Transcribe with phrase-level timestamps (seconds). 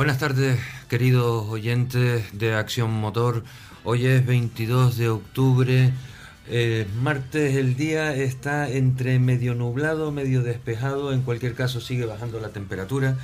[0.00, 3.44] Buenas tardes, queridos oyentes de Acción Motor.
[3.84, 5.92] Hoy es 22 de octubre.
[6.48, 11.12] Eh, martes el día está entre medio nublado, medio despejado.
[11.12, 13.18] En cualquier caso sigue bajando la temperatura.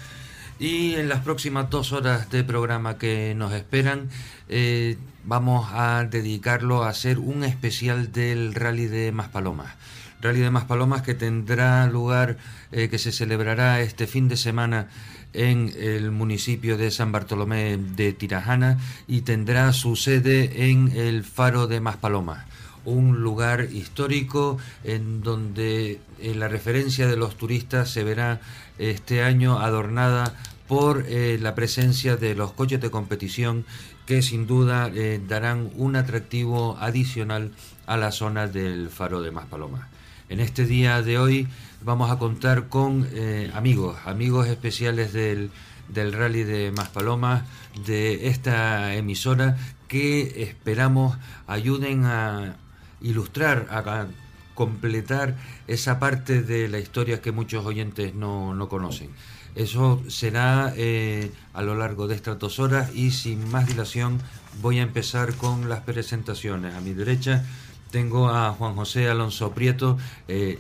[0.58, 4.11] Y en las próximas dos horas de programa que nos esperan,
[4.50, 9.72] eh, vamos a dedicarlo a hacer un especial del Rally de Maspalomas.
[10.20, 12.36] Rally de Maspalomas que tendrá lugar,
[12.70, 14.88] eh, que se celebrará este fin de semana
[15.36, 21.67] en el municipio de San Bartolomé de Tirajana y tendrá su sede en el Faro
[21.67, 22.46] de Maspalomas
[22.85, 28.41] un lugar histórico en donde la referencia de los turistas se verá
[28.79, 30.35] este año adornada
[30.68, 33.64] por eh, la presencia de los coches de competición
[34.06, 37.50] que sin duda eh, darán un atractivo adicional
[37.86, 39.95] a la zona del faro de Maspalomas.
[40.28, 41.48] En este día de hoy
[41.83, 43.08] vamos a contar con
[43.55, 45.50] amigos, amigos especiales del,
[45.89, 47.44] del rally de Maspalomas,
[47.86, 49.56] de esta emisora,
[49.88, 51.16] que esperamos
[51.47, 52.56] ayuden a,
[53.00, 54.06] ilustrar, a
[54.54, 59.10] completar esa parte de la historia que muchos oyentes no, conocen.
[59.54, 64.20] Eso será eh, a lo largo de estas dos horas y sin más dilación
[64.60, 66.74] voy a empezar con las presentaciones.
[66.74, 67.44] A mi derecha
[67.90, 69.98] tengo a Juan José Alonso Prieto,
[70.28, 70.58] eh,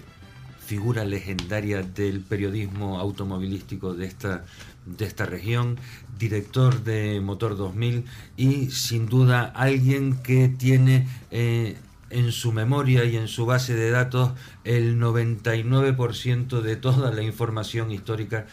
[0.64, 4.44] figura legendaria del periodismo automovilístico de esta,
[4.84, 5.78] de esta región,
[6.18, 8.04] director de Motor 2000
[8.36, 11.76] y sin duda alguien que tiene eh,
[12.10, 14.32] en su memoria y en su base de datos
[14.64, 18.46] el 99% de toda la información histórica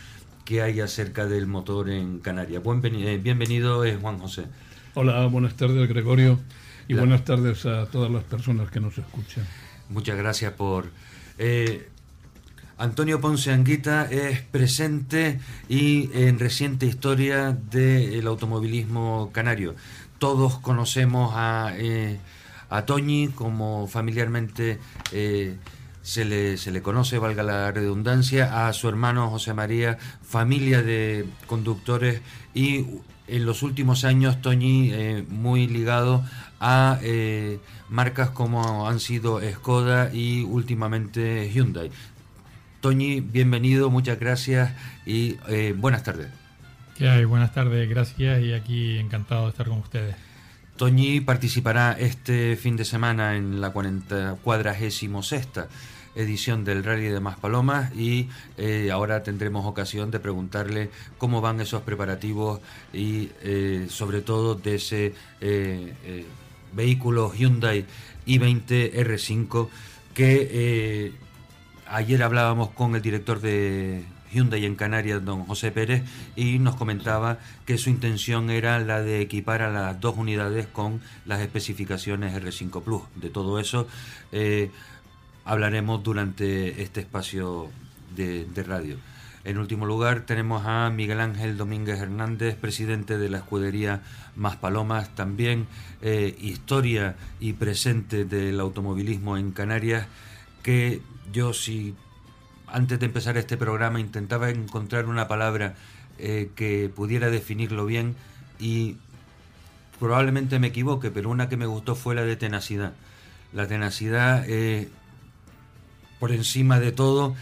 [0.45, 2.61] que hay acerca del motor en Canarias.
[2.65, 4.45] Eh, bienvenido, es Juan José.
[4.93, 6.39] Hola, buenas tardes, Gregorio,
[6.87, 9.45] y buenas tardes a todas las personas que nos escuchan.
[9.89, 10.89] Muchas gracias por...
[11.37, 11.89] Eh,
[12.77, 19.75] Antonio Ponce Anguita es presente y en reciente historia del automovilismo canario.
[20.19, 21.73] Todos conocemos a...
[21.77, 22.19] Eh,
[22.73, 24.79] a Toñi, como familiarmente
[25.11, 25.57] eh,
[26.01, 31.27] se, le, se le conoce, valga la redundancia, a su hermano José María, familia de
[31.45, 32.21] conductores
[32.55, 32.85] y
[33.27, 36.25] en los últimos años Toñi eh, muy ligado
[36.63, 37.59] a eh,
[37.89, 41.91] marcas como han sido Skoda y últimamente Hyundai.
[42.79, 44.73] Toñi, bienvenido, muchas gracias
[45.05, 45.37] y
[45.73, 46.27] buenas tardes.
[46.97, 47.25] ¿Qué hay?
[47.25, 50.15] Buenas tardes, gracias y aquí encantado de estar con ustedes.
[50.77, 55.67] Toñi participará este fin de semana en la 40, cuadragésimo sexta
[56.15, 61.81] edición del Rally de Maspalomas y eh, ahora tendremos ocasión de preguntarle cómo van esos
[61.81, 62.61] preparativos
[62.93, 66.25] y eh, sobre todo de ese eh,
[66.75, 67.85] vehículo Hyundai
[68.25, 69.67] i20 R5
[70.13, 71.11] que
[71.87, 74.03] ayer hablábamos con el director de
[74.33, 76.03] Hyundai en Canarias, don José Pérez,
[76.35, 81.01] y nos comentaba que su intención era la de equipar a las dos unidades con
[81.25, 83.03] las especificaciones R5 Plus.
[83.15, 83.87] De todo eso
[84.31, 84.71] eh,
[85.45, 87.69] hablaremos durante este espacio
[88.15, 88.97] de, radio.
[89.45, 94.01] En último lugar tenemos a Miguel Ángel Domínguez Hernández, presidente de la escudería
[94.37, 95.67] Más Palomas, también
[96.01, 100.07] eh, historia y presente del automovilismo en Canarias,
[100.61, 101.01] que
[101.33, 101.93] yo si
[102.67, 105.75] antes de empezar este programa intentaba encontrar una palabra
[106.19, 108.15] eh, que pudiera definirlo bien
[108.59, 108.95] y
[109.99, 112.93] probablemente me equivoque, pero una que me gustó fue la de tenacidad.
[113.51, 114.87] La tenacidad, eh,
[116.17, 117.35] por encima de todo,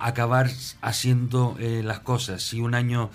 [0.00, 0.50] acabar
[0.80, 2.42] haciendo las cosas.
[2.42, 3.10] Si un año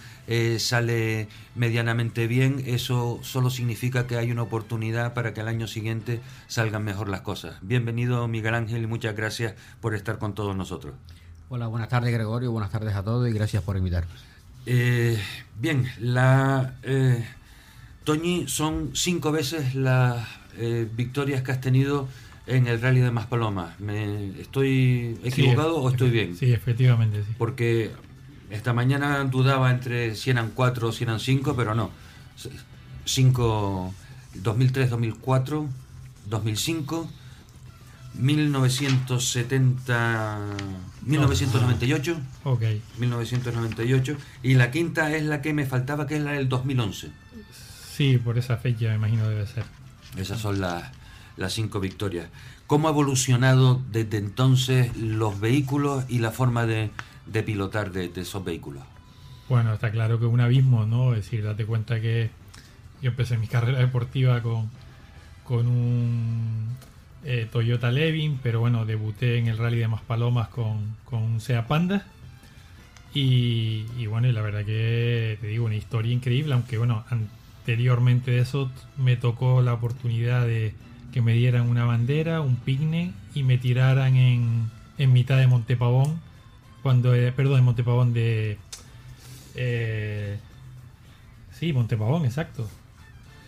[0.60, 6.22] sale medianamente bien, eso solo significa que hay una oportunidad para que el año siguiente
[6.48, 7.56] salgan mejor las cosas.
[7.62, 10.94] Bienvenido Miguel Ángel y muchas gracias por estar con todos nosotros.
[11.48, 14.24] Hola, buenas tardes Gregorio, buenas tardes a todos y gracias por invitarnos.
[14.66, 15.20] Eh,
[15.60, 17.24] bien, la eh,
[18.04, 22.08] Toñi son cinco veces las eh, victorias que has tenido
[22.48, 23.80] en el Rally de Maspalomas.
[23.80, 26.36] ¿Me ¿Estoy equivocado o estoy bien?
[26.36, 27.34] Sí, efectivamente, sí.
[27.38, 27.92] Porque
[28.50, 31.92] esta mañana dudaba entre si eran cuatro o si eran cinco, pero no.
[33.06, 33.94] Cinco,
[34.36, 35.68] 2003, 2004,
[36.28, 37.10] 2005
[38.18, 40.40] 1970
[41.02, 42.62] 1998 ok
[42.98, 47.10] 1998 y la quinta es la que me faltaba que es la del 2011
[47.94, 49.66] sí por esa fecha me imagino debe ser
[50.18, 50.94] esas son las
[51.38, 52.30] las cinco victorias.
[52.68, 56.92] Cómo ha evolucionado desde entonces los vehículos y la forma de,
[57.26, 58.84] de pilotar de, esos vehículos
[59.48, 62.32] bueno está claro que un abismo no es decir date cuenta que
[63.04, 64.72] yo empecé mi carrera deportiva con
[65.46, 66.76] con un
[67.24, 71.68] eh, Toyota Levin, pero bueno, debuté en el Rally de Maspalomas con, con un Sea
[71.68, 72.06] Panda.
[73.14, 78.32] Y, y bueno, y la verdad que te digo, una historia increíble, aunque bueno, anteriormente
[78.32, 80.74] de eso me tocó la oportunidad de
[81.16, 86.20] que me dieran una bandera, un picnic y me tiraran en, en mitad de Montepavón,
[86.84, 88.58] cuando, eh, perdón, de Montepavón de...
[89.56, 90.38] Eh,
[91.54, 92.68] sí, Montepavón, exacto.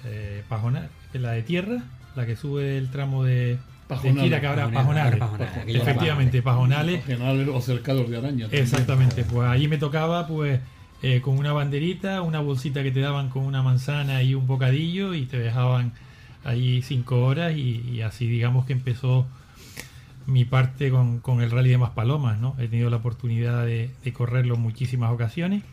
[0.05, 1.83] Eh, Pajonal, la de tierra,
[2.15, 3.57] la que sube el tramo de...
[3.89, 4.31] Pajonales.
[4.31, 4.39] de
[4.71, 5.21] Pajonales,
[5.67, 7.01] Efectivamente, Pajonales.
[7.01, 8.45] Pajonales o cercados de araña.
[8.45, 8.63] también.
[8.63, 10.61] Exactamente, pues ahí me tocaba pues
[11.03, 15.13] eh, con una banderita, una bolsita que te daban con una manzana y un bocadillo
[15.13, 15.91] y te dejaban
[16.43, 19.27] ahí cinco horas y, y así digamos que empezó
[20.25, 22.55] mi parte con, con el rally de Maspalomas, ¿no?
[22.59, 25.63] He tenido la oportunidad de, de correrlo en muchísimas ocasiones,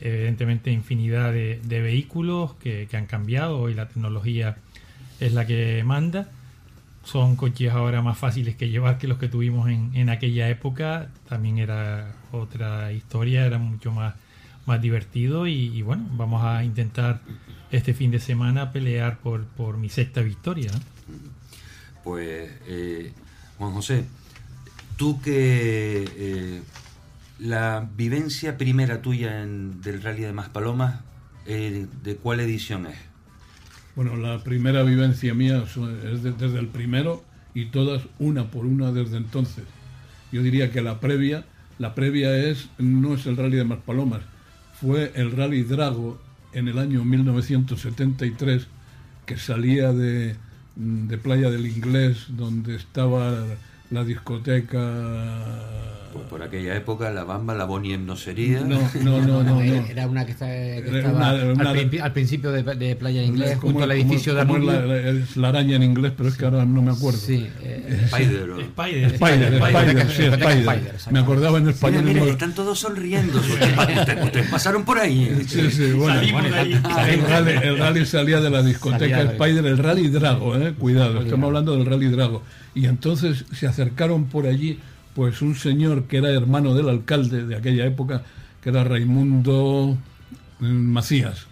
[0.00, 4.56] evidentemente infinidad de, de vehículos que, que han cambiado, hoy la tecnología
[5.20, 6.28] es la que manda,
[7.04, 11.08] son coches ahora más fáciles que llevar que los que tuvimos en, en aquella época.
[11.28, 14.14] También era otra historia, era mucho más,
[14.66, 15.46] más divertido.
[15.46, 17.20] Y, y bueno, vamos a intentar
[17.76, 20.70] este fin de semana pelear por, por mi sexta victoria.
[22.04, 23.12] Pues, eh,
[23.58, 24.04] Juan José,
[24.96, 26.62] tú que eh,
[27.38, 31.00] la vivencia primera tuya en, del Rally de Maspalomas,
[31.46, 32.96] eh, ¿de cuál edición es?
[33.94, 37.24] Bueno, la primera vivencia mía es de- desde el primero
[37.54, 39.64] y todas una por una desde entonces.
[40.32, 41.44] Yo diría que la previa,
[41.78, 44.20] la previa es no es el rally de Maspalomas,
[44.80, 46.20] fue el rally Drago
[46.56, 48.66] en el año 1973
[49.26, 50.36] que salía de,
[50.74, 53.44] de Playa del Inglés donde estaba
[53.90, 54.80] la discoteca
[56.16, 58.60] Pues por aquella época, la Bamba, la Boniem no sería.
[58.60, 59.86] no, no, no, no, era, no.
[59.86, 63.58] era una que, estaba una- una- al, principi- al principio de, de Playa de Inglés,
[63.58, 66.44] Como- junto al edificio de la, la- es la araña en inglés, pero es que
[66.44, 67.18] ahora no me acuerdo.
[67.18, 69.98] Sí, eh, Spider, o- Spider, Spider, Spider.
[69.98, 70.92] Spider, sí, Spider.
[71.10, 72.08] Me acordaba en español.
[72.28, 73.38] Están todos sonriendo.
[73.38, 75.42] Ustedes, pasaron por ahí.
[75.46, 76.14] Sí, sí, bueno.
[76.16, 76.72] Salimos de ahí.
[76.72, 81.46] El rally, el rally salía de la discoteca Spider, el rally Drago, eh, cuidado, estamos
[81.48, 82.42] hablando del rally Drago.
[82.74, 84.78] Y entonces se acercaron por allí,
[85.16, 88.22] pues un señor que era hermano del alcalde de aquella época,
[88.60, 89.96] que era Raimundo
[90.60, 91.46] mm, Macías.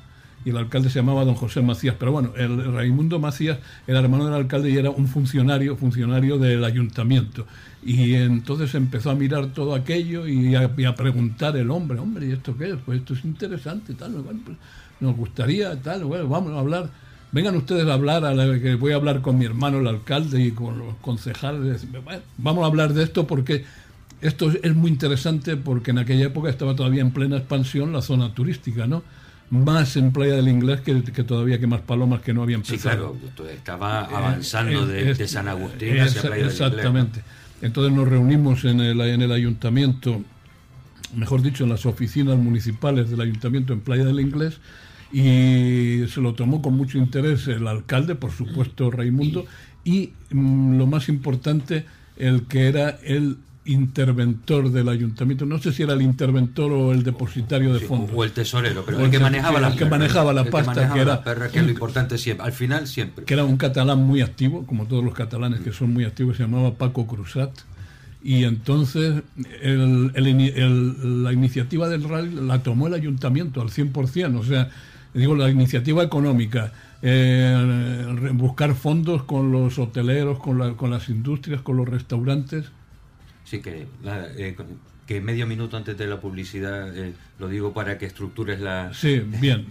[0.45, 1.97] Y el alcalde se llamaba don José Macías.
[1.99, 6.63] Pero bueno, el Raimundo Macías era hermano del alcalde y era un funcionario, funcionario del
[6.63, 7.47] ayuntamiento.
[7.83, 12.55] Y entonces empezó a mirar todo aquello y a, preguntar el hombre, hombre, ¿y esto
[12.59, 12.77] qué es?
[12.85, 14.13] Pues esto es interesante, tal,
[14.45, 14.59] pues
[15.01, 16.91] nos gustaría, tal, bueno, vamos a hablar.
[17.35, 20.41] Vengan ustedes a hablar, a la- que voy a hablar con mi hermano el alcalde
[20.41, 21.85] y con los concejales.
[22.05, 23.65] Bueno, vamos a hablar de esto porque
[24.21, 28.33] esto es- muy interesante porque en aquella época estaba todavía en plena expansión la zona
[28.33, 29.03] turística, ¿no?
[29.51, 32.75] Más en Playa del Inglés que, que todavía que más palomas que no habían Sí,
[32.75, 33.13] empezado.
[33.15, 36.61] claro, esto estaba avanzando Eh, de, es- de San Agustín eh, hacia Playa del Inglés,
[36.61, 36.67] ¿no?
[36.69, 37.23] Exactamente.
[37.63, 40.23] Entonces nos reunimos en el, en el ayuntamiento,
[41.17, 44.59] mejor dicho, en las oficinas municipales del ayuntamiento en Playa del Inglés,
[45.15, 49.47] y se lo tomó con mucho interés el alcalde, por supuesto Raimundo,
[49.85, 51.85] y mm, lo más importante,
[52.17, 57.03] el que era el interventor del ayuntamiento, no sé si era el interventor o el
[57.03, 58.11] depositario de Sí, fondos.
[58.15, 60.33] o el tesorero, pero O el el que que- manejaba el la que perra, manejaba
[60.33, 62.45] la el pasta, manejaba que era la perra, que es lo importante siempre.
[62.47, 63.25] Al final, siempre.
[63.25, 66.43] que era un catalán muy activo, como todos los catalanes que son muy activos, se
[66.43, 67.53] llamaba Paco Cruzat.
[68.23, 69.23] Y entonces
[69.63, 74.71] el- el el- la iniciativa del rally la tomó el ayuntamiento al 100%, o sea,
[75.15, 81.61] digo, la iniciativa económica, eh, buscar fondos con los hoteleros, con, la- con las industrias,
[81.63, 82.67] con los restaurantes.
[83.45, 84.57] Sí, que, la- eh,
[85.07, 88.91] que medio minuto antes de la publicidad eh, lo digo para que estructures la...
[88.95, 89.67] Sí, bien.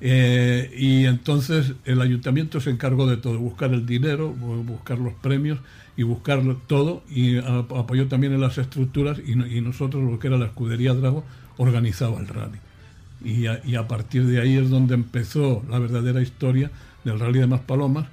[0.00, 5.58] Y entonces el ayuntamiento se encargó de todo, buscar el dinero, bu- buscar los premios
[5.96, 10.38] y buscar todo y apoyó también en las estructuras y, y nosotros, lo que era
[10.38, 11.24] la escudería Drago,
[11.56, 12.58] organizaba el rally.
[13.24, 16.70] Y a, y a partir de ahí es donde empezó la verdadera historia
[17.04, 18.06] del rally de Maspalomas,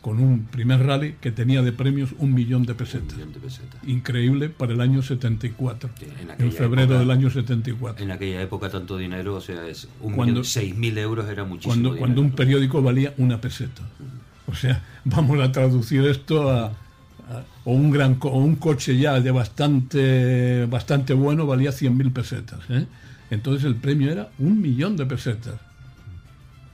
[0.00, 3.14] con un primer rally que tenía de premios un millón de un pesetas.
[3.14, 3.80] millón de pesetas.
[3.86, 8.04] Increíble para el año 74, Que en en febrero época- del año 74.
[8.04, 11.44] En aquella época tanto dinero, o sea, es un Cuando- millón, seis mil euros era
[11.44, 12.00] muchísimo cuando, dinero.
[12.00, 13.82] cuando un periódico valía una peseta.
[14.46, 16.72] O sea, vamos a traducir esto a, a-
[17.64, 22.58] o un gran o un coche ya de bastante bastante bueno valía 100.000 pesetas.
[22.70, 22.86] ¿eh?
[23.32, 25.54] Entonces el premio era un millón de pesetas.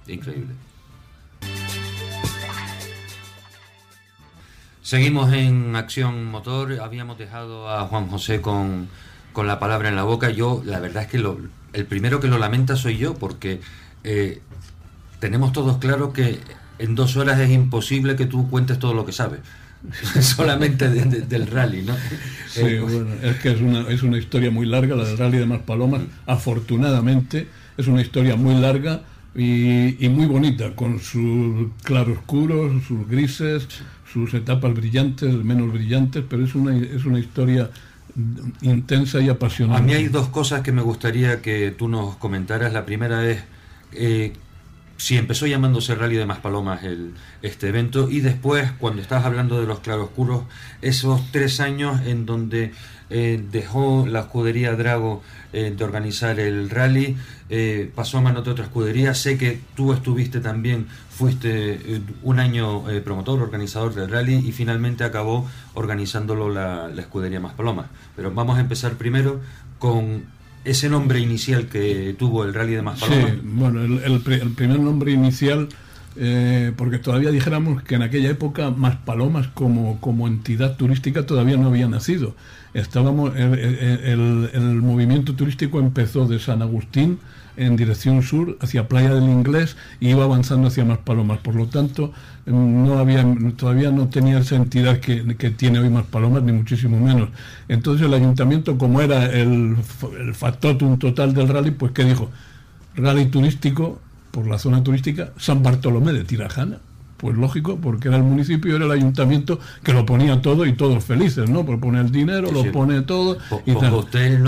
[0.08, 0.54] Increíble.
[4.82, 6.80] Seguimos en Acción Motor.
[6.80, 8.88] Habíamos dejado a Juan José con,
[9.32, 10.30] con la palabra en la boca.
[10.30, 11.38] Yo, la verdad es que lo-
[11.72, 13.60] el primero que lo lamenta soy yo, porque
[14.02, 14.40] eh,
[15.20, 16.40] tenemos todos claro que
[16.80, 19.38] en dos horas es imposible que tú cuentes todo lo que sabes.
[20.20, 21.94] solamente del rally, ¿no?
[22.48, 25.38] Sí, eh, bueno, es que es una, es una historia muy larga, la del rally
[25.38, 29.02] de Maspalomas, afortunadamente es una historia muy larga
[29.34, 33.68] y, y muy bonita, con sus claroscuros, sus grises,
[34.12, 37.70] sus etapas brillantes, menos brillantes, pero es una, es una historia
[38.62, 39.82] intensa y apasionante.
[39.82, 42.72] A mí hay dos cosas que me gustaría que tú nos comentaras.
[42.72, 43.42] La primera es
[43.92, 44.32] eh,
[44.98, 49.66] si empezó llamándose Rally de Maspalomas el, este evento y después cuando estabas hablando de
[49.66, 50.42] los claroscuros,
[50.82, 52.72] esos tres años en donde
[53.08, 57.16] eh, dejó la escudería Drago eh, de organizar el rally,
[57.48, 62.84] eh, pasó a mano de otra escudería, sé que tú estuviste también, fuiste un año
[63.04, 67.86] promotor, organizador del rally y finalmente acabó organizándolo la, la escudería Maspalomas.
[68.14, 69.40] Pero vamos a empezar primero
[69.78, 70.37] con
[70.70, 73.32] ese nombre inicial que tuvo el rally de Maspalomas.
[73.32, 75.68] Sí, bueno, el, primer nombre inicial,
[76.16, 81.68] eh, porque todavía dijéramos que en aquella época Maspalomas como, como entidad turística todavía no
[81.68, 82.34] había nacido.
[82.74, 87.18] Estábamos, el, el movimiento turístico empezó de San Agustín,
[87.58, 91.38] en dirección sur, hacia Playa del Inglés, y iba avanzando hacia Maspalomas.
[91.38, 92.12] Por lo tanto,
[92.46, 93.24] no había,
[93.56, 97.28] todavía no tenía esa entidad que, tiene hoy Maspalomas, ni muchísimo menos.
[97.68, 99.76] Entonces el ayuntamiento, como era el,
[100.18, 102.30] el factotum total del rally, pues ¿qué dijo?
[102.96, 104.00] Rally turístico,
[104.30, 106.78] por la zona turística, San Bartolomé de Tirajana
[107.18, 111.04] pues lógico, porque era el municipio, era el ayuntamiento que lo ponía todo y todos
[111.04, 111.66] felices, ¿no?
[111.66, 113.36] Porque pone el dinero, lo pone todo.
[113.66, 113.92] y tal.
[113.94, 114.40] Usted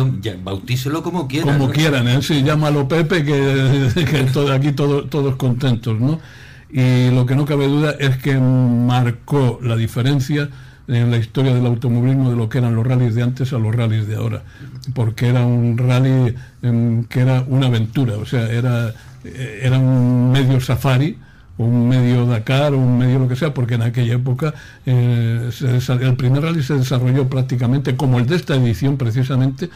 [0.43, 1.59] bautícelo como quieran.
[1.59, 2.23] Como quieran, ¿eh?
[2.23, 6.21] Sí, llámalo Pepe, que, que aquí todos contentos, ¿no?
[6.73, 10.49] Y lo que no cabe duda es que marcó la diferencia
[10.87, 13.75] en la historia del automovilismo de lo que eran los rallies de antes a los
[13.75, 14.43] rallies de ahora,
[14.95, 18.93] porque era un rally em, que era una aventura, o sea, era,
[19.25, 21.17] eh, era un medio safari,
[21.65, 24.55] un medio Dakar, un medio lo que sea, porque en aquella época
[24.87, 25.51] eh,
[26.01, 29.69] el primer rally se desarrolló prácticamente, como el de esta edición precisamente,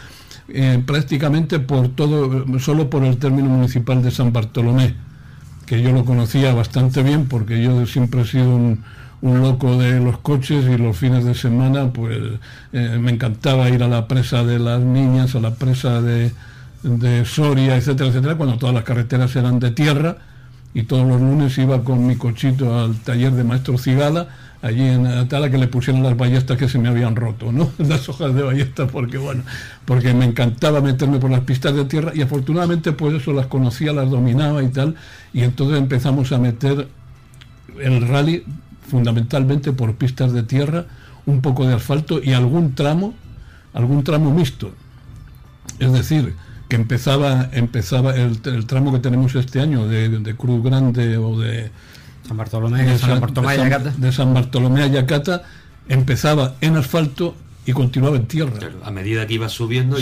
[0.49, 4.95] eh, prácticamente por todo, solo por el término municipal de San Bartolomé,
[5.67, 8.83] que yo lo conocía bastante bien porque yo siempre he sido un,
[9.23, 12.19] loco de los coches y los fines de semana pues
[12.75, 16.31] eh, me encantaba ir a la presa de las niñas, a la presa de,
[16.83, 20.19] de Soria, etcétera, etcétera, cuando todas las carreteras eran de tierra
[20.75, 24.29] y todos los lunes iba con mi cochito al taller de maestro Cigala,
[24.61, 27.71] allí en Atala, que le pusieron las ballestas que se me habían roto, ¿no?
[27.79, 29.45] Las hojas de ballesta, porque bueno,
[29.85, 33.93] porque me encantaba meterme por las pistas de tierra y afortunadamente pues eso las conocía,
[33.93, 34.97] las dominaba y tal,
[35.33, 36.89] y entonces empezamos a meter
[37.79, 38.45] el rally
[38.89, 40.87] fundamentalmente por pistas de tierra,
[41.27, 43.15] un poco de asfalto y algún tramo,
[43.73, 44.73] algún tramo mixto.
[45.79, 46.35] Es decir,
[46.69, 51.71] que empezaba empezaba el, tramo que tenemos este año de, Cruz Grande o de
[52.27, 53.57] San Bartolomé, de San, Bartolomé
[53.99, 55.43] de San, Bartolomé a Yacata
[55.89, 57.35] empezaba en asfalto
[57.67, 58.53] y continuaba en tierra.
[58.83, 59.97] a medida que iba subiendo,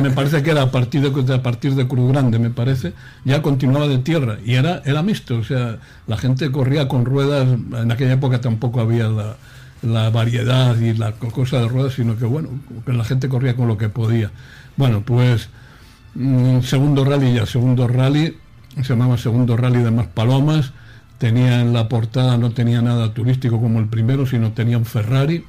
[0.00, 2.94] me, parece que era a partir de, a partir de Cruz Grande, me parece,
[3.24, 7.46] ya continuaba de tierra y era era mixto, o sea, la gente corría con ruedas,
[7.46, 9.36] en aquella época tampoco había la,
[9.82, 12.48] la variedad y la cosa de ruedas, sino que bueno,
[12.86, 14.30] que la gente corría con lo que podía.
[14.76, 15.48] Bueno, pues
[16.14, 18.36] mm, segundo rally ya, segundo rally,
[18.76, 20.72] se llamaba segundo rally de más palomas,
[21.18, 25.44] tenía en la portada, no tenía nada turístico como el primero, sino tenía un Ferrari,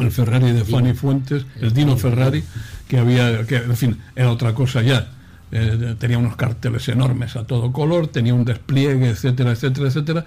[0.00, 2.42] el Ferrari de Fanny Fuentes, el Dino Ferrari,
[2.88, 5.08] que había, que en fin, era otra cosa ya.
[5.52, 10.24] Eh, tenía unos carteles enormes a todo color, tenía un despliegue, etcétera, etcétera, etcétera.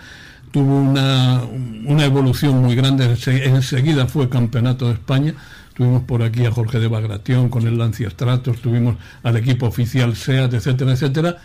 [0.51, 1.41] Tuvo una,
[1.85, 5.33] una evolución muy grande, enseguida fue campeonato de España
[5.77, 10.15] Tuvimos por aquí a Jorge de Bagration con el Lancia Stratos, tuvimos al equipo oficial
[10.15, 11.37] SEAT, etcétera, etcétera.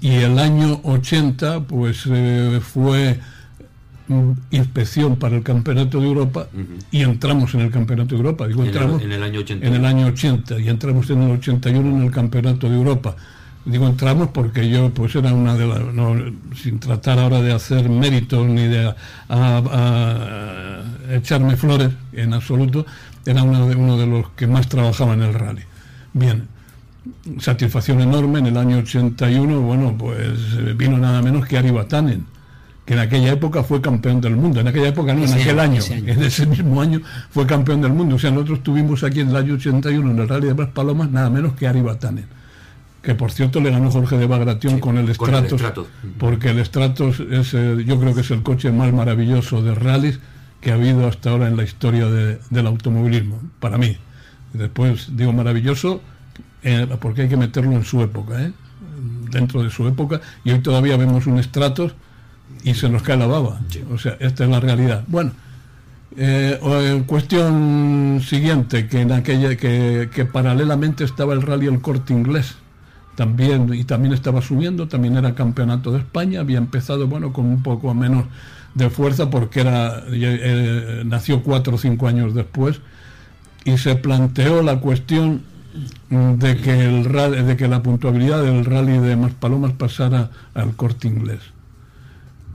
[0.00, 3.18] Y el año 80, pues eh, fue
[4.52, 6.46] inspección para el Campeonato de Europa
[6.92, 8.46] y entramos en el Campeonato de Europa.
[8.46, 9.66] Digo, entramos en el, año 80.
[9.66, 13.16] En el año 80 y entramos en el 81 en el Campeonato de Europa.
[13.64, 15.80] Digo entramos porque yo pues era una de las,
[16.62, 18.94] sin tratar ahora de hacer méritos ni de
[21.10, 22.86] echarme flores en absoluto,
[23.26, 25.62] era uno de, uno de los que más trabajaba en el rally.
[26.12, 26.48] Bien,
[27.38, 32.26] satisfacción enorme en el año 81, bueno, pues eh, vino nada menos que Ari Batanen,
[32.84, 35.80] que en aquella época fue campeón del mundo, en aquella época no, en aquel año,
[35.88, 37.00] en ese mismo año
[37.30, 40.28] fue campeón del mundo, o sea, nosotros tuvimos aquí en el año 81 en el
[40.28, 42.40] rally de Las Palomas nada menos que Ari Batanen
[43.02, 45.62] que por cierto le ganó Jorge de Bagration con el Stratos,
[46.18, 50.20] porque el Stratos es, eh, yo creo que es el coche más maravilloso de rallies
[50.60, 53.96] que ha habido hasta ahora en la historia del automovilismo, para mí.
[54.52, 56.00] Después digo maravilloso
[56.62, 58.52] eh, porque hay que meterlo en su época, ¿eh?
[59.30, 61.94] dentro de su época, y hoy todavía vemos un Stratos
[62.64, 63.60] y se nos cae la baba.
[63.92, 65.04] O sea, esta es la realidad.
[65.06, 65.32] Bueno,
[66.16, 72.56] eh, cuestión siguiente, que en aquella que, que, paralelamente estaba el rally el corte inglés
[73.14, 77.62] también y también estaba subiendo, también era campeonato de España, había empezado bueno con un
[77.62, 78.24] poco menos
[78.74, 82.80] de fuerza porque era eh, nació cuatro o cinco años después
[83.64, 85.42] y se planteó la cuestión
[86.10, 91.40] de que el de que la puntuabilidad del rally de Maspalomas pasara al corte inglés.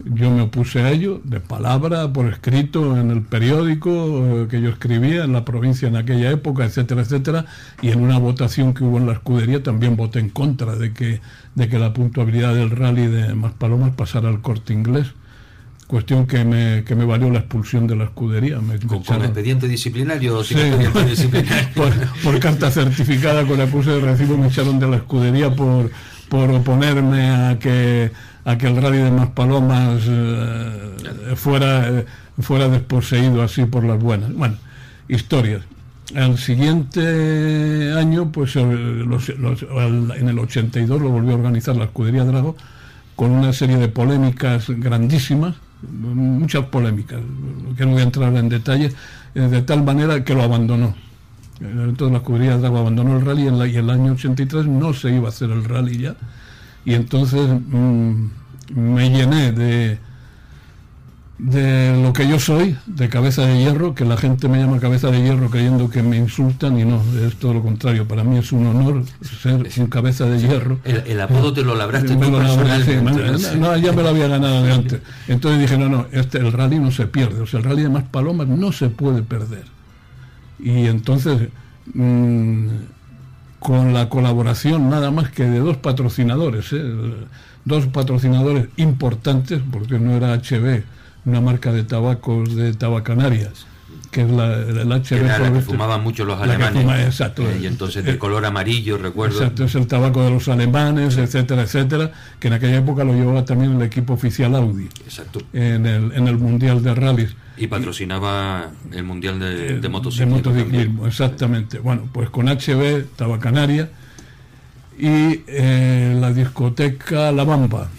[0.03, 3.89] Yo me opuse a ello, de palabra, por escrito, en el periódico
[4.43, 7.45] eh, que yo escribía, en la provincia en aquella época, etcétera, etcétera,
[7.81, 11.21] y en una votación que hubo en la escudería también voté en contra de que,
[11.55, 15.13] de que la puntuabilidad del rally de Maspalomas pasara al corte inglés
[15.87, 18.59] cuestión que me, que me valió la expulsión de la escudería.
[18.59, 20.55] Me, ¿Con, expediente disciplinario sí,
[22.23, 25.91] por, carta certificada con acuse de recibo me echaron de la escudería por,
[26.29, 28.11] por oponerme a que,
[28.45, 32.03] a que el rally de Maspalomas eh, fuera,
[32.39, 34.33] fuera desposeído así por las buenas.
[34.33, 34.57] Bueno,
[35.07, 35.63] historias.
[36.15, 42.55] Al siguiente año, pues eh, en el 82 lo volvió a organizar la escudería Drago
[43.15, 45.55] con una serie de polémicas grandísimas
[45.91, 47.19] muchas polémicas,
[47.77, 48.95] que no voy a entrar en detalles,
[49.33, 50.95] eh, de tal manera que lo abandonó.
[51.59, 55.11] Entonces la escudería de agua abandonó el rally y en, el año 83 no se
[55.11, 56.15] iba a hacer el rally ya.
[56.83, 58.27] Y entonces mm,
[58.73, 59.97] me llené de,
[61.37, 65.11] de lo que yo soy, de cabeza de hierro, que la gente me llama cabeza
[65.11, 68.07] de hierro creyendo que me insultan y no, es todo lo contrario.
[68.07, 69.03] Para mí es un honor
[69.41, 70.79] ser sin cabeza de hierro.
[70.85, 75.01] El, apodo te lo labraste muy no, ya me lo había ganado de antes.
[75.27, 77.89] Entonces dije, no, no, este, el rally no se pierde, o sea, el rally de
[77.89, 79.65] más palomas no se puede perder.
[80.57, 81.49] Y entonces,
[81.93, 82.67] mm,
[83.59, 86.81] con la colaboración nada más que de dos patrocinadores, ¿eh?
[87.65, 90.83] dos patrocinadores importantes, porque no era HB,
[91.25, 93.65] una marca de tabacos de tabacanarias
[94.15, 97.05] que es la, el HB que era la que fumaban mucho los alemanes.
[97.05, 97.43] exacto.
[97.43, 99.35] Eh, y entonces de eh, color amarillo recuerdo.
[99.39, 103.43] exacto es el tabaco de los alemanes etcétera etcétera que en aquella época lo llevaba
[103.43, 104.87] también el equipo oficial Audi.
[105.03, 105.41] Exacto.
[105.51, 110.49] En el, en el mundial de rallies y patrocinaba el mundial de, de motociclismo, de
[110.49, 111.79] motociclismo exactamente.
[111.79, 113.89] Bueno pues con HB tabacanaria
[114.97, 117.89] y eh, la discoteca La Bamba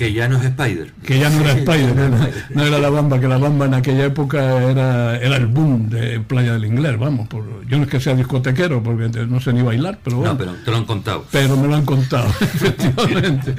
[0.00, 0.94] que ya no es Spider.
[1.04, 1.94] Que ya no era Spider,
[2.54, 6.20] no, era la Bamba, que la Bamba en aquella época era, era el boom de
[6.20, 7.28] Playa del Inglés, vamos.
[7.28, 10.32] Por, yo no es que sea discotequero, porque no sé ni bailar, pero bueno.
[10.32, 11.26] No, pero te lo han contado.
[11.30, 13.54] Pero me lo han contado, efectivamente.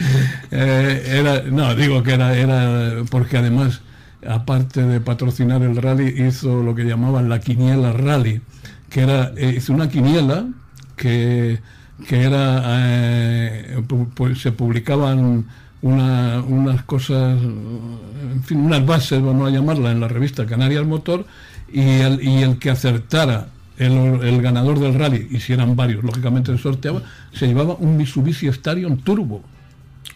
[0.50, 3.82] Eh, era, no, digo que era, era porque además,
[4.28, 8.42] aparte de patrocinar el rally, hizo lo que llamaban la quiniela rally,
[8.90, 10.48] que era, eh, hizo una quiniela
[10.96, 11.60] que,
[12.08, 13.84] que era, eh,
[14.16, 15.46] pues se publicaban
[15.82, 21.26] una, unas cosas, en fin, unas bases, vamos a llamarla, en la revista Canarias Motor,
[21.72, 26.04] y el, y el que acertara el, el, ganador del rally, y si eran varios,
[26.04, 27.02] lógicamente se sorteaba,
[27.34, 29.41] se llevaba un Mitsubishi Starion Turbo,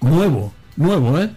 [0.02, 1.30] nuevo, nuevo, ¿eh?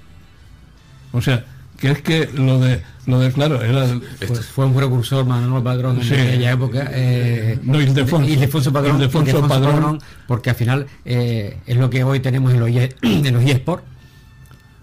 [1.12, 1.44] O sea,
[1.78, 3.86] que es que lo de lo de claro era
[4.18, 9.40] pues, fue un precursor Manuel Padrón en aquella época eh, no Ildefonso, Ildefonso Padrón, Ildefonso
[9.48, 12.68] Padrón, Padrón, porque al final eh, es lo que hoy tenemos en los,
[13.02, 13.84] en los eSports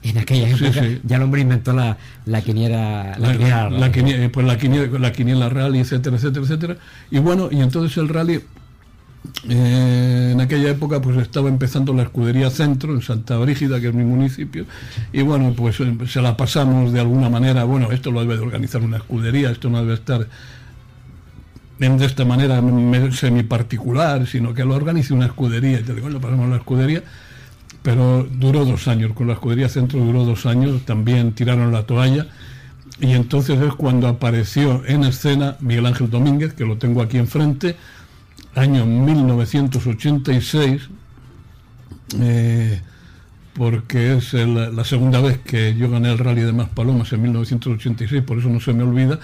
[0.09, 4.45] en aquella época ya el hombre inventó la, la quiniela la, quiniela, la, quiniela, pues
[4.45, 6.77] la quiniela, la quiniela rally etcétera etcétera etcétera.
[7.09, 8.41] Y bueno y entonces el rally
[9.49, 13.93] eh, en aquella época pues estaba empezando la escudería centro en Santa Brígida que es
[13.95, 14.65] mi municipio.
[15.11, 17.63] Y bueno pues eh, se la pasamos de alguna manera.
[17.63, 20.27] Bueno esto lo debe de organizar una escudería esto no debe estar
[21.79, 22.61] en de esta manera
[23.11, 25.79] semi particular sino que lo organice una escudería.
[25.79, 27.01] Y te digo bueno pasamos a la escudería
[27.85, 32.25] pero duró dos años, con la escudería centro duró dos años, también tiraron la toalla.
[32.99, 37.75] Y entonces es cuando apareció en escena Miguel Ángel Domínguez, que lo tengo aquí enfrente,
[38.55, 40.89] año 1986,
[42.21, 42.81] eh,
[43.53, 48.23] porque es la segunda vez que yo gané el rally de Más Palomas en 1986,
[48.23, 49.19] por eso no se me olvida,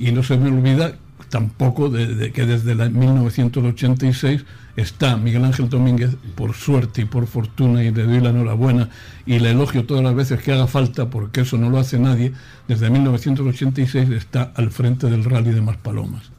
[0.00, 0.96] y no se me olvida
[1.30, 4.44] tampoco de, que desde la 1986
[4.76, 8.88] está Miguel Ángel Domínguez, por suerte y por fortuna, y le doy la enhorabuena
[9.24, 12.32] y le elogio todas las veces que haga falta, porque eso no lo hace nadie,
[12.68, 16.30] desde 1986 está al frente del rally de Maspalomas.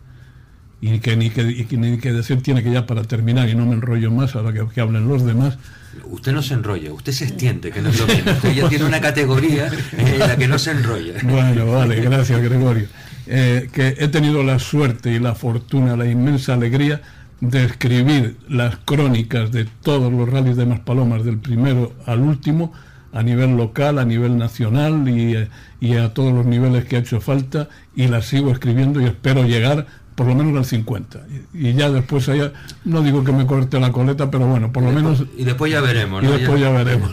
[0.83, 3.73] Y que ni que, ni que decir tiene que ya para terminar, y no me
[3.73, 5.57] enrollo más, ahora que, que hablen los demás,
[6.05, 8.31] Usted no se enrolla, usted se extiende, que no es lo mismo.
[8.31, 11.15] Usted ya tiene una categoría en la que no se enrolla.
[11.23, 12.87] Bueno, vale, gracias Gregorio.
[13.27, 17.01] Eh, que he tenido la suerte y la fortuna, la inmensa alegría
[17.39, 22.71] de escribir las crónicas de todos los rallies de Maspalomas, del primero al último,
[23.13, 27.67] a nivel local, a nivel nacional y, a todos los niveles que ha hecho falta
[27.95, 31.25] y la sigo escribiendo y espero llegar por lo menos al 50.
[31.53, 32.53] Y, ya después allá,
[32.85, 35.25] no digo que me corte la coleta, pero bueno, por lo menos...
[35.37, 36.23] Y después ya veremos.
[36.23, 37.11] Y después ya, veremos.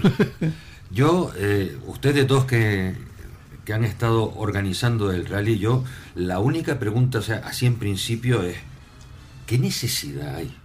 [0.91, 2.95] Yo, eh, ustedes dos que,
[3.69, 8.43] que han estado organizando el rally, yo la única pregunta, o sea, así en principio
[8.43, 8.57] es,
[9.47, 10.57] ¿qué necesidad hay?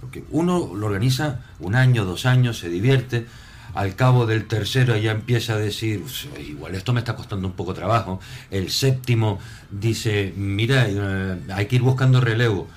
[0.00, 3.26] porque uno lo organiza un año, dos años, se divierte,
[3.74, 6.02] al cabo del tercero ya empieza a decir,
[6.48, 8.20] igual esto me está costando un poco trabajo.
[8.50, 9.38] El séptimo
[9.70, 12.68] dice, mira, eh, hay que ir buscando relevo.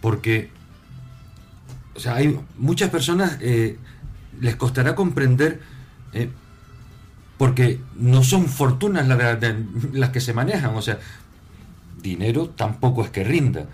[0.00, 0.48] Porque,
[1.94, 3.76] o sea, hay muchas personas, eh,
[4.40, 5.60] les costará comprender,
[6.14, 6.30] eh,
[7.40, 10.98] porque no son fortunas las, que se manejan, o sea,
[12.02, 13.64] dinero tampoco es que rinda.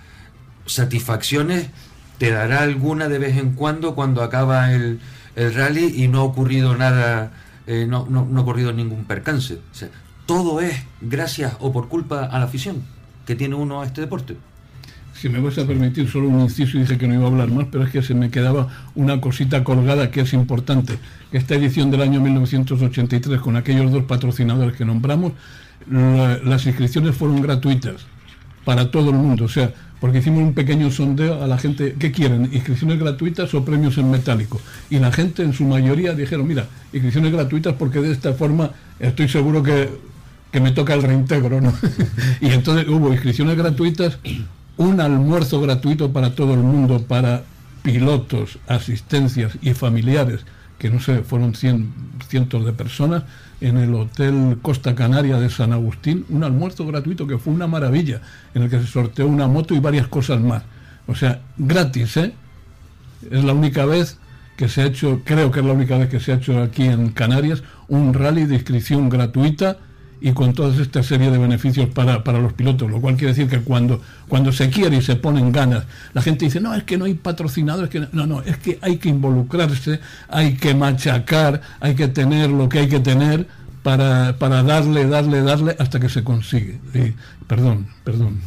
[0.66, 1.70] Satisfacciones
[2.18, 5.00] te dará alguna de vez en cuando cuando acaba el,
[5.34, 7.32] rally y no ha ocurrido nada,
[7.66, 9.58] eh, no, no, ha ocurrido ningún percance.
[10.26, 12.84] todo es gracias o por culpa a la afición
[13.26, 14.36] que tiene uno a este deporte.
[15.20, 17.68] Si me vas a permitir solo un inciso, dije que no iba a hablar más,
[17.72, 20.98] pero es que se me quedaba una cosita colgada que es importante.
[21.32, 25.32] Esta edición del año 1983, con aquellos dos patrocinadores que nombramos,
[25.88, 28.06] las inscripciones fueron gratuitas
[28.66, 29.46] para todo el mundo.
[29.46, 32.50] O sea, porque hicimos un pequeño sondeo a la gente, ¿qué quieren?
[32.52, 34.60] ¿Inscripciones gratuitas o premios en metálico?
[34.90, 39.28] Y la gente en su mayoría dijeron, mira, inscripciones gratuitas porque de esta forma estoy
[39.28, 39.88] seguro que,
[40.52, 41.72] que me toca el reintegro, ¿no?
[42.42, 44.18] y entonces hubo inscripciones gratuitas,
[44.76, 47.44] un almuerzo gratuito para todo el mundo, para
[47.82, 50.44] pilotos, asistencias y familiares,
[50.78, 51.92] que no sé, fueron cien,
[52.28, 53.24] cientos de personas,
[53.60, 58.20] en el Hotel Costa Canaria de San Agustín, un almuerzo gratuito que fue una maravilla,
[58.54, 60.62] en el que se sorteó una moto y varias cosas más.
[61.06, 62.34] O sea, gratis, ¿eh?
[63.30, 64.18] Es la única vez
[64.56, 66.84] que se ha hecho, creo que es la única vez que se ha hecho aquí
[66.84, 69.78] en Canarias, un rally de inscripción gratuita
[70.20, 73.48] y con toda esta serie de beneficios para, para, los pilotos, lo cual quiere decir
[73.48, 76.96] que cuando, cuando se quiere y se ponen ganas, la gente dice, no, es que
[76.96, 81.94] no hay patrocinadores, que no, no, es que hay que involucrarse, hay que machacar, hay
[81.94, 83.46] que tener lo que hay que tener
[83.82, 86.80] para, para darle, darle, darle hasta que se consigue.
[87.46, 88.40] perdón, perdón.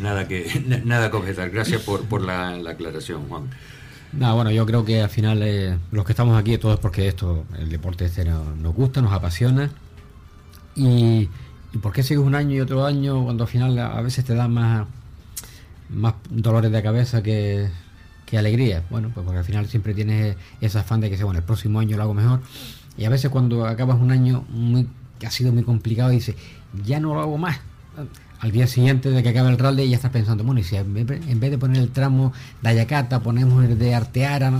[0.00, 1.50] Nada que, nada que objetar.
[1.50, 3.44] Gracias por, por la, aclaración, Juan.
[4.12, 7.44] No, bueno, yo creo que al final eh, los que estamos aquí todos porque esto,
[7.58, 9.70] el deporte este nos gusta, nos apasiona
[10.78, 11.28] y,
[11.80, 14.48] por qué sigues un año y otro año cuando al final a veces te da
[14.48, 14.86] más,
[15.90, 17.68] más dolores de cabeza que,
[18.32, 18.84] alegría?
[18.90, 21.96] Bueno, pues porque al final siempre tienes ese afán de que, bueno, el próximo año
[21.96, 22.40] lo hago mejor.
[22.96, 24.88] Y a veces cuando acabas un año muy,
[25.18, 26.36] que ha sido muy complicado, dices,
[26.84, 27.58] ya no lo hago más.
[28.40, 30.94] Al día siguiente de que acabe el rally ya estás pensando, bueno, y si en
[30.94, 34.52] vez de poner el tramo de Ayacata ponemos el de Arteara,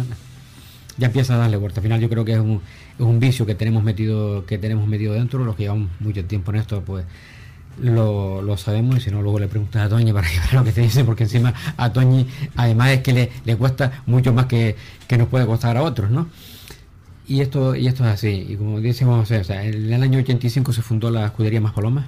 [0.96, 1.81] ya empieza a darle vuelta.
[1.81, 2.61] Al final yo creo que es un,
[2.98, 6.50] es un vicio que tenemos metido que tenemos metido dentro los que llevamos mucho tiempo
[6.50, 7.04] en esto pues
[7.80, 10.72] lo, sabemos y si no luego le preguntas a Toñi para que vea lo que
[10.72, 14.76] te dice porque encima a Toñi además es que le, cuesta mucho más que,
[15.16, 16.28] nos puede costar a otros ¿no?
[17.26, 21.11] y esto y esto es así y como decimos en el año 85 se fundó
[21.11, 22.06] la escudería Más Palomas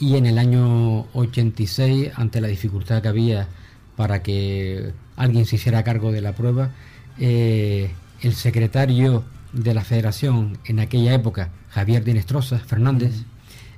[0.00, 3.48] y en el año 86 ante la dificultad que había
[3.96, 6.70] para que alguien se hiciera cargo de la prueba
[7.18, 7.90] eh,
[8.22, 13.24] el secretario de la federación en aquella época, Javier Dinestrosa Fernández,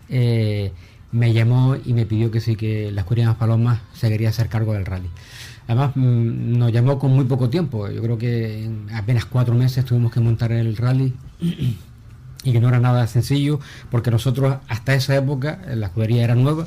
[0.08, 0.72] eh,
[1.12, 4.48] me llamó y me pidió que sí, que la Escuela de Palomas se quería hacer
[4.48, 5.10] cargo del rally.
[5.66, 7.88] Además, mm, nos llamó con muy poco tiempo.
[7.88, 12.68] Yo creo que en apenas cuatro meses tuvimos que montar el rally y que no
[12.68, 16.66] era nada sencillo, porque nosotros hasta esa época, la escudería era nueva,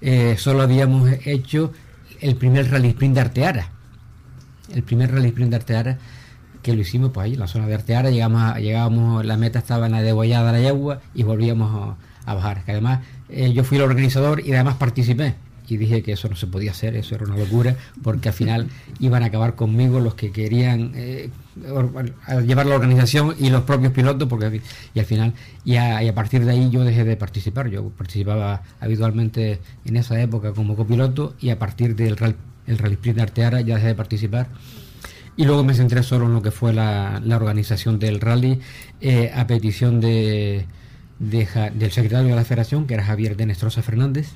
[0.00, 1.72] eh, solo habíamos hecho
[2.20, 3.68] el primer rally sprint de Arteara.
[4.72, 5.98] El primer rally sprint de Arteara
[6.62, 9.86] que lo hicimos pues ahí, en la zona de Arteara, llegamos, llegábamos, la meta estaba
[9.86, 12.64] en la de la Yagua y volvíamos a, bajar.
[12.64, 15.34] Que además eh, yo fui el organizador y además participé.
[15.66, 18.68] Y dije que eso no se podía hacer, eso era una locura, porque al final
[19.00, 21.28] iban a acabar conmigo los que querían eh,
[22.46, 24.62] llevar la organización y los propios pilotos, porque
[24.94, 25.34] y al final,
[25.66, 27.68] y a, partir de ahí yo dejé de participar.
[27.68, 32.16] Yo participaba habitualmente en esa época como copiloto y a partir del
[32.66, 34.48] el Rally Sprint de Arteara ya dejé de participar
[35.38, 38.58] y luego me centré solo en lo que fue la, organización del rally
[39.00, 40.66] eh, a petición de,
[41.20, 44.30] del secretario de la federación, que era Javier Denestrosa Fernández.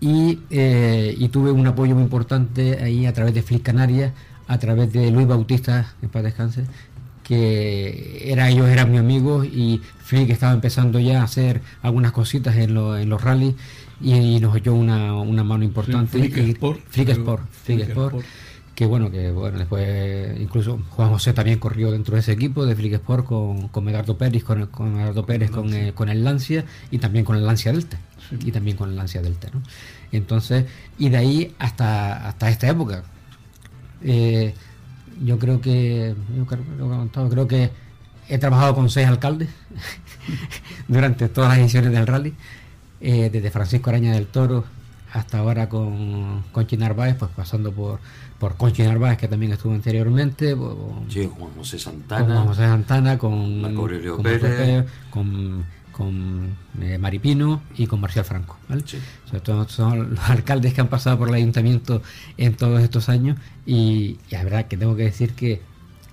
[0.00, 4.12] Eh, y, tuve un apoyo muy importante ahí a través de Flick Canarias,
[4.46, 6.62] a través de Luis Bautista, en paz descanse,
[7.24, 12.54] que era, ellos eran mi amigo y Flick estaba empezando ya a hacer algunas cositas
[12.54, 13.56] en, los rallies
[14.00, 16.20] y, nos dio una, mano importante.
[16.20, 16.80] Flick Sport.
[16.88, 17.42] Flick Sport.
[17.66, 18.24] Sport
[18.80, 22.74] que bueno, que bueno, después incluso Juan José también corrió dentro de ese equipo de
[22.74, 26.64] Flick Sport con, con Medardo Pérez, con, con Medardo Pérez, con, eh, con, el Lancia
[26.90, 27.98] y también con el Lancia Delta.
[28.42, 29.60] Y también con el Lancia Delta, ¿no?
[30.12, 30.64] Entonces,
[30.96, 33.04] y de ahí hasta, hasta esta época.
[34.02, 34.54] Eh,
[35.22, 37.70] yo creo que, yo creo, creo que
[38.30, 39.50] he trabajado con seis alcaldes
[40.88, 42.32] durante todas las ediciones del rally,
[43.02, 44.64] eh, desde Francisco Araña del Toro
[45.12, 48.00] hasta ahora con Conchi Narváez, pues pasando por,
[48.40, 50.56] por Conchi Narváez, que también estuvo anteriormente.
[50.56, 52.24] Con, Juan José Santana.
[52.24, 58.24] Con Juan José Santana, con, Marco Aurelio Pérez, con, con eh, Maripino y con Marcial
[58.24, 58.56] Franco.
[59.68, 62.02] son los alcaldes que han pasado por el ayuntamiento
[62.38, 65.60] en todos estos años y, y la verdad que tengo que decir que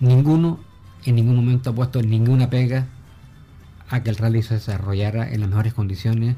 [0.01, 0.59] ninguno
[1.05, 2.87] en ningún momento ha puesto ninguna pega
[3.89, 6.35] a que el rally se desarrollara en las mejores condiciones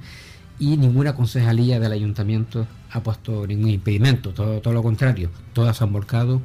[0.60, 5.94] y ninguna concejalía del ayuntamiento ha puesto ningún impedimento, todo, todo lo contrario, todas han
[5.94, 6.42] volcado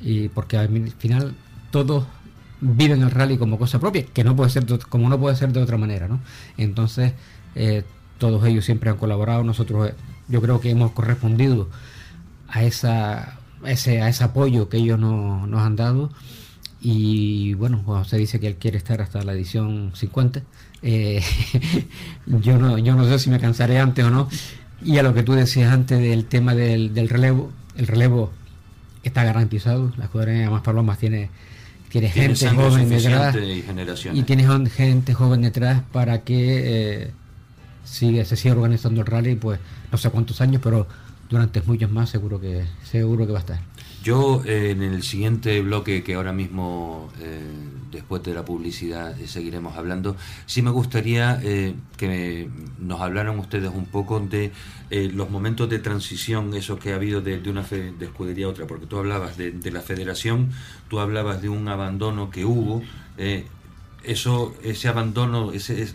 [0.00, 1.34] y porque al final
[1.70, 2.04] todos
[2.60, 5.62] viven el rally como cosa propia, que no puede ser como no puede ser de
[5.62, 6.20] otra manera, ¿no?
[6.56, 7.12] Entonces
[7.54, 7.84] eh,
[8.18, 9.94] todos ellos siempre han colaborado, nosotros eh,
[10.28, 11.68] yo creo que hemos correspondido
[12.48, 16.10] a esa ese, a ese apoyo que ellos nos han dado
[16.80, 20.42] y bueno, usted dice que él quiere estar hasta la edición 50,
[20.82, 21.22] eh,
[22.26, 24.28] yo, no, yo no sé si me cansaré antes o no.
[24.84, 28.32] Y a lo que tú decías antes del tema del, del relevo, el relevo
[29.02, 29.92] está garantizado.
[29.96, 31.30] La escuadrilla Más Palomas tiene,
[31.88, 33.36] tiene, gente joven detrás.
[33.36, 37.10] Y, y, tiene gente joven detrás para que eh,
[37.84, 40.86] sigue, se siga organizando el rally, pues no sé cuántos años, pero
[41.28, 43.60] durante muchos más seguro que, seguro que va a estar.
[44.02, 47.40] Yo eh, en el siguiente bloque que ahora mismo, eh,
[47.92, 51.40] después de la publicidad, eh, seguiremos hablando, sí me gustaría
[51.96, 52.48] que
[52.80, 54.50] nos hablaran ustedes un poco de
[54.90, 58.66] los momentos de transición, esos que ha habido de, una fe, de escudería a otra,
[58.66, 60.50] porque tú hablabas de, la federación,
[60.88, 62.82] tú hablabas de un abandono que hubo,
[64.02, 65.92] eso, ese abandono, ese,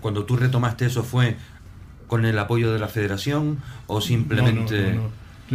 [0.00, 1.36] cuando tú retomaste eso fue
[2.06, 4.98] con el apoyo de la federación o simplemente...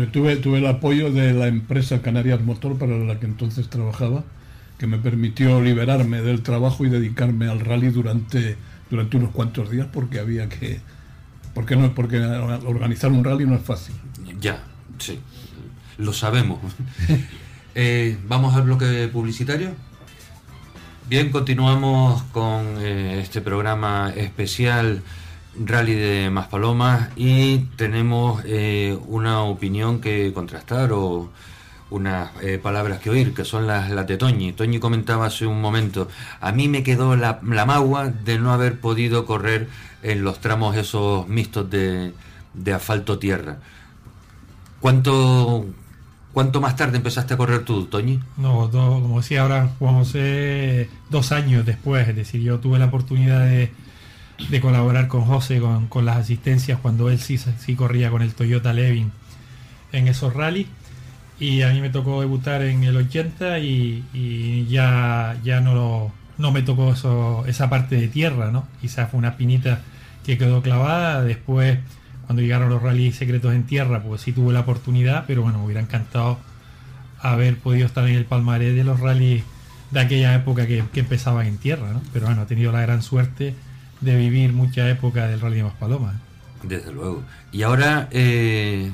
[0.08, 4.24] Tuve, tuve el apoyo de la empresa Canarias Motor para la que entonces trabajaba,
[4.78, 8.56] que me permitió liberarme del trabajo y dedicarme al rally durante,
[8.90, 10.80] durante unos cuantos días porque había que...
[11.54, 13.96] Porque, no, porque organizar un rally no es fácil.
[14.40, 14.64] Ya,
[15.00, 15.20] sí,
[15.98, 16.60] lo sabemos.
[17.76, 19.70] Eh, Vamos al bloque publicitario.
[21.08, 25.02] Bien, continuamos con eh, este programa especial
[25.60, 31.30] Rally de Maspalomas y tenemos eh, una opinión que contrastar o
[31.90, 34.54] unas eh, palabras que oír, que son las, de Toñi.
[34.54, 36.08] Toñi comentaba hace un momento,
[36.40, 39.68] a mí me quedó la, la magua de no haber podido correr
[40.04, 42.14] en los tramos esos mixtos de,
[42.54, 43.58] de asfalto tierra.
[44.80, 45.66] ¿Cuánto,
[46.32, 48.20] ¿Cuánto más tarde empezaste a correr tú, Toñi?
[48.38, 53.46] No, como decía ahora Juan José, dos años después, es decir, yo tuve la oportunidad
[53.46, 53.72] de
[54.48, 58.74] de colaborar con José con, las asistencias cuando él sí, sí corría con el Toyota
[58.74, 59.12] Levin
[59.92, 60.68] en esos rallies.
[61.40, 66.62] Y a mí me tocó debutar en el 80 y, ya, ya no, no me
[66.62, 68.68] tocó eso, esa parte de tierra, ¿no?
[68.82, 69.82] Quizás fue una pinita
[70.26, 71.24] que quedó clavada.
[71.24, 71.80] Después,
[72.26, 75.66] cuando llegaron los rallies secretos en tierra, pues sí tuve la oportunidad, pero bueno, me
[75.66, 76.40] hubiera encantado
[77.22, 79.44] haber podido estar en el palmarés de los rallies
[79.92, 82.02] de aquella época que, que empezaban en tierra, ¿no?
[82.12, 83.56] Pero bueno, he tenido la gran suerte
[84.02, 86.16] de vivir mucha época del Rally de Maspalomas.
[86.64, 87.24] Desde luego.
[87.52, 88.92] Y ahora, eh,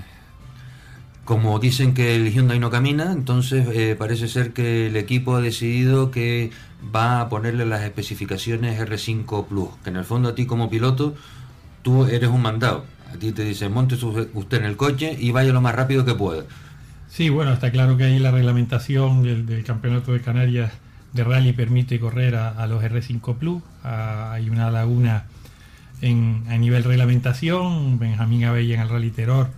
[1.24, 5.42] como dicen que el Hyundai no camina, entonces eh, parece ser que el equipo ha
[5.42, 6.52] decidido que
[6.96, 11.16] va a ponerle las especificaciones R5 Plus, que en el fondo a ti como piloto,
[11.82, 12.86] tú eres un mandado.
[13.12, 16.14] A ti te dicen, monte usted en el coche y vaya lo más rápido que
[16.14, 16.44] pueda.
[17.10, 20.72] Sí, bueno, está claro que ahí la reglamentación del, del Campeonato de Canarias
[21.16, 23.64] de rally permite correr a, los R5 Plus.
[23.84, 25.26] hay una laguna
[26.02, 27.98] en, a nivel reglamentación.
[27.98, 29.50] Benjamín Abella en el Rally Terror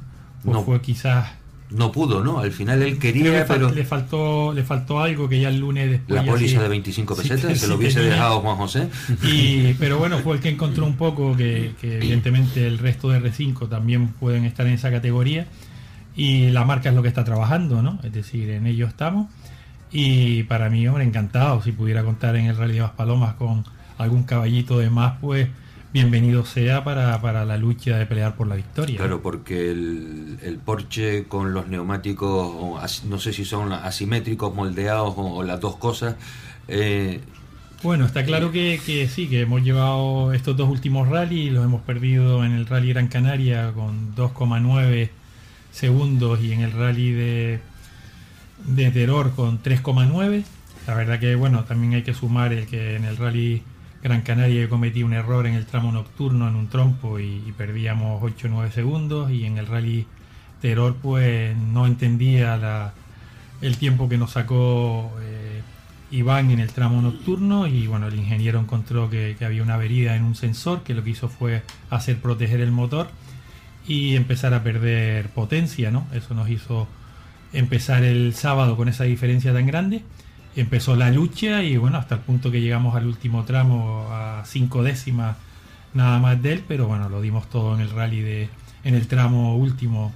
[0.43, 1.31] pues no, fue quizás.
[1.69, 2.39] No pudo, ¿no?
[2.39, 3.69] Al final él quería, pero.
[3.71, 6.23] Le faltó, le faltó algo que ya el lunes después.
[6.23, 8.87] La póliza de 25 pesetas, se lo hubiese dejado Juan José.
[9.23, 13.19] Y, pero bueno, fue el que encontró un poco que, que evidentemente el resto de
[13.19, 15.47] R5 también pueden estar en esa categoría.
[16.15, 17.99] Y la marca es lo que está trabajando, ¿no?
[18.03, 19.27] Es decir, en ello estamos.
[19.91, 21.61] Y para mí, hombre, encantado.
[21.61, 23.63] Si pudiera contar en el Rally de las Palomas con
[23.97, 25.47] algún caballito de más, pues
[25.93, 28.97] bienvenido sea para, la lucha de pelear por la victoria.
[28.97, 35.43] Claro, porque el, el Porsche con los neumáticos, no sé si son asimétricos, moldeados o,
[35.43, 36.15] las dos cosas.
[36.67, 37.21] Eh,
[37.83, 41.81] bueno, está claro que, que, sí, que hemos llevado estos dos últimos rallies, los hemos
[41.81, 45.09] perdido en el Rally Gran Canaria con 2,9
[45.71, 47.59] segundos y en el Rally de
[48.67, 50.43] de Terror con 3,9.
[50.85, 53.63] La verdad que, bueno, también hay que sumar el que en el rally
[54.03, 58.47] Gran Canaria cometí un error en el tramo nocturno en un trompo y, perdíamos 8
[58.47, 60.05] o 9 segundos y en el rally
[60.61, 62.93] Terror pues no entendía
[63.61, 65.61] el tiempo que nos sacó eh,
[66.11, 70.15] Iván en el tramo nocturno y bueno, el ingeniero encontró que, que, había una avería
[70.15, 73.07] en un sensor que lo que hizo fue hacer proteger el motor
[73.87, 76.07] y empezar a perder potencia, ¿no?
[76.13, 76.87] Eso nos hizo
[77.57, 80.03] empezar el sábado con esa diferencia tan grande.
[80.55, 84.83] Empezó la lucha y bueno, hasta el punto que llegamos al último tramo a cinco
[84.83, 85.37] décimas
[85.93, 88.49] nada más de él, pero bueno, lo dimos todo en el rally de,
[88.83, 90.13] en el tramo último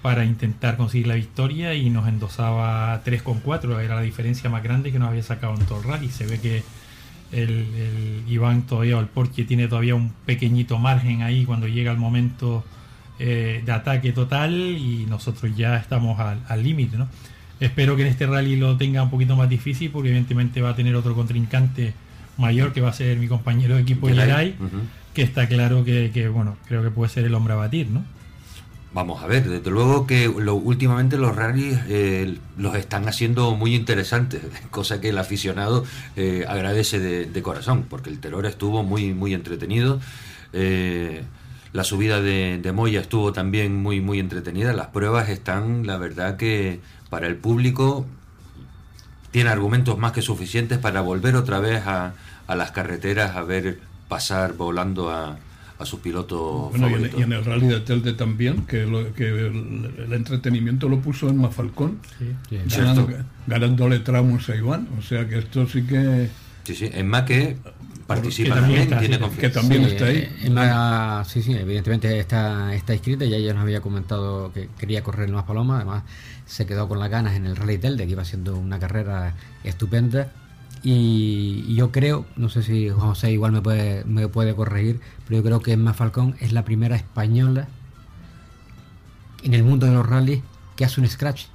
[0.00, 4.98] para intentar conseguir la victoria y nos endosaba 3,4, era la diferencia más grande que
[4.98, 6.08] nos había sacado en todo el rally.
[6.08, 6.62] Se ve que
[7.32, 11.92] el, el Iván todavía, o el Porsche tiene todavía un pequeñito margen ahí cuando llega
[11.92, 12.64] el momento
[13.18, 16.96] eh, de ataque total y nosotros ya estamos al límite.
[16.96, 17.08] ¿no?
[17.60, 20.76] Espero que en este rally lo tenga un poquito más difícil porque evidentemente va a
[20.76, 21.92] tener otro contrincante
[22.36, 24.54] mayor que va a ser mi compañero de equipo Yeray,
[25.12, 28.04] que está claro que, bueno, creo que puede ser el hombre a batir, ¿no?
[28.94, 33.74] Vamos a ver, desde luego que lo, últimamente los rallies eh, los están haciendo muy
[33.74, 35.84] interesantes, cosa que el aficionado
[36.16, 40.00] eh, agradece de, corazón, porque el terror estuvo muy, muy entretenido.
[40.54, 41.22] Eh,
[41.72, 44.72] la subida de, de, Moya estuvo también muy, muy entretenida.
[44.72, 48.06] Las pruebas están, la verdad que para el público
[49.30, 52.14] tiene argumentos más que suficientes para volver otra vez a,
[52.46, 55.38] a las carreteras a ver pasar volando a,
[55.78, 60.88] a su piloto bueno, y, en, el rally de Telde también, que, que el, entretenimiento
[60.88, 62.34] lo puso en Mafalcón, sí,
[63.46, 64.88] ganándole tramos a Iván.
[64.98, 66.28] O sea que esto sí que...
[66.64, 67.56] Sí, sí, en Maque
[68.08, 70.28] participa que también, tiene Que también está ahí.
[70.40, 75.28] Eh, sí, sí, evidentemente está, está inscrita, ya ella nos había comentado que quería correr
[75.28, 76.04] en Más Paloma, además
[76.46, 80.32] se quedó con las ganas en el Rally Telde, que iba siendo una carrera estupenda.
[80.82, 85.44] Y, yo creo, no sé si José igual me puede, me puede corregir, pero yo
[85.44, 87.68] creo que Emma Falcón es la primera española
[89.42, 90.42] en el mundo de los rallies
[90.76, 91.46] que hace un scratch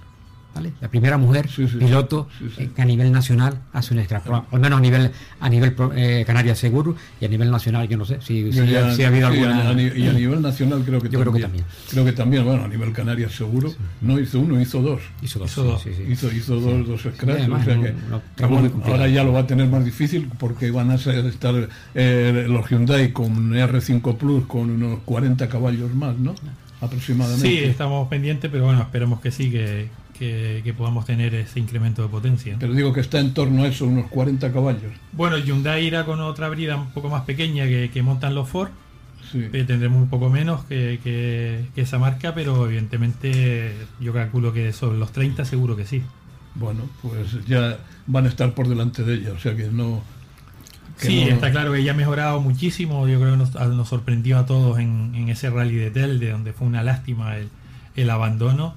[0.62, 4.82] la primera mujer piloto eh, que a nivel nacional hace un scratch, al menos a
[4.82, 8.50] nivel a nivel eh, Canarias seguro y a nivel nacional yo no sé si,
[9.04, 11.24] ha habido alguna y a nivel nacional creo que yo también.
[11.24, 11.66] creo que también.
[11.89, 13.74] creo que también bueno a nivel Canarias seguro.
[14.02, 15.02] No hizo uno hizo dos.
[15.22, 15.52] Hizo dos
[16.08, 19.84] hizo, hizo, dos, dos scratch o sea que, ahora ya lo va a tener más
[19.84, 25.94] difícil porque van a estar eh, los Hyundai con R5 Plus con unos 40 caballos
[25.94, 26.36] más no
[26.82, 27.48] aproximadamente.
[27.48, 32.10] Sí estamos pendientes pero bueno esperemos que sí que que, podamos tener ese incremento de
[32.10, 32.56] potencia.
[32.60, 34.93] Pero digo que está en torno a eso, unos 40 caballos.
[35.12, 38.69] Bueno, Hyundai irá con otra brida un poco más pequeña que, montan los Ford.
[39.34, 45.12] Eh, tendremos un poco menos que, esa marca, pero evidentemente yo calculo que sobre los
[45.12, 46.04] 30 seguro que sí.
[46.56, 50.04] Bueno, pues ya van a estar por delante de ella, o sea que no...
[50.97, 54.78] sí, está claro que ella ha mejorado muchísimo, yo creo que nos, sorprendió a todos
[54.78, 57.49] en, ese rally de Telde, donde fue una lástima el,
[57.95, 58.76] el abandono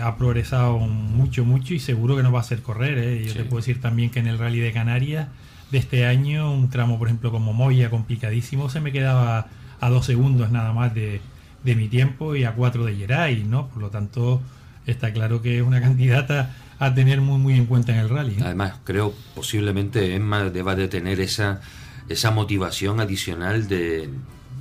[0.00, 2.98] ha progresado mucho, mucho y seguro que nos va a hacer correr.
[2.98, 3.24] ¿eh?
[3.24, 5.28] Yo te puedo decir también que en el Rally de Canarias
[5.70, 9.48] de este año, un tramo, por ejemplo, como Moya, complicadísimo, se me quedaba
[9.80, 11.20] a dos segundos nada más de,
[11.64, 13.68] mi tiempo y a cuatro de Geray, ¿no?
[13.68, 14.40] Por lo tanto,
[14.86, 18.34] está claro que es una candidata a tener muy, muy en cuenta en el rally.
[18.34, 18.42] ¿eh?
[18.44, 21.60] Además, creo posiblemente Emma deba de tener esa,
[22.08, 24.08] esa motivación adicional de,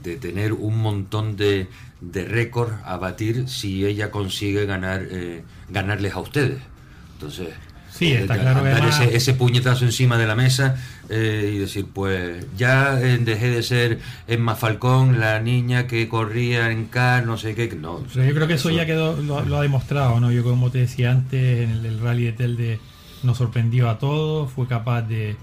[0.06, 1.67] de tener un montón de,
[2.02, 6.62] de récord a batir si ella consigue ganar eh, ganarles a ustedes.
[7.14, 7.50] Entonces,
[7.90, 10.76] sí, eh, está claro dar ese, ese, puñetazo encima de la mesa
[11.10, 16.86] eh, y decir, pues ya dejé de ser Emma Falcón, la niña que corría en
[16.86, 17.74] car, no sé qué.
[17.76, 20.32] No, yo creo que eso, ya quedó, lo, ha demostrado, ¿no?
[20.32, 22.80] Yo como te decía antes, en el, rally de Telde
[23.24, 25.38] nos sorprendió a todos, fue capaz de,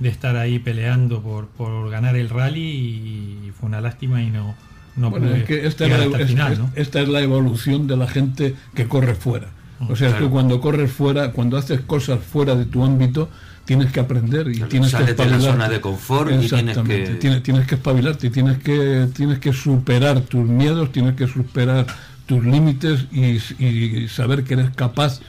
[0.00, 4.56] de estar ahí peleando por, por ganar el rally y fue una lástima y no
[4.96, 9.48] bueno, es que esta, es la, evolución de la gente que corre fuera.
[9.88, 13.28] O sea, tú cuando corres fuera, cuando haces cosas fuera de tu ámbito,
[13.64, 15.24] tienes que aprender y tienes que espabilarte.
[15.24, 17.16] De la zona de confort y tienes que...
[17.20, 21.86] Tienes, tienes que espabilarte, tienes que, tienes que superar tus miedos, tienes que superar
[22.26, 25.20] tus límites y, saber que eres capaz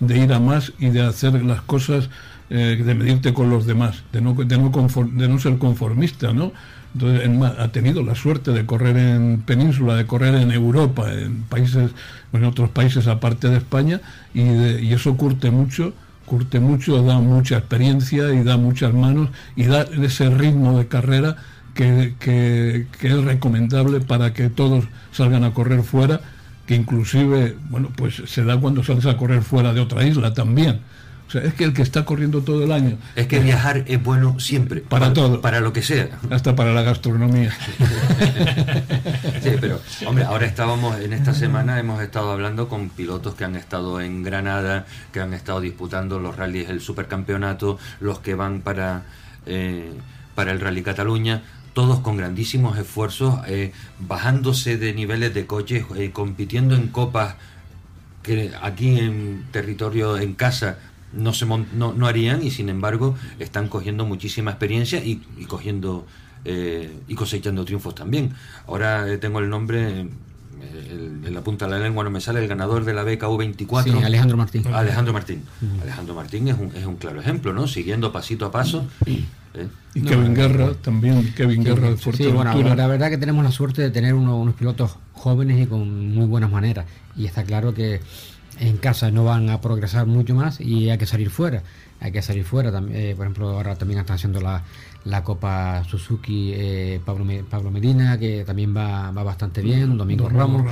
[0.00, 2.08] de ir a más y de hacer las cosas,
[2.50, 6.52] eh, de medirte con los demás, de no, de no, de no ser conformista, ¿no?
[6.94, 11.90] Entonces, ha tenido la suerte de correr en península, de correr en Europa, en países,
[12.32, 14.00] en otros países aparte de España,
[14.34, 15.94] y, eso curte mucho,
[16.26, 21.36] curte mucho, da mucha experiencia y da muchas manos y da ese ritmo de carrera
[21.74, 26.20] que, que, es recomendable para que todos salgan a correr fuera,
[26.66, 30.80] que inclusive, bueno, pues se da cuando sales a correr fuera de otra isla también.
[31.32, 32.98] O sea, es que el que está corriendo todo el año.
[33.16, 34.82] Es que viajar es bueno siempre.
[34.82, 35.40] Para, todo.
[35.40, 36.10] Para lo que sea.
[36.28, 37.56] Hasta para la gastronomía.
[39.42, 43.56] sí, pero, hombre, ahora estábamos, en esta semana hemos estado hablando con pilotos que han
[43.56, 49.04] estado en Granada, que han estado disputando los rallies, el supercampeonato, los que van para,
[49.46, 49.90] eh,
[50.34, 56.10] para el Rally Cataluña todos con grandísimos esfuerzos, eh, bajándose de niveles de coches, eh,
[56.12, 57.36] compitiendo en copas
[58.22, 60.76] que aquí en territorio, en casa,
[61.12, 66.06] no, se no, harían y sin embargo están cogiendo muchísima experiencia y, cogiendo
[66.44, 68.32] eh, y cosechando triunfos también.
[68.66, 70.06] Ahora tengo el nombre
[70.62, 73.84] en la punta de la lengua no me sale el ganador de la beca U24.
[73.84, 74.66] Sí, Alejandro Martín.
[74.72, 75.42] Alejandro Martín.
[75.82, 77.66] Alejandro Martín es un, es un claro ejemplo, ¿no?
[77.66, 78.86] Siguiendo pasito a paso.
[79.06, 79.68] ¿eh?
[79.94, 83.82] Y Kevin Guerra también, Kevin Guerra de Sí, bueno, la verdad que tenemos la suerte
[83.82, 86.86] de tener unos pilotos jóvenes y con muy buenas maneras.
[87.16, 88.00] Y está claro que
[88.58, 91.62] en casa no van a progresar mucho más y hay que salir fuera.
[92.00, 92.72] Hay que salir fuera.
[92.72, 94.62] también eh, por ejemplo, ahora también están haciendo la,
[95.04, 100.64] la Copa Suzuki eh, Pablo, Pablo Medina, que también va, va bastante bien, Domingo Ramos.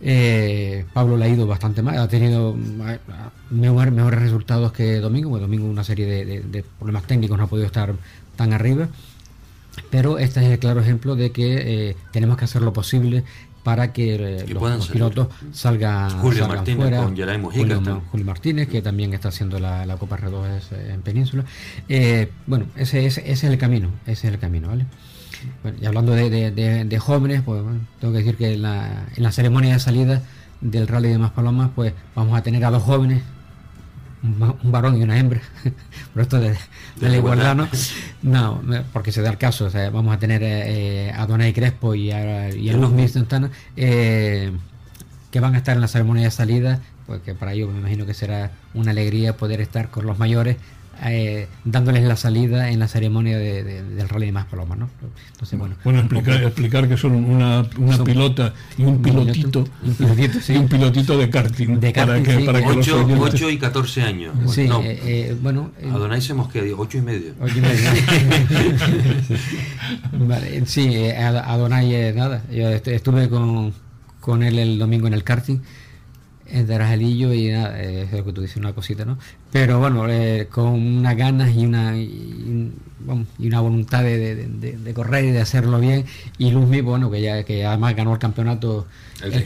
[0.00, 2.54] Eh, Pablo le ha ido bastante mal, ha tenido
[3.50, 7.94] mejores resultados que Domingo, porque Domingo una serie de, problemas técnicos no ha podido estar
[8.36, 8.88] tan arriba.
[9.90, 13.24] Pero este es el claro ejemplo de que eh, tenemos que hacer lo posible
[13.62, 17.02] para que, eh, los, pilotos salgan, Julio Martínez fuera.
[17.02, 17.50] Con
[18.00, 21.44] Julio, Martínez, que también está haciendo la, Copa R2 eh, en Península.
[21.88, 24.86] Eh, bueno, ese, ese, es el camino, ese es el camino, ¿vale?
[25.80, 27.62] y hablando de, jóvenes, pues
[28.00, 30.22] tengo que decir que en la, en la ceremonia de salida
[30.60, 33.22] del Rally de Maspalomas, pues vamos a tener a dos jóvenes
[34.22, 35.40] un varón y una hembra,
[36.14, 36.56] por esto de,
[37.00, 37.68] la igualdad, ¿no?
[38.22, 38.62] No,
[38.92, 42.70] porque se da el caso, vamos a tener eh, a Donay Crespo y a, y
[42.70, 42.92] a Luz
[43.76, 44.52] eh,
[45.30, 48.14] que van a estar en la ceremonia de salida, porque para ellos me imagino que
[48.14, 50.56] será una alegría poder estar con los mayores
[51.04, 54.90] eh, dándoles la salida en la ceremonia del rally de más palomas, ¿no?
[55.32, 60.40] Entonces, bueno, bueno explicar, explicar que son una, una pilota y un pilotito, un pilotito,
[60.40, 60.54] sí.
[60.54, 63.58] y un pilotito de karting, de karting para que, para que 8, los 8 y
[63.58, 64.34] 14 años.
[64.46, 65.72] Sí, no, eh, eh, bueno.
[65.92, 67.34] Adonai se mosquea, 8 y medio.
[67.40, 67.90] 8 y medio.
[70.26, 73.72] vale, sí, Adonai, nada, yo estuve con,
[74.20, 75.60] con él el domingo en el karting
[76.52, 79.18] en Darajalillo y nada, es lo que tú dices, una cosita, ¿no?
[79.50, 82.72] Pero bueno, eh, con unas ganas y una y,
[83.38, 86.04] una voluntad de, correr y de hacerlo bien.
[86.38, 88.86] Y Luzmi, bueno, que ya que además ganó el campeonato,
[89.22, 89.44] el, el,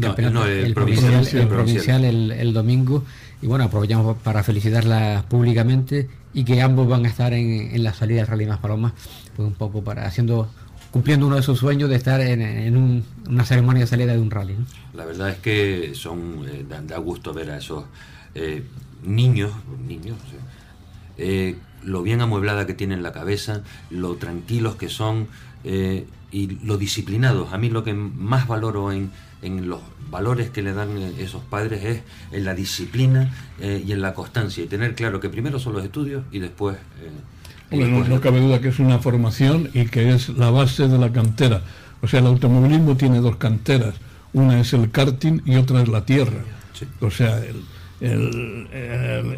[0.00, 3.04] campeonato, el, provincial, el, domingo.
[3.40, 7.94] Y bueno, aprovechamos para felicitarla públicamente y que ambos van a estar en, en la
[7.94, 8.92] salida del Rally Más Palomas,
[9.36, 10.50] pues un poco para haciendo
[10.90, 14.56] cumpliendo uno de sus sueños de estar en, una ceremonia de salida de un rally.
[14.94, 17.84] La verdad es que son eh, da, gusto ver a esos
[18.34, 18.62] eh,
[19.04, 19.52] niños,
[19.86, 20.16] niños
[21.18, 25.28] eh, lo bien amueblada que tienen la cabeza, lo tranquilos que son
[26.30, 27.52] y lo disciplinados.
[27.52, 29.10] A mí lo que más valoro en,
[29.42, 29.80] en los
[30.10, 34.66] valores que le dan esos padres es en la disciplina y en la constancia y
[34.66, 36.76] tener claro que primero son los estudios y después
[37.70, 41.12] bueno, no, cabe duda que es una formación y que es la base de la
[41.12, 41.62] cantera.
[42.00, 43.94] O sea, el automovilismo tiene dos canteras.
[44.32, 46.44] Una es el karting y otra es la tierra.
[47.00, 47.40] O sea,
[48.00, 48.68] el,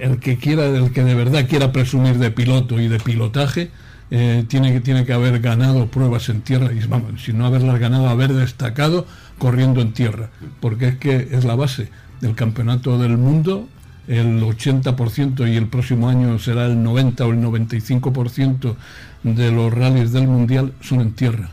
[0.01, 3.71] el, que quiera, el que de verdad quiera presumir de piloto y de pilotaje,
[4.11, 7.79] eh, tiene, que, tiene que haber ganado pruebas en tierra y vamos, si no haberlas
[7.79, 9.07] ganado, haber destacado
[9.39, 11.89] corriendo en tierra, porque es que es la base
[12.21, 13.69] del campeonato del mundo
[14.11, 18.75] el 80% y el próximo año será el 90 o el 95%
[19.23, 21.49] de los rallies del mundial son en tierra,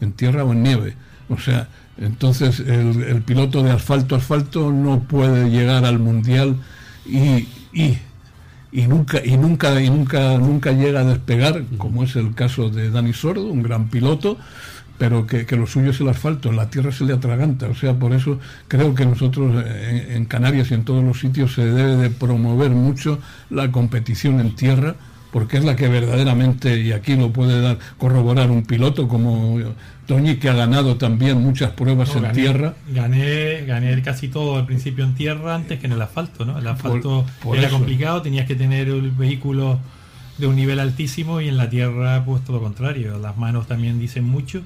[0.00, 0.94] en tierra o en nieve.
[1.28, 6.56] O sea, entonces el, piloto de asfalto asfalto no puede llegar al mundial
[7.04, 7.98] y, y,
[8.70, 12.90] y, nunca y nunca y nunca nunca llega a despegar, como es el caso de
[12.90, 14.38] Dani Sordo, un gran piloto
[14.98, 18.12] pero que, lo suyo es el asfalto, la tierra se le atraganta, o sea, por
[18.12, 18.38] eso
[18.68, 23.18] creo que nosotros en, Canarias y en todos los sitios se debe de promover mucho
[23.50, 24.94] la competición en tierra,
[25.32, 29.58] porque es la que verdaderamente, y aquí lo puede dar corroborar un piloto como
[30.06, 32.74] Toñi, que ha ganado también muchas pruebas en tierra.
[32.88, 36.58] Gané, gané casi todo al principio en tierra antes que en el asfalto, ¿no?
[36.58, 39.78] El asfalto era complicado, tenías que tener el vehículo
[40.38, 43.98] de un nivel altísimo y en la tierra pues todo lo contrario, las manos también
[43.98, 44.62] dicen mucho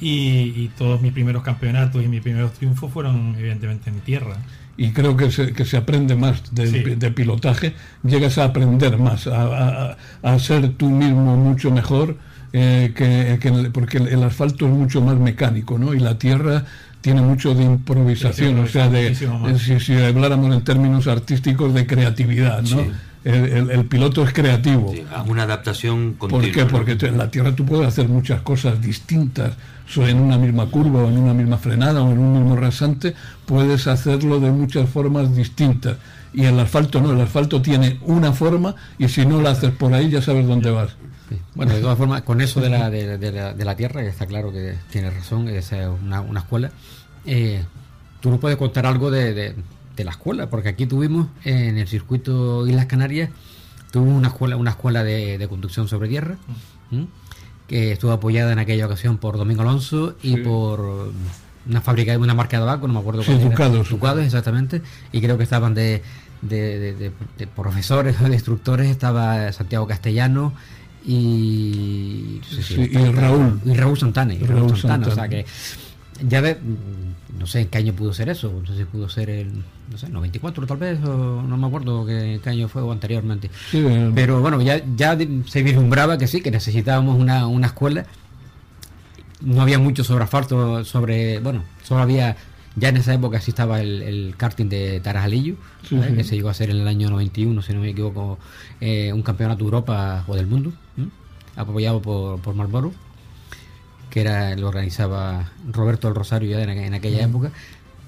[0.00, 4.36] y, todos mis primeros campeonatos y mis primeros triunfos fueron evidentemente en tierra.
[4.76, 9.96] Y creo que se, que se aprende más de, pilotaje, llegas a aprender más, a,
[10.22, 12.16] a, ser tú mismo mucho mejor,
[12.52, 15.94] eh, que, porque el, asfalto es mucho más mecánico, ¿no?
[15.94, 16.64] Y la tierra
[17.00, 22.62] tiene mucho de improvisación, o sea, de, si, si, habláramos en términos artísticos de creatividad,
[22.62, 23.12] ¿no?
[23.24, 24.94] El, piloto es creativo.
[25.26, 26.42] una adaptación continua.
[26.42, 26.66] ¿Por qué?
[26.66, 29.52] Porque en la Tierra tú puedes hacer muchas cosas distintas.
[29.96, 33.14] En una misma curva o en una misma frenada o en un mismo rasante,
[33.46, 35.96] puedes hacerlo de muchas formas distintas.
[36.32, 39.92] Y el asfalto no, el asfalto tiene una forma y si no la haces por
[39.92, 40.96] ahí ya sabes dónde vas.
[41.54, 45.10] Bueno, de todas formas, con eso de la, de, la, Tierra, está claro que tiene
[45.10, 45.72] razón, es
[46.02, 46.70] una, una escuela.
[47.24, 47.64] Eh,
[48.20, 49.54] tú no puedes contar algo de,
[49.96, 53.30] de la escuela, porque aquí tuvimos en el circuito Islas Canarias,
[53.90, 56.36] tuvimos una escuela, una escuela de, conducción sobre tierra,
[57.72, 61.10] que estuvo apoyada en aquella ocasión por Domingo Alonso y por
[61.66, 63.88] una fábrica de una marca de tabaco, no me acuerdo cuál Ducados.
[63.88, 66.02] Ducados, exactamente, y creo que estaban de,
[66.42, 67.10] de,
[67.56, 70.52] profesores o de instructores, estaba Santiago Castellano
[71.02, 72.42] y,
[72.76, 73.58] y Raúl.
[73.64, 75.46] Y Raúl Santana, y Raúl, Santana, o sea que
[76.28, 76.58] ya ve,
[77.42, 79.48] no sé en qué año pudo ser eso, no sé si pudo ser el,
[79.90, 83.50] no sé, 94 tal vez, o no me acuerdo qué, año fue o anteriormente.
[84.14, 88.06] Pero bueno, ya, ya se vislumbraba que sí, que necesitábamos una, una escuela.
[89.40, 92.36] No había mucho sobre asfalto, sobre, bueno, solo había,
[92.76, 95.56] ya en esa época sí estaba el, karting de Tarajalillo,
[95.88, 98.38] que se llegó a hacer en el año 91, si no me equivoco,
[98.80, 100.72] eh, un campeonato de Europa o del mundo,
[101.56, 102.92] apoyado por, por Marlboro
[104.12, 107.50] que era lo organizaba Roberto del Rosario ya en, aquella época,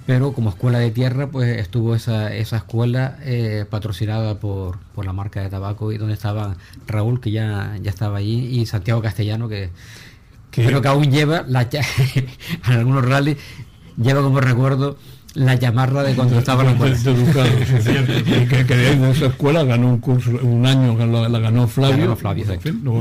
[0.05, 5.15] pero como escuela de tierra, pues estuvo esa, esa escuela eh, patrocinada por, por, la
[5.15, 9.49] marca de tabaco y donde estaba Raúl, que ya, ya estaba allí, y Santiago Castellano,
[9.49, 9.71] que,
[10.51, 11.63] creo que aún lleva la,
[12.15, 12.29] en
[12.67, 13.39] algunos rallies,
[13.97, 14.99] lleva como recuerdo
[15.35, 17.51] la llamarra de cuando estaba en la escuela.
[18.45, 22.17] Que, que esa escuela ganó un curso, un año la, ganó Flavio.
[22.83, 22.93] no,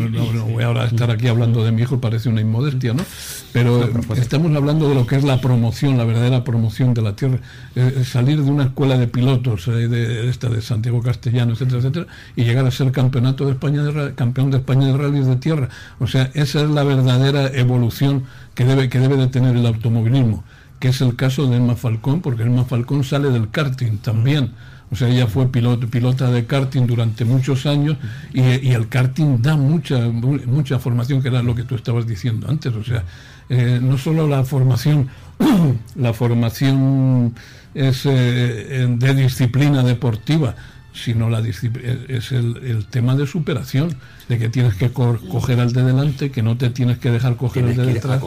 [0.46, 3.04] voy ahora a estar aquí hablando de mi hijo, parece una inmodestia, ¿no?
[3.52, 7.40] Pero estamos hablando de lo que es la promoción, la verdadera promoción de la tierra.
[7.76, 12.08] Eh, salir de una escuela de pilotos, eh, de esta de Santiago Castellano, etcétera, etcétera,
[12.36, 15.70] y llegar a ser campeonato de España de, campeón de España de rallies de tierra.
[16.00, 18.24] O sea, esa es la verdadera evolución
[18.56, 20.44] que debe, que debe de tener el automovilismo
[20.84, 24.52] que es el caso de Emma Falcón, porque Emma Falcón sale del karting también.
[24.92, 27.96] O sea, ella fue piloto, pilota de karting durante muchos años
[28.34, 32.76] y, el karting da mucha, mucha formación, que era lo que tú estabas diciendo antes.
[32.76, 33.06] O sea,
[33.48, 35.08] eh, no solo la formación,
[35.96, 37.34] la formación
[37.74, 40.54] es eh, de disciplina deportiva,
[40.94, 43.96] sino la es el, tema de superación,
[44.30, 47.66] de que tienes que coger al de delante, que no te tienes que dejar coger
[47.66, 48.22] al de detrás.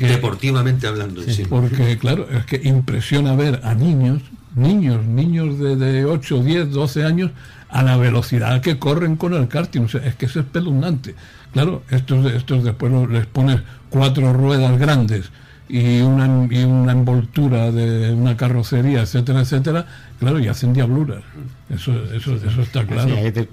[0.00, 1.22] deportivamente hablando.
[1.48, 4.22] Porque, claro, es que impresiona ver a niños,
[4.54, 7.30] niños, niños de, de 8, 10, 12 años,
[7.70, 9.82] a la velocidad que corren con el karting.
[9.82, 11.14] O sea, es que es espeluznante.
[11.52, 15.30] Claro, estos, estos después les pones cuatro ruedas grandes
[15.68, 19.86] y una, y una envoltura de una carrocería, etcétera, etcétera,
[20.18, 21.22] claro, y hacen diabluras.
[21.70, 23.08] Eso, eso, eso está claro.
[23.08, 23.44] Sí, ahí te,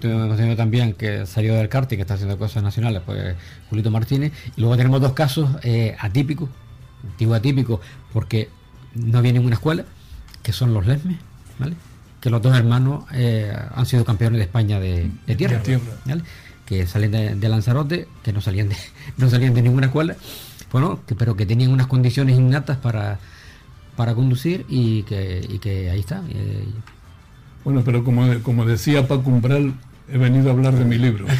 [0.56, 3.36] también que salió del karting, que está haciendo cosas nacionales, pues
[3.70, 4.34] Julito Martínez.
[4.56, 6.50] Y luego tenemos dos casos eh, atípicos,
[7.18, 7.80] digo atípicos,
[8.14, 8.50] porque
[8.94, 9.86] no había ninguna escuela,
[10.44, 11.18] que son los Lesmes,
[11.60, 11.76] ¿vale?
[12.22, 15.62] Que los dos hermanos eh, han sido campeones de España de, tierra,
[16.66, 18.76] Que salen de, de, Lanzarote, que no salían de,
[19.18, 20.16] no salían de ninguna escuela
[20.76, 23.18] bueno, pero que tenían unas condiciones innatas para,
[23.96, 26.24] para conducir y que, que ahí está.
[26.30, 26.66] Eh,
[27.64, 29.74] bueno, pero como, como decía Paco Umbral,
[30.12, 31.26] he venido a hablar de mi libro.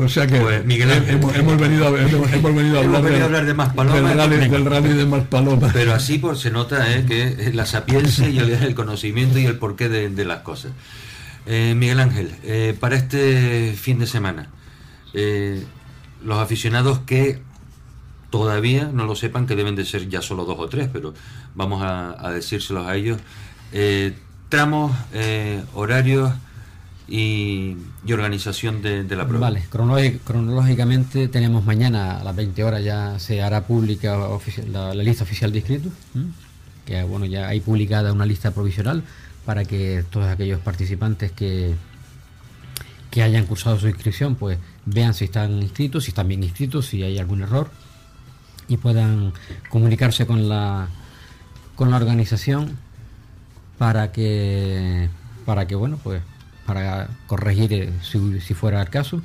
[0.00, 3.02] o sea que pues, hemos, venido a, hemos, venido a hablar,
[3.44, 5.72] de, más palomas, del, rally, de más palomas.
[5.72, 9.88] Pero así pues, se nota eh, que la sapiencia y el, conocimiento y el porqué
[9.88, 10.72] de, las cosas.
[11.46, 14.50] Eh, Miguel Ángel, para este fin de semana,
[16.22, 17.40] los aficionados que
[18.30, 21.12] todavía no lo sepan, que deben de ser ya solo dos o tres, pero
[21.54, 23.18] vamos a, decírselos a ellos.
[23.72, 24.14] Eh,
[24.48, 26.32] tramos, eh, horarios
[27.08, 27.76] y,
[28.10, 29.50] organización de, la prueba.
[29.50, 29.62] Vale,
[30.24, 34.18] cronológicamente tenemos mañana a las 20 horas ya se hará pública
[34.72, 35.92] la, lista oficial de inscritos,
[36.86, 39.02] que bueno, ya hay publicada una lista provisional
[39.44, 41.74] para que todos aquellos participantes que,
[43.10, 47.02] que hayan cursado su inscripción, pues vean si están inscritos, si están bien inscritos, si
[47.02, 47.70] hay algún error
[48.70, 49.34] y puedan
[49.68, 50.88] comunicarse con la
[51.74, 52.78] con la organización
[53.76, 55.10] para que
[55.44, 56.22] para que bueno pues
[56.64, 59.20] para corregir eh, si, fuera el caso.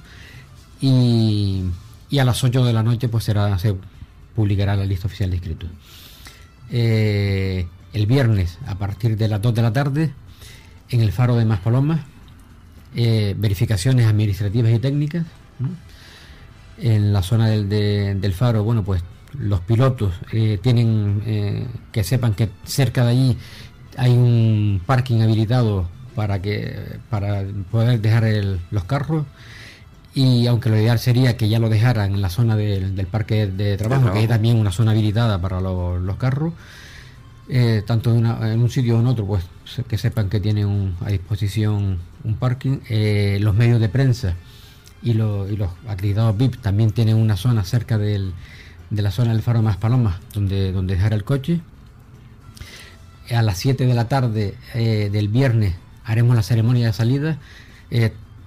[0.81, 1.63] Y,
[2.09, 3.75] y, a las 8 de la noche pues será se
[4.35, 5.69] publicará la lista oficial de inscritos.
[6.71, 10.13] Eh, el viernes a partir de las 2 de la tarde
[10.89, 12.01] en el faro de Maspalomas
[12.95, 15.25] eh, verificaciones administrativas y técnicas
[16.77, 19.03] en la zona del, del, faro, bueno, pues
[19.39, 23.37] los pilotos eh, tienen eh, que sepan que cerca de allí
[23.97, 28.25] hay un parking habilitado para que para poder dejar
[28.71, 29.25] los carros
[30.15, 33.75] y aunque lo ideal sería que ya lo dejaran en la zona del, parque de
[33.75, 36.53] trabajo, que hay también una zona habilitada para los carros,
[37.49, 39.43] eh, tanto en, un sitio o en otro, pues
[39.89, 42.79] que sepan que tienen a disposición un parking.
[42.89, 44.35] Eh, los medios de prensa
[45.03, 45.49] y, los
[45.85, 47.97] acreditados VIP también tienen una zona cerca
[48.89, 51.61] de la zona del Faro Más Palomas, donde, donde dejar el coche.
[53.31, 57.39] A las 7 de la tarde eh, del viernes haremos la ceremonia de salida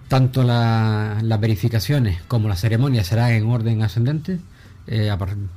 [0.09, 4.39] tanto las verificaciones como la ceremonia será en orden ascendente.
[4.91, 5.15] Eh,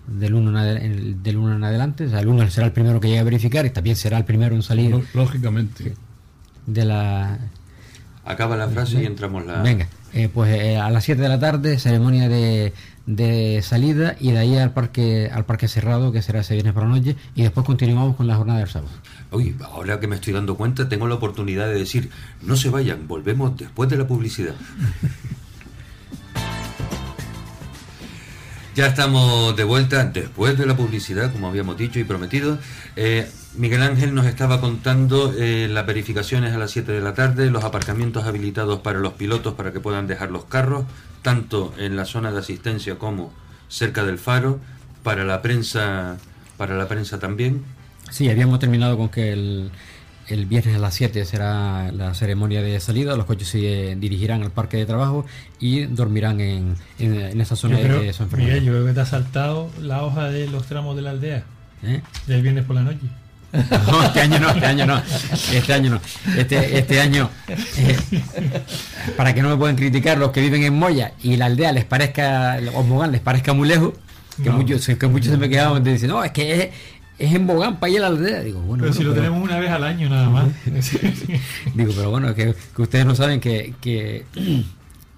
[0.07, 3.07] del 1 en, del uno en adelante, o sea, el 1 será el primero que
[3.07, 4.93] llegue a verificar y también será el primero en salir.
[5.13, 5.93] Lógicamente.
[6.67, 7.39] De la.
[8.25, 9.61] Acaba la frase y entramos la.
[9.61, 12.73] Venga, eh, pues eh, a las 7 de la tarde, ceremonia de,
[13.05, 16.83] de, salida y de ahí al parque al parque cerrado, que será ese viernes por
[16.83, 18.91] la noche, y después continuamos con la jornada del sábado.
[19.31, 22.09] Oye, ahora que me estoy dando cuenta, tengo la oportunidad de decir,
[22.41, 24.55] no se vayan, volvemos después de la publicidad.
[28.75, 32.57] ya estamos de vuelta después de la publicidad, como habíamos dicho y prometido.
[32.95, 37.51] Eh, Miguel Ángel nos estaba contando eh, las verificaciones a las 7 de la tarde,
[37.51, 40.85] los aparcamientos habilitados para los pilotos para que puedan dejar los carros,
[41.21, 43.31] tanto en la zona de asistencia como
[43.67, 44.59] cerca del faro,
[45.03, 46.17] para la prensa,
[46.57, 47.63] para la prensa también.
[48.09, 49.71] Sí, habíamos terminado con que el,
[50.27, 54.51] el viernes a las 7 será la ceremonia de salida, los coches se dirigirán al
[54.51, 55.25] parque de trabajo
[55.59, 58.53] y dormirán en, en, esa zona de San Fernando.
[58.53, 61.43] Miguel, yo creo que te ha saltado la hoja de los tramos de la aldea
[61.83, 62.01] ¿Eh?
[62.27, 62.99] del viernes por la noche.
[63.51, 65.01] No, este año no, este año no,
[65.53, 66.01] este año no,
[66.37, 67.97] este, este año, eh,
[69.17, 71.83] para que no me puedan criticar los que viven en Moya y la aldea les
[71.83, 73.93] parezca, o Mogán les parezca muy lejos,
[74.41, 76.69] que, muchos, que muchos se me quedaban y dicen, no, es que es,
[77.19, 78.41] es en Bogán para ir a la aldea.
[78.41, 80.47] Digo, bueno, pero si lo tenemos una vez al año nada más.
[81.75, 84.65] Digo, pero bueno, que, ustedes no saben que, que, en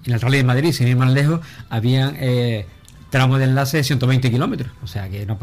[0.05, 2.65] el Rally de Madrid, sin ir más lejos, había eh,
[3.13, 4.71] tramos de enlace de 120 kilómetros.
[4.81, 5.37] O sea que no,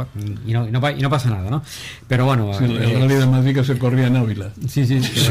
[0.45, 1.63] y no, y no, pasa nada, ¿no?
[2.09, 2.51] Pero bueno.
[2.59, 4.51] el eh, Rally de Madrid que se corría en Ávila.
[4.67, 5.31] Sí, sí, sí,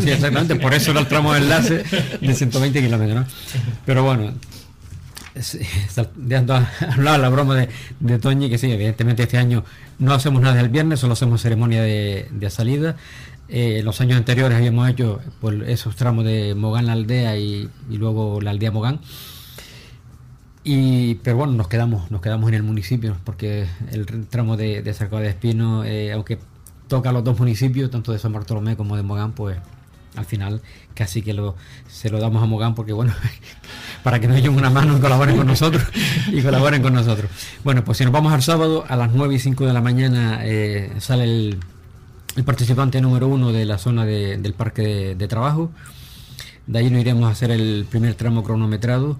[0.00, 0.54] sí, exactamente.
[0.54, 1.82] Por eso era el tramo de enlace
[2.20, 3.26] de 120 kilómetros, ¿no?
[3.84, 4.32] Pero bueno,
[6.14, 7.68] dejando a hablar la broma de,
[7.98, 9.64] de Toñi, que sí, evidentemente este año
[9.98, 12.94] no hacemos nada el viernes, solo hacemos ceremonia de, salida.
[13.48, 18.40] Eh, los años anteriores habíamos hecho pues, esos tramos de Mogán la aldea y, luego
[18.40, 19.00] la aldea Mogán.
[20.62, 24.92] Y, pero bueno, nos quedamos, nos quedamos en el municipio, porque el tramo de, de
[24.92, 26.38] de Espino, eh, aunque
[26.88, 29.56] toca los dos municipios, tanto de San Bartolomé como de Mogán, pues
[30.16, 30.60] al final
[30.94, 31.54] casi que lo,
[31.88, 33.14] se lo damos a Mogán porque bueno,
[34.02, 35.82] para que nos echen una mano y colaboren con nosotros
[36.32, 37.30] y colaboren con nosotros.
[37.64, 40.40] Bueno, pues si nos vamos al sábado a las 9 y 5 de la mañana
[40.42, 41.58] eh, sale el,
[42.44, 45.70] participante número uno de la zona del parque de, trabajo.
[46.66, 49.18] De ahí nos iremos a hacer el primer tramo cronometrado,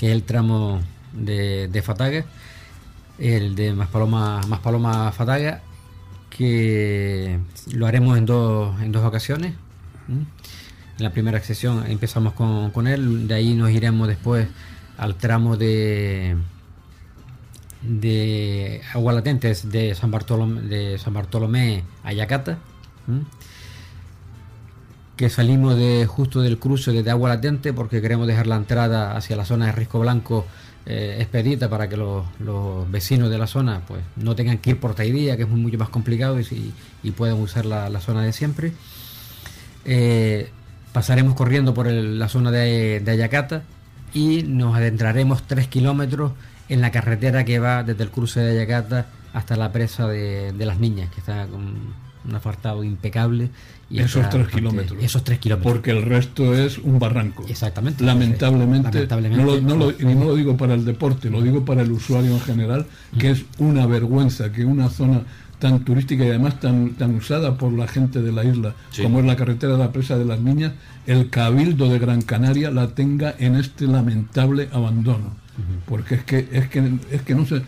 [0.00, 0.80] que es el tramo
[1.12, 2.24] de, Fataga,
[3.18, 5.60] el de Maspaloma, Maspaloma Fataga,
[6.30, 7.38] que
[7.70, 9.52] lo haremos en dos, en dos ocasiones
[10.08, 14.48] en la primera sesión empezamos con, él, de ahí nos iremos después
[14.96, 16.34] al tramo de
[17.82, 22.58] de Agualatentes de San Bartolomé, de San Bartolomé a Yacata,
[25.20, 29.36] que salimos de justo del cruce de Agua Latente porque queremos dejar la entrada hacia
[29.36, 30.46] la zona de Risco Blanco
[30.86, 32.24] eh, expedita para que los,
[32.90, 35.90] vecinos de la zona pues no tengan que ir por Taidía, que es mucho más
[35.90, 38.72] complicado y, y puedan usar la, la zona de siempre.
[39.84, 40.48] Eh,
[40.94, 43.62] pasaremos corriendo por la zona de, Ayacata
[44.14, 46.32] y nos adentraremos 3 kilómetros
[46.70, 50.80] en la carretera que va desde el cruce de Ayacata hasta la presa de, las
[50.80, 53.50] niñas, que está con un asfaltado impecable.
[53.88, 55.02] Y esos 3 kilómetros.
[55.02, 55.72] Esos 3 kilómetros.
[55.72, 57.44] Porque el resto es un barranco.
[57.48, 58.04] Exactamente.
[58.04, 62.32] Lamentablemente, no, lo, y no lo digo para el deporte, lo digo para el usuario
[62.32, 62.86] en general,
[63.18, 65.22] que es una vergüenza que una zona
[65.60, 69.26] tan turística y además tan, tan usada por la gente de la isla, como es
[69.26, 70.72] la carretera de la presa de las niñas,
[71.06, 75.38] el cabildo de Gran Canaria la tenga en este lamentable abandono.
[75.86, 77.62] Porque es que, es que, es que no sé,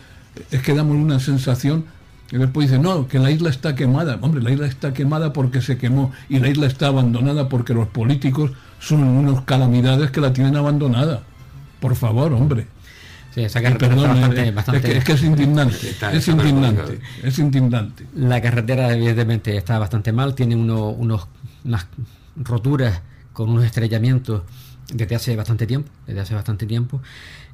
[0.49, 1.85] es que damos una sensación
[2.31, 4.17] y después dice, no, que la isla está quemada.
[4.21, 7.87] Hombre, la isla está quemada porque se quemó y la isla está abandonada porque los
[7.87, 11.21] políticos son unos calamidades que la tienen abandonada.
[11.79, 12.67] Por favor, hombre.
[13.33, 14.97] Sí, esa carretera bastante, bastante...
[14.97, 18.05] Es, que, es, indignante, es indignante, es indignante.
[18.15, 20.95] La carretera evidentemente está bastante mal, tiene unos,
[21.63, 21.87] unas
[22.35, 23.01] roturas
[23.33, 24.43] con unos estrellamientos
[24.93, 27.01] desde hace bastante tiempo, desde hace bastante tiempo.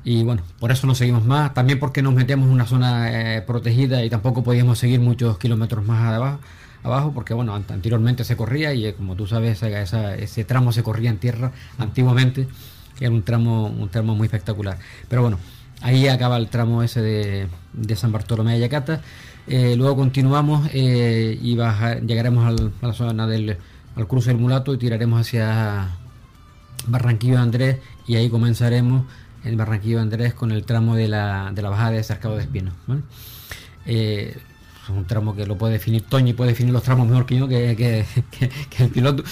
[0.04, 3.42] Y bueno, por eso no seguimos más, también porque nos metemos en una zona eh,
[3.42, 6.40] protegida y tampoco podíamos seguir muchos kilómetros más
[6.84, 11.10] abajo, porque bueno, anteriormente se corría y eh, como tú sabes, ese tramo se corría
[11.10, 12.48] en tierra antiguamente,
[12.98, 14.78] que era un tramo, un tramo muy espectacular.
[15.10, 15.38] Pero bueno,
[15.82, 19.02] ahí acaba el tramo ese de, de San Bartolomé de Yacata.
[19.48, 21.56] Eh, luego continuamos y
[22.06, 23.58] llegaremos al, a la zona del
[23.96, 25.90] al cruce del Mulato y tiraremos hacia
[26.88, 27.78] Barranquillo de Andrés
[28.08, 29.04] y ahí comenzaremos
[29.44, 32.44] en Barranquillo de Andrés con el tramo de la, de la bajada de Cercado de
[32.44, 32.72] Espino.
[33.86, 34.36] Eh,
[34.84, 37.48] es un tramo que lo puede definir Toñi, puede definir los tramos mejor que yo,
[37.48, 38.06] que,
[38.80, 39.24] el piloto.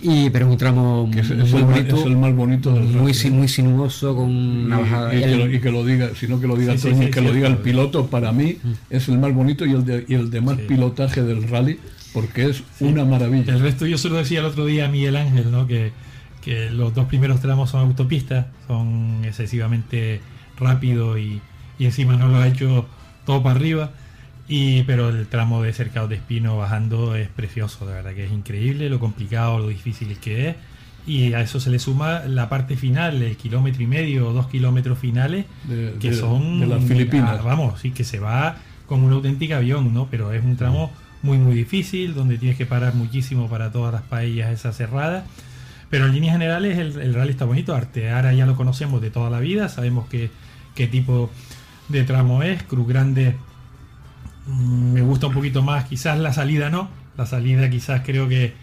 [0.00, 1.96] Y, pero es un tramo muy, bonito.
[1.96, 5.14] Es el más bonito del muy, muy sinuoso, con una bajada.
[5.14, 8.32] Y, que lo, diga, sino que lo diga Toñi, que lo diga el piloto, para
[8.32, 8.72] mí mm.
[8.90, 11.78] es el más bonito y el de, y el de más pilotaje del rally,
[12.12, 13.52] porque es una maravilla.
[13.52, 15.68] El resto yo se lo decía el otro día a Miguel Ángel, ¿no?
[15.68, 15.92] que
[16.42, 20.20] que los dos primeros tramos son autopistas, son excesivamente
[20.58, 21.40] rápidos y,
[21.78, 22.86] encima no lo ha hecho
[23.24, 23.90] todo para arriba.
[24.46, 28.32] Y, pero el tramo de Cercado de Espino bajando es precioso, de verdad que es
[28.32, 30.56] increíble lo complicado, lo difícil que es.
[31.06, 34.46] Y a eso se le suma la parte final, el kilómetro y medio o dos
[34.46, 35.46] kilómetros finales,
[35.98, 37.40] que son de las Filipinas.
[37.40, 40.06] Ah, vamos, sí, que se va como un auténtico avión, ¿no?
[40.08, 44.02] Pero es un tramo muy, muy difícil, donde tienes que parar muchísimo para todas las
[44.02, 45.24] paellas esas cerradas
[45.92, 47.74] pero en líneas generales el, rally está bonito.
[47.74, 50.30] Arteara ya lo conocemos de toda la vida, sabemos qué,
[50.74, 51.30] qué tipo
[51.90, 52.62] de tramo es.
[52.62, 53.36] Cruz Grande
[54.46, 56.88] mm, me gusta un poquito más, quizás la salida no.
[57.18, 58.54] La salida quizás creo que,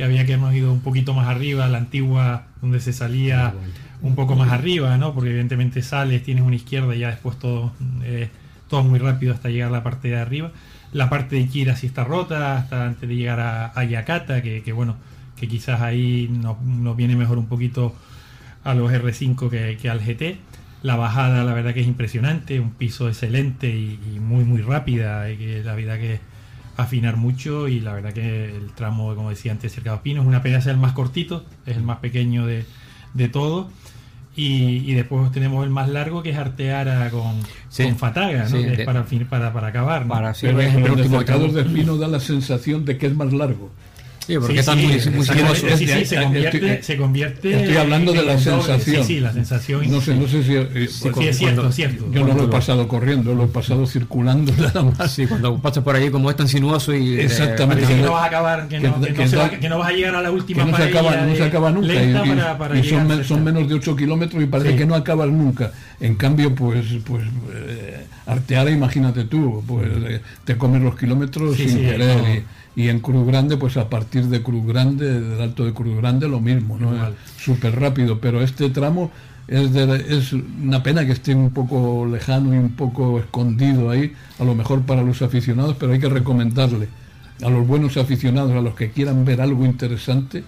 [0.00, 3.52] había que hemos ido un poquito más arriba, la antigua donde se salía
[4.00, 5.12] un poco más arriba, ¿no?
[5.12, 7.72] Porque evidentemente sales, tienes una izquierda y ya después todo,
[8.04, 8.28] eh,
[8.68, 10.52] todo muy rápido hasta llegar a la parte de arriba.
[10.92, 14.62] La parte de Kira sí está rota, hasta antes de llegar a, a Yakata, que,
[14.62, 14.94] que bueno,
[15.36, 17.94] que quizás ahí nos, viene mejor un poquito
[18.64, 20.38] a los R5 que, al GT.
[20.82, 25.22] La bajada, la verdad que es impresionante, un piso excelente y, muy, muy rápida.
[25.22, 26.20] Hay que, la verdad que
[26.76, 30.28] afinar mucho y la verdad que el tramo, como decía antes, cerca de Pino, es
[30.28, 32.64] una pena ser el más cortito, es el más pequeño de,
[33.14, 33.70] de todo.
[34.38, 37.40] Y, después tenemos el más largo que es Arteara con,
[37.74, 38.58] con Fataga, ¿no?
[38.58, 40.06] es para, para, para acabar.
[40.06, 43.70] Para, Pero el, el, el de Espino da la sensación de que es más largo.
[44.26, 47.60] Sí, porque sí, muy, sí, se convierte, se convierte.
[47.62, 49.04] Estoy hablando de la sensación.
[49.04, 49.88] Sí, sí, la sensación.
[49.88, 50.54] No sé, no sé si.
[50.56, 52.10] Eh, sí, es cierto, cierto.
[52.10, 55.12] Yo no lo he pasado corriendo, lo he pasado circulando nada más.
[55.12, 57.20] Sí, cuando pasas por ahí, como es tan sinuoso y.
[57.20, 57.86] Eh, Exactamente.
[57.86, 60.64] que no vas a acabar, que, no, que, no, vas a llegar a la última
[60.64, 61.94] que no se acaba, no se acaba nunca.
[62.74, 65.70] Y, son, son, menos de 8 kilómetros y parece que no acabas nunca.
[66.00, 66.84] En cambio, pues.
[67.04, 67.22] pues
[67.54, 69.88] eh, Arteara, imagínate tú, pues
[70.44, 72.42] te comes los kilómetros sin querer.
[72.76, 76.28] Y en Cruz Grande, pues a partir de Cruz Grande, del Alto de Cruz Grande,
[76.28, 76.92] lo mismo, ¿no?
[77.38, 79.10] Súper rápido, pero este tramo
[79.48, 84.44] es, es una pena que esté un poco lejano y un poco escondido ahí, a
[84.44, 86.88] lo mejor para los aficionados, pero hay que recomendarle
[87.42, 90.44] a los buenos aficionados, a los que quieran ver algo interesante,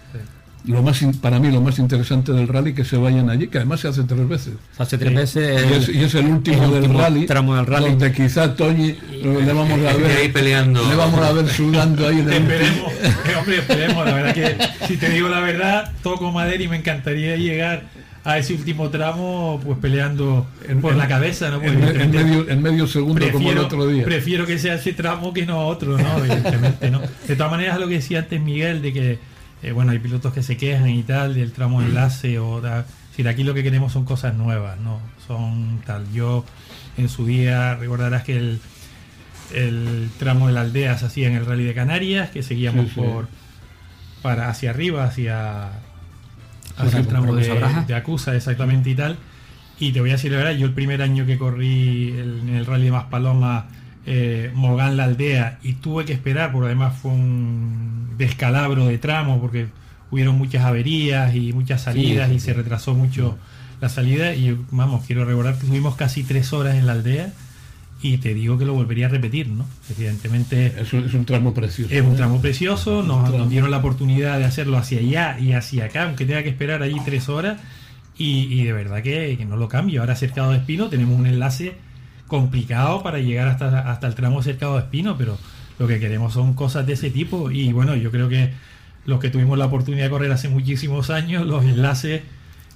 [0.66, 3.80] lo más para mí lo más interesante del rally que se vayan allí, que además
[3.80, 4.54] se hace tres veces.
[4.76, 5.88] Se hace tres veces.
[5.88, 7.90] Y es, el último del rally, tramo del rally.
[7.90, 10.86] Donde quizá Toñi le vamos a ver ahí peleando.
[10.88, 12.18] Le vamos a ver sudando ahí.
[12.18, 14.04] esperemos, eh, hombre, esperemos.
[14.04, 17.84] La verdad que si te digo la verdad, toco madera y me encantaría llegar
[18.24, 20.46] a ese último tramo pues peleando
[20.82, 21.62] por la cabeza ¿no?
[21.62, 25.46] en, medio, en medio segundo como el otro día prefiero que sea ese tramo que
[25.46, 29.18] no otro no evidentemente no de todas maneras lo que decía antes Miguel de que
[29.62, 33.26] eh, bueno, hay pilotos que se quejan y tal del tramo enlace o da, si
[33.26, 36.10] aquí lo que queremos son cosas nuevas, no son tal.
[36.12, 36.44] Yo
[36.96, 38.60] en su día recordarás que el,
[39.52, 43.28] el tramo de la aldea se hacía en el Rally de Canarias, que seguíamos por
[44.22, 45.70] para hacia arriba, hacia,
[46.76, 49.16] hacia el tramo de, de, Acusa exactamente y tal.
[49.80, 52.66] Y te voy a decir la verdad, yo el primer año que corrí en el
[52.66, 53.66] Rally de Maspaloma
[54.10, 59.38] eh, Mogán la aldea y tuve que esperar, porque además fue un descalabro de tramo,
[59.38, 59.66] porque
[60.10, 63.36] hubieron muchas averías y muchas salidas y se retrasó mucho
[63.82, 64.34] la salida.
[64.34, 67.32] Y vamos, quiero recordar que estuvimos casi tres horas en la aldea
[68.00, 69.66] y te digo que lo volvería a repetir, ¿no?
[69.90, 70.72] Evidentemente.
[70.80, 71.92] Es un, es un tramo precioso.
[71.92, 72.16] Es un ¿eh?
[72.16, 76.42] tramo precioso, nos, dieron la oportunidad de hacerlo hacia allá y hacia acá, aunque tenga
[76.42, 77.60] que esperar allí tres horas.
[78.20, 80.00] Y, de verdad que, que, no lo cambio.
[80.00, 81.76] Ahora cercado de Espino tenemos un enlace
[82.28, 85.36] complicado para llegar hasta, hasta el tramo cercado de Espino, pero
[85.78, 87.50] lo que queremos son cosas de ese tipo.
[87.50, 88.52] Y bueno, yo creo que
[89.06, 92.22] los que tuvimos la oportunidad de correr hace muchísimos años, los enlaces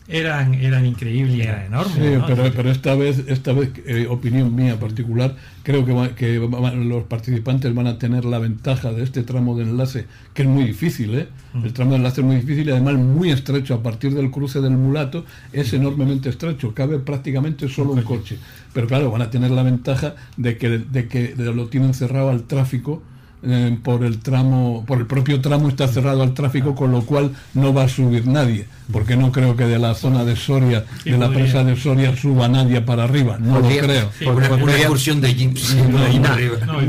[0.09, 1.95] eran, eran increíbles y eran enormes.
[1.95, 7.05] Sí, pero, pero, esta vez, esta vez eh, opinión mía particular, creo que, que los
[7.05, 11.15] participantes van a tener la ventaja de este tramo de enlace, que es muy difícil,
[11.15, 11.29] ¿eh?
[11.55, 11.65] Mm.
[11.65, 13.75] El tramo de enlace es muy difícil y además muy estrecho.
[13.75, 18.39] A partir del cruce del mulato es enormemente estrecho, cabe prácticamente solo un coche.
[18.73, 22.45] Pero claro, van a tener la ventaja de que, de que lo tienen cerrado al
[22.45, 23.03] tráfico
[23.45, 27.33] eh, por el tramo, por el propio tramo está cerrado al tráfico, con lo cual
[27.55, 31.19] no va a subir nadie, porque no creo que de la zona de Soria, de
[31.19, 34.11] la presa de Soria, suba nadie para arriba, no lo creo.
[34.27, 35.57] una, excursión de jeep.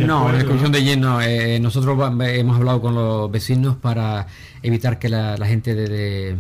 [0.06, 1.22] no, una excursión de jeep no.
[1.22, 4.28] Eh, nosotros hemos hablado con los vecinos para
[4.62, 6.38] evitar que la, gente de de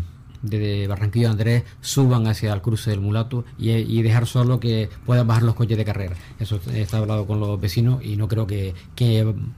[0.87, 5.55] Barranquilla Andrés suban hacia el cruce del Mulato y, dejar solo que puedan bajar los
[5.55, 6.15] coches de carrera.
[6.39, 8.73] Eso está hablado con los vecinos y no creo que,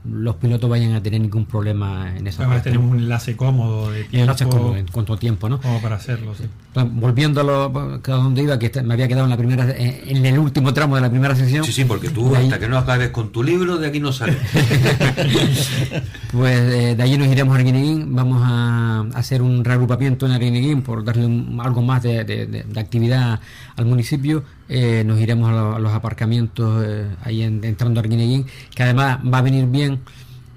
[0.04, 4.04] los pilotos vayan a tener ningún problema en esa Además tenemos un enlace cómodo de
[4.04, 4.18] tiempo.
[4.18, 5.60] Enlace cómodo en cuanto a tiempo, ¿no?
[5.60, 6.44] Como para hacerlo, sí.
[6.74, 10.38] Volviendo a, lo, a donde iba, que me había quedado en la primera en el
[10.38, 11.64] último tramo de la primera sesión.
[11.64, 14.36] Sí, sí, porque tú hasta que no acabes con tu libro de aquí no sales.
[16.32, 20.75] pues eh, de allí nos iremos a Arguineguín, vamos a hacer un reagrupamiento en Arguineguín
[20.82, 21.24] por darle
[21.60, 23.40] algo más de, actividad
[23.76, 29.18] al municipio, eh, nos iremos a, los aparcamientos eh, ahí entrando a Arguineguín, que además
[29.32, 30.00] va a venir bien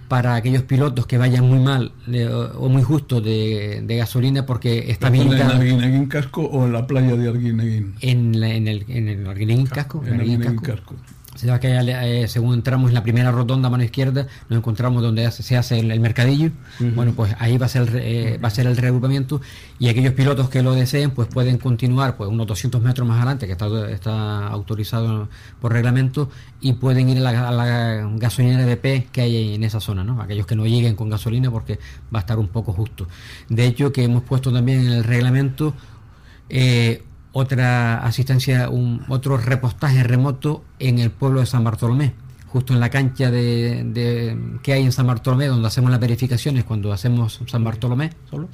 [0.07, 1.91] para aquellos pilotos que vayan muy mal
[2.57, 7.15] o muy justo de, gasolina porque está bien ¿En Arguineguín Casco o en la playa
[7.15, 7.93] de Arguineguín?
[8.01, 10.03] En, en, el, en el Arguineguín Casco.
[10.05, 10.95] En Arguineguín casco
[11.59, 15.57] que eh, según entramos en la primera rotonda a mano izquierda, nos encontramos donde se
[15.57, 16.51] hace el, mercadillo.
[16.79, 19.41] Bueno, pues ahí va a ser eh, va a ser el reagrupamiento
[19.79, 23.45] y aquellos pilotos que lo deseen, pues pueden continuar pues unos 200 metros más adelante,
[23.47, 25.29] que está, está autorizado
[25.61, 26.29] por reglamento,
[26.61, 30.21] y pueden ir a la, gasolinera de P que hay en esa zona, ¿no?
[30.21, 31.79] Aquellos que no lleguen con gasolina porque
[32.13, 33.07] va a estar un poco justo.
[33.47, 35.73] De hecho, que hemos puesto también en el reglamento
[36.49, 42.13] eh, otra asistencia, un, otro repostaje remoto en el pueblo de San Bartolomé,
[42.47, 46.91] justo en la cancha de, que hay en San Bartolomé, donde hacemos las verificaciones cuando
[46.91, 48.49] hacemos San Bartolomé solo.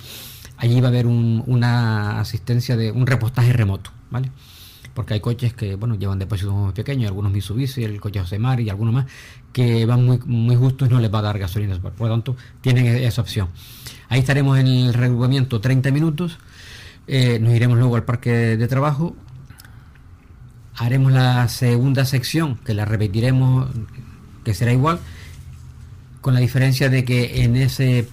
[0.58, 4.32] Allí va a haber una asistencia de un repostaje remoto, ¿vale?
[4.94, 8.62] Porque hay coches que, bueno, llevan depósitos muy pequeños, algunos Mitsubishi, el coche José Mar
[8.62, 9.06] y algunos más,
[9.52, 11.78] que van muy, muy justos y no les va a dar gasolina.
[11.78, 13.50] Por lo tanto, tienen esa opción.
[14.08, 16.38] Ahí estaremos en el regrupamiento 30 minutos
[17.08, 19.16] eh, nos iremos luego al parque de trabajo.
[20.76, 23.70] Haremos la segunda sección, que la repetiremos,
[24.44, 25.00] que será igual,
[26.22, 28.08] con la diferencia de que en ese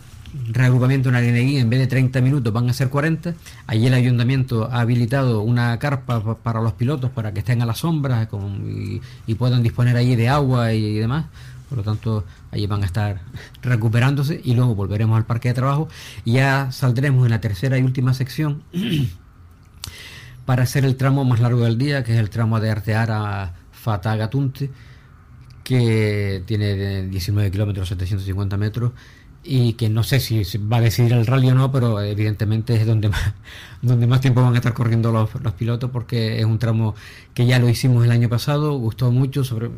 [0.51, 3.35] reagrupamiento en Areneguín, en vez de 30 minutos, van a ser 40.
[3.67, 7.75] Allí el ayuntamiento ha habilitado una carpa para los pilotos para que estén a la
[7.75, 8.29] sombra
[8.65, 11.27] y, y, puedan disponer allí de agua y demás.
[11.73, 13.23] Por lo tanto, allí van a estar
[13.63, 15.89] recuperándose y luego volveremos al parque de trabajo.
[16.23, 18.63] Y ya saldremos en la tercera y última sección
[20.45, 23.55] para hacer el tramo más largo del día, que es el tramo de Artear a
[23.73, 24.71] Fatagatunte,
[25.65, 28.93] que tiene 19 kilómetros, 750 metros
[29.45, 32.87] y que no sé si va a decidir el rally o no, pero evidentemente es
[32.87, 33.33] donde más,
[33.83, 36.95] donde más tiempo van a estar corriendo los, pilotos porque es un tramo
[37.35, 39.71] que ya lo hicimos el año pasado, gustó mucho, sobre,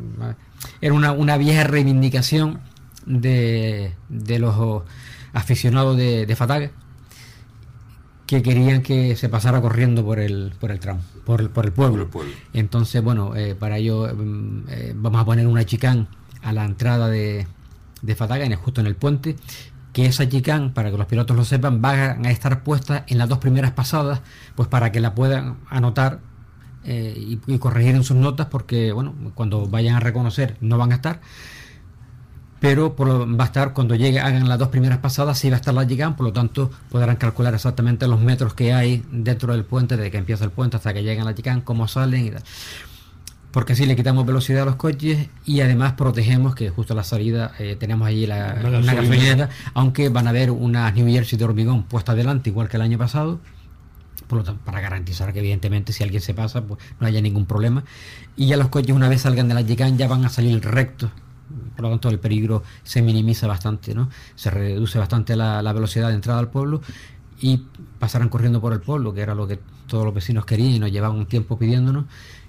[0.81, 2.59] era una, una vieja reivindicación
[3.05, 4.83] de, de los
[5.33, 6.71] aficionados de, de Fataga
[8.25, 11.71] que querían que se pasara corriendo por el, por el tramo, por, el, por el
[11.71, 12.09] pueblo.
[12.53, 16.07] Entonces, bueno, eh, para ello mm, eh, vamos a poner una chicán
[16.41, 17.47] a la entrada de,
[18.01, 19.35] de Fataga, justo en el puente,
[19.93, 23.29] que esa chicán, para que los pilotos lo sepan, van a estar puestas en las
[23.29, 24.21] dos primeras pasadas,
[24.55, 26.19] pues para que la puedan anotar
[26.85, 30.95] eh, y, corregir en sus notas, porque bueno, cuando vayan a reconocer no van a
[30.95, 31.21] estar.
[32.59, 35.73] Pero va a estar cuando llegue, hagan las dos primeras pasadas, sí va a estar
[35.73, 39.97] la chicán, por lo tanto podrán calcular exactamente los metros que hay dentro del puente,
[39.97, 42.43] desde que empieza el puente hasta que lleguen a la chicán, cómo salen y tal
[43.55, 47.05] porque así le quitamos velocidad a los coches y además protegemos que justo a la
[47.05, 51.83] salida eh, tenemos allí la, gasolinera, aunque van a haber unas New Jersey de hormigón
[51.83, 53.39] puesta adelante igual que el año pasado,
[54.27, 57.45] por lo tanto, para garantizar que evidentemente si alguien se pasa pues no haya ningún
[57.45, 57.83] problema
[58.35, 61.11] y ya los coches una vez salgan de la Yican ya van a salir rectos
[61.75, 64.09] por lo tanto el peligro se minimiza bastante, ¿no?
[64.35, 66.81] Se reduce bastante la, la, velocidad de entrada al pueblo
[67.39, 67.63] y
[67.99, 70.91] pasarán corriendo por el pueblo, que era lo que todos los vecinos querían y nos
[70.91, 72.05] llevaban un tiempo pidiéndonos.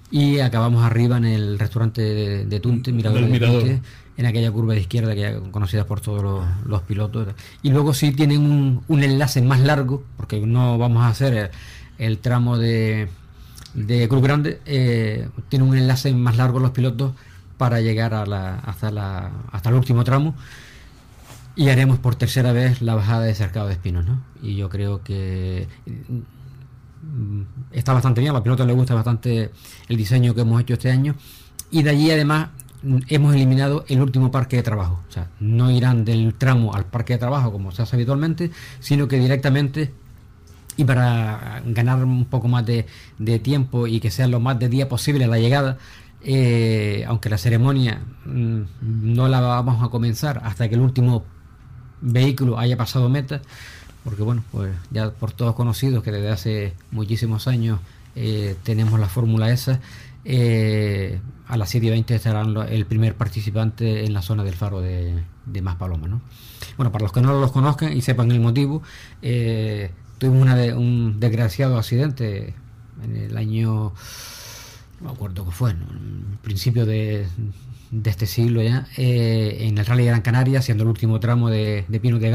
[0.09, 2.01] Y acabamos arriba en el restaurante
[2.45, 7.27] de, Tunte, Mirador, en aquella curva de izquierda que ya conocida por todos los, pilotos.
[7.61, 11.51] Y luego sí tienen un, un, enlace más largo, porque no vamos a hacer
[11.97, 13.09] el, tramo de,
[13.73, 17.13] de Cruz Grande, eh, tienen un enlace más largo los pilotos
[17.57, 20.35] para llegar a la, hasta, la, hasta el último tramo.
[21.55, 24.21] Y haremos por tercera vez la bajada de Cercado de Espinos, ¿no?
[24.43, 25.67] Y yo creo que
[27.71, 29.51] está bastante bien, a los pilotos les gusta bastante
[29.87, 31.15] el diseño que hemos hecho este año.
[31.71, 32.49] Y de allí además
[32.83, 35.03] mm, hemos eliminado el último parque de trabajo.
[35.07, 39.07] O sea, no irán del tramo al parque de trabajo como se hace habitualmente, sino
[39.07, 39.91] que directamente
[40.77, 42.85] y para ganar un poco más de,
[43.39, 45.77] tiempo y que sea lo más de día posible la llegada,
[46.21, 48.61] eh, aunque la ceremonia mm,
[49.15, 51.25] no la vamos a comenzar hasta que el último
[52.01, 53.41] vehículo haya pasado meta,
[54.07, 57.81] porque bueno, pues ya por todos conocidos que desde hace muchísimos años
[58.15, 59.81] eh, tenemos la fórmula esa,
[60.23, 64.79] eh, a las 7 y 20 estarán el primer participante en la zona del faro
[64.79, 66.07] de, de Más Paloma.
[66.07, 66.21] ¿no?
[66.77, 68.81] Bueno, para los que no los conozcan y sepan el motivo,
[69.21, 72.53] eh, tuvimos una de, un desgraciado accidente
[73.03, 73.91] en el año,
[75.01, 77.27] no me acuerdo qué fue, en principio de,
[77.91, 81.83] de, este siglo ya, en el Rally de Gran Canaria, siendo el último tramo de,
[81.89, 82.29] de Pino de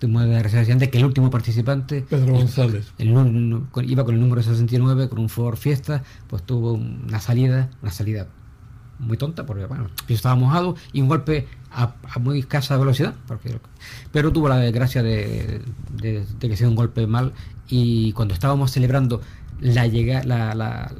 [0.00, 0.18] Galder.
[0.22, 5.18] Tuvimos una accidente que el último participante, Pedro González, iba con el número 69, con
[5.18, 8.28] un Ford Fiesta, pues tuvo una salida, una salida
[8.98, 13.58] muy tonta, porque bueno, estaba mojado y un golpe a, muy escasa velocidad, porque,
[14.12, 15.62] pero tuvo la desgracia de,
[16.00, 17.32] que sea un golpe mal
[17.68, 19.20] y cuando estábamos celebrando
[19.60, 20.92] la llegada la,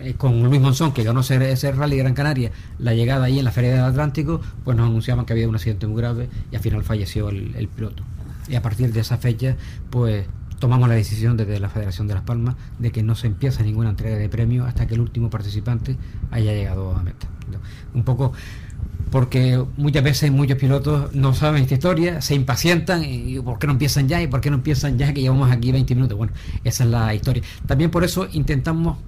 [0.00, 3.40] eh, con Luis Monzón que ganó ese, ese rally de Gran Canaria la llegada ahí
[3.40, 6.54] en la feria del Atlántico pues nos anunciaban que había un accidente muy grave y
[6.54, 8.04] al final falleció el, el piloto
[8.48, 9.56] y a partir de esa fecha
[9.90, 10.26] pues
[10.58, 13.90] tomamos la decisión desde la Federación de Las Palmas de que no se empieza ninguna
[13.90, 15.96] entrega de premio hasta que el último participante
[16.30, 17.28] haya llegado a meta.
[17.94, 18.32] Un poco
[19.10, 23.72] porque muchas veces muchos pilotos no saben esta historia, se impacientan y ¿por qué no
[23.74, 24.20] empiezan ya?
[24.20, 26.18] ¿Y por qué no empiezan ya que llevamos aquí 20 minutos?
[26.18, 26.32] Bueno,
[26.64, 27.42] esa es la historia.
[27.66, 28.98] También por eso intentamos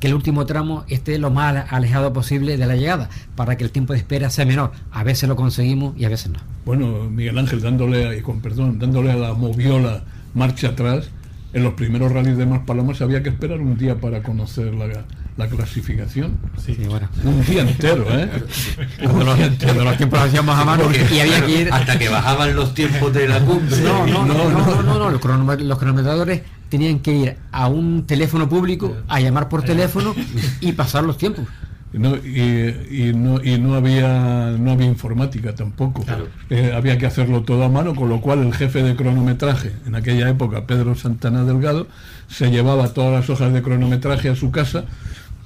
[0.00, 3.70] que el último tramo esté lo más alejado posible de la llegada, para que el
[3.70, 4.72] tiempo de espera sea menor.
[4.90, 6.40] A veces lo conseguimos y a veces no.
[6.64, 10.02] Bueno, Miguel Ángel, dándole, con perdón, dándole a la moviola
[10.34, 11.10] marcha atrás,
[11.52, 15.04] en los primeros rallies de Más Palomas había que esperar un día para conocer la,
[15.36, 16.38] la clasificación.
[16.64, 17.08] Sí, bueno.
[17.24, 18.30] Un día entero, ¿eh?
[19.02, 21.72] Cuando los, los tiempos hacíamos a mano y había que ir...
[21.72, 23.76] Hasta que bajaban los tiempos de la cumbre.
[23.80, 28.96] No, no, no, no, no, no, los cronometradores tenían que ir a un teléfono público
[29.08, 30.14] a llamar por teléfono
[30.60, 31.44] y pasar los tiempos.
[31.92, 36.04] No, y, no, y no había no había informática tampoco.
[36.48, 39.96] Eh, había que hacerlo todo a mano, con lo cual el jefe de cronometraje, en
[39.96, 41.88] aquella época, Pedro Santana Delgado,
[42.28, 44.84] se llevaba todas las hojas de cronometraje a su casa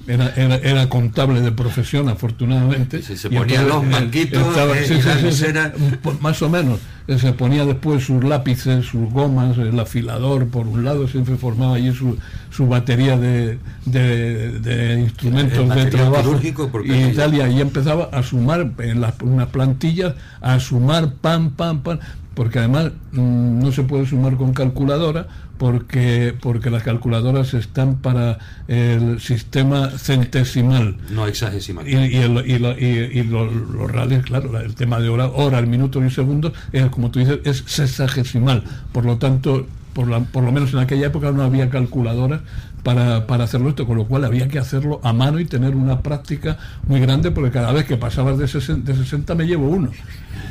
[0.07, 3.01] era, era, era, contable de profesión, afortunadamente.
[3.01, 6.79] se ponían los manquitos, eh, más o menos.
[7.07, 11.75] Eh, se ponía después sus lápices, sus gomas, el afilador, por un lado siempre formaba
[11.75, 12.17] allí su,
[12.49, 16.39] su batería de, de, instrumentos de trabajo
[16.83, 21.99] y Italia y empezaba a sumar en las unas plantillas, a sumar pam, pam, pam,
[22.35, 25.27] porque además mm, no se puede sumar con calculadora
[25.57, 30.97] porque porque las calculadoras están para el sistema centesimal.
[31.09, 36.03] No hexagesimal y, y, y, los rallies claro el tema de hora hora el minuto
[36.03, 40.51] y segundo es como tú dices es sexagesimal por lo tanto por, la, por lo
[40.51, 42.41] menos en aquella época no había calculadoras
[42.85, 46.01] para, para, hacerlo esto, con lo cual había que hacerlo a mano y tener una
[46.01, 49.89] práctica muy grande, porque cada vez que pasabas de 60, de 60 me llevo uno.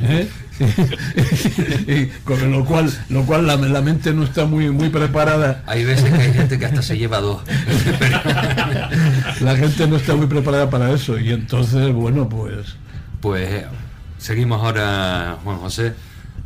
[0.01, 0.27] ¿eh?
[1.87, 5.63] y, con lo cual, lo cual la, mente no está muy, muy preparada.
[5.65, 7.41] Hay veces que hay gente que hasta se lleva dos.
[9.39, 12.75] la gente no está muy preparada para eso, y entonces, bueno, pues.
[13.21, 13.63] Pues
[14.17, 15.93] seguimos ahora, Juan José.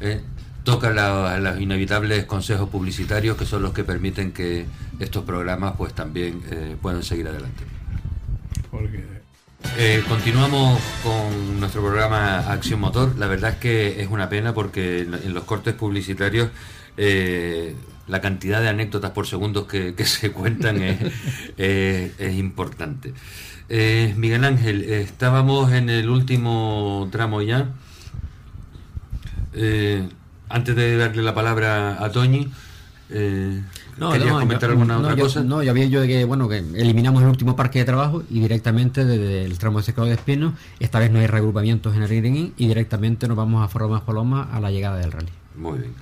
[0.02, 0.22] ¿eh?
[0.70, 4.68] Toca los inevitables consejos publicitarios que son los que permiten que
[5.00, 7.64] estos programas pues también eh, puedan seguir adelante.
[9.78, 13.18] Eh, continuamos con nuestro programa Acción Motor.
[13.18, 16.52] La verdad es que es una pena porque en, los cortes publicitarios
[16.98, 17.76] eh,
[18.08, 21.00] la cantidad de anécdotas por segundos que, se cuentan es,
[21.58, 23.14] es importante.
[23.70, 27.70] Miguel Ángel, estábamos en el último tramo ya
[30.50, 32.52] antes de darle la palabra a Toñi,
[33.12, 33.62] eh,
[33.98, 35.44] no, ¿querías comentar alguna otra cosa?
[35.44, 38.40] No, ya había yo de que, bueno, que eliminamos el último parque de trabajo y
[38.40, 42.10] directamente desde el tramo de secado de Espino, esta vez no hay reagrupamientos en el
[42.10, 45.32] Riding y directamente nos vamos a Formas Paloma a la llegada del rally.
[45.56, 45.94] Muy bien.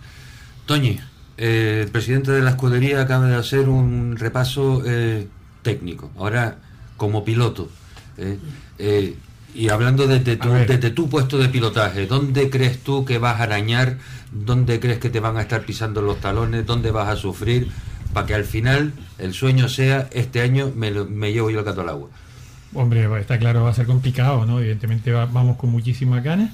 [0.65, 0.99] Toñi,
[1.37, 5.27] eh, el presidente de la escudería acaba de hacer un repaso eh,
[5.61, 6.11] técnico.
[6.17, 6.57] Ahora,
[6.97, 7.69] como piloto,
[8.17, 9.15] eh,
[9.55, 13.43] y hablando desde tu, desde tu puesto de pilotaje, ¿dónde crees tú que vas a
[13.43, 13.97] arañar?
[14.31, 16.65] ¿Dónde crees que te van a estar pisando los talones?
[16.65, 17.69] ¿Dónde vas a sufrir?
[18.13, 21.81] Para que al final el sueño sea, este año me, me llevo yo el gato
[21.81, 22.09] al agua.
[22.73, 24.59] Hombre, está claro, va a ser complicado, ¿no?
[24.59, 26.51] Evidentemente vamos con muchísimas ganas.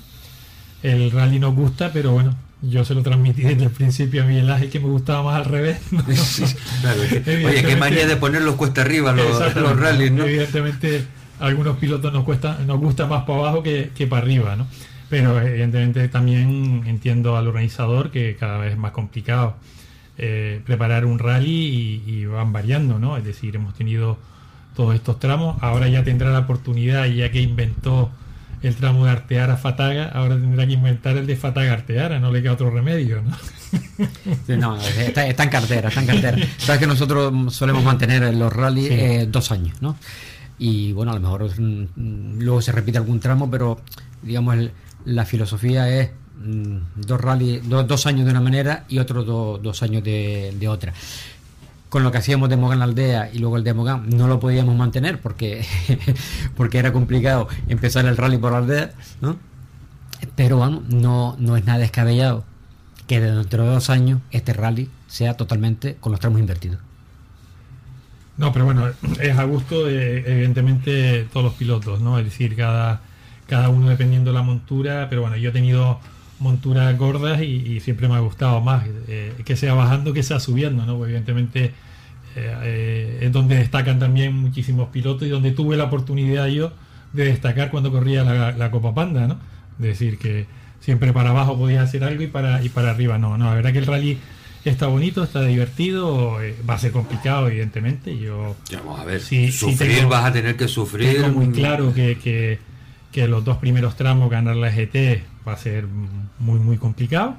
[0.83, 4.49] El rally nos gusta, pero bueno, yo se lo transmití desde el principio a Miguel
[4.49, 5.79] Ángel que me gustaba más al revés.
[5.91, 10.23] Oye, qué manía de ponerlos cuesta arriba los, los rallies, ¿no?
[10.23, 11.05] Evidentemente,
[11.39, 14.67] a algunos pilotos nos cuesta, nos gusta más para abajo que, para arriba, ¿no?
[15.13, 19.53] Pero evidentemente también entiendo al organizador que cada vez es más complicado
[20.17, 23.15] eh, preparar un rally y, van variando, ¿no?
[23.15, 24.17] Es decir, hemos tenido
[24.75, 28.09] todos estos tramos, ahora ya tendrá la oportunidad, ya que inventó
[28.63, 32.31] el tramo de Artear a Fataga, ahora tendrá que inventar el de Fataga Arteara, no
[32.31, 33.37] le queda otro remedio, ¿no?
[34.57, 36.37] no, está, en cartera, está en cartera.
[36.57, 39.95] Sabes que nosotros solemos mantener en los rallies eh, dos años, ¿no?
[40.57, 43.79] Y bueno, a lo mejor mm, luego se repite algún tramo, pero
[44.23, 44.55] digamos
[45.05, 46.11] la filosofía es
[46.43, 50.93] mm, dos rallies, dos años de una manera y otros dos años de, de otra
[51.93, 54.75] con lo que hacíamos de Mogán Aldea y luego el de Mogán no lo podíamos
[54.75, 55.63] mantener porque,
[56.57, 59.37] porque era complicado empezar el rally por la aldea, ¿no?
[60.35, 62.45] Pero bueno, no, no es nada descabellado
[63.05, 66.79] que dentro de dos años este rally sea totalmente con los tramos invertidos.
[68.37, 68.89] No, pero bueno,
[69.21, 72.17] es a gusto de, evidentemente todos los pilotos, ¿no?
[72.17, 73.01] Es decir, cada,
[73.47, 75.99] cada uno dependiendo de la montura, pero bueno, yo he tenido
[76.39, 80.85] monturas gordas y, siempre me ha gustado más eh, que sea bajando que sea subiendo,
[80.85, 81.03] ¿no?
[81.05, 81.71] evidentemente
[82.35, 86.73] eh, eh, es donde destacan también muchísimos pilotos y donde tuve la oportunidad yo
[87.13, 89.37] de destacar cuando corría la, Copa Panda, ¿no?
[89.79, 90.47] Es decir, que
[90.79, 93.37] siempre para abajo podías hacer algo y para, y para arriba no.
[93.37, 94.17] No, la verdad que el rally
[94.65, 98.17] está bonito, está divertido, va a ser complicado, evidentemente.
[98.17, 101.21] Yo, vamos a ver, si sufrir vas a tener que sufrir.
[101.21, 102.57] Tengo muy claro que, que,
[103.13, 105.85] que los dos primeros tramos ganar la GT va a ser
[106.39, 107.37] muy, muy complicado.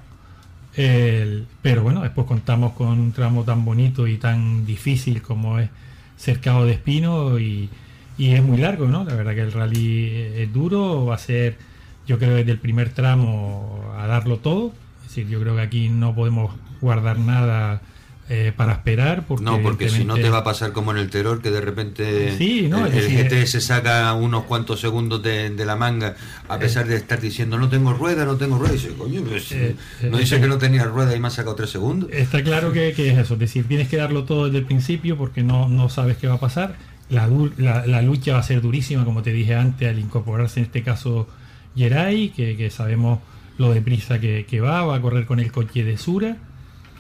[0.75, 5.69] pero bueno, después contamos con un tramo tan bonito y tan difícil como es
[6.17, 7.69] Cercado de Espino y,
[8.17, 9.03] es muy largo, ¿no?
[9.05, 11.59] La verdad que el rally es duro, va a ser,
[12.07, 14.73] yo creo, desde el primer tramo a darlo todo.
[15.03, 17.83] Es decir, yo creo que aquí no podemos guardar nada
[18.31, 19.27] eh, para esperar.
[19.27, 21.61] Porque no, porque si no te va a pasar como en el terror, que de
[21.61, 26.17] repente el, GT se saca unos cuantos segundos de, la manga,
[26.49, 28.73] a pesar de estar diciendo no tengo rueda, no tengo rueda.
[28.73, 29.77] Y dice, coño, pues, eh,
[30.11, 32.11] no dice que no tenía rueda y me ha sacado tres segundos.
[32.13, 35.43] Está claro que, es eso, es decir, tienes que darlo todo desde el principio porque
[35.43, 36.77] no, no sabes qué va a pasar.
[37.11, 40.83] La, la, lucha va a ser durísima, como te dije antes, al incorporarse en este
[40.83, 41.29] caso
[41.77, 43.19] Geray, que, que sabemos
[43.59, 46.39] lo deprisa que, que va, va a correr con el coche de Sura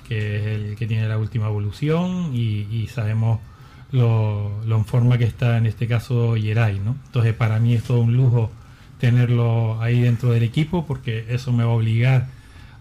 [0.06, 3.40] que es el que tiene la última evolución y, sabemos
[3.90, 6.96] lo, en forma que está en este caso Yeray, ¿no?
[7.06, 8.50] Entonces para mí es todo un lujo
[8.98, 12.28] tenerlo ahí dentro del equipo porque eso me va a obligar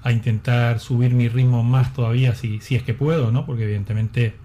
[0.04, 3.46] a intentar subir mi ritmo más todavía si, si es que puedo, ¿no?
[3.46, 4.36] Porque evidentemente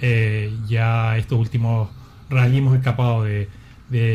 [0.00, 1.88] eh, ya estos últimos
[2.30, 3.48] rally hemos escapado de,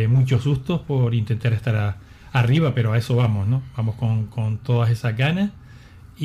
[0.08, 1.98] muchos sustos por intentar estar
[2.32, 3.64] arriba, pero a eso vamos, ¿no?
[3.76, 5.52] Vamos con, con todas esas ganas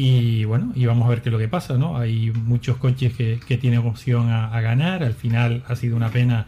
[0.01, 1.97] y bueno, y vamos a ver qué es lo que pasa, ¿no?
[1.99, 5.03] Hay muchos coches que, tienen opción a, ganar.
[5.03, 6.47] Al final ha sido una pena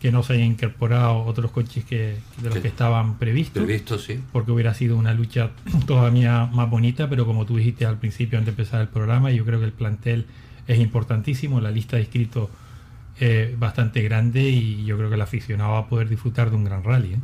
[0.00, 3.64] que no se hayan incorporado otros coches que de los que estaban previstos.
[3.64, 4.20] Previsto, sí.
[4.32, 5.52] Porque hubiera sido una lucha
[5.86, 9.46] todavía más bonita, pero como tú dijiste al principio, antes de empezar el programa, yo
[9.46, 10.26] creo que el plantel
[10.68, 11.62] es importantísimo.
[11.62, 12.50] La lista de inscritos
[13.20, 16.64] eh, bastante grande y yo creo que el aficionado va a poder disfrutar de un
[16.64, 17.14] gran rally.
[17.14, 17.18] ¿eh?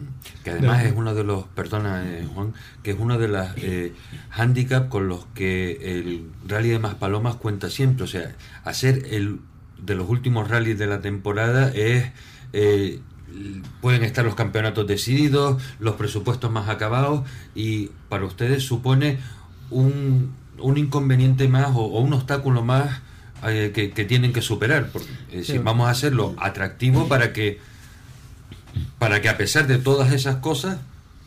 [0.44, 3.92] Que además es uno de los, perdona eh, Juan, que es uno de las eh,
[4.30, 8.04] handicaps con los que el rally de Maspalomas cuenta siempre.
[8.04, 9.40] O sea, hacer el
[9.78, 12.12] de los últimos rallies de la temporada es...
[13.80, 19.18] pueden estar los campeonatos decididos, los presupuestos más acabados y para ustedes supone
[19.70, 23.00] un, un inconveniente más o un obstáculo más
[23.48, 24.90] eh, que, tienen que superar.
[24.92, 25.08] Porque,
[25.58, 27.58] vamos a hacerlo atractivo para que,
[28.98, 30.78] para que a pesar de todas esas cosas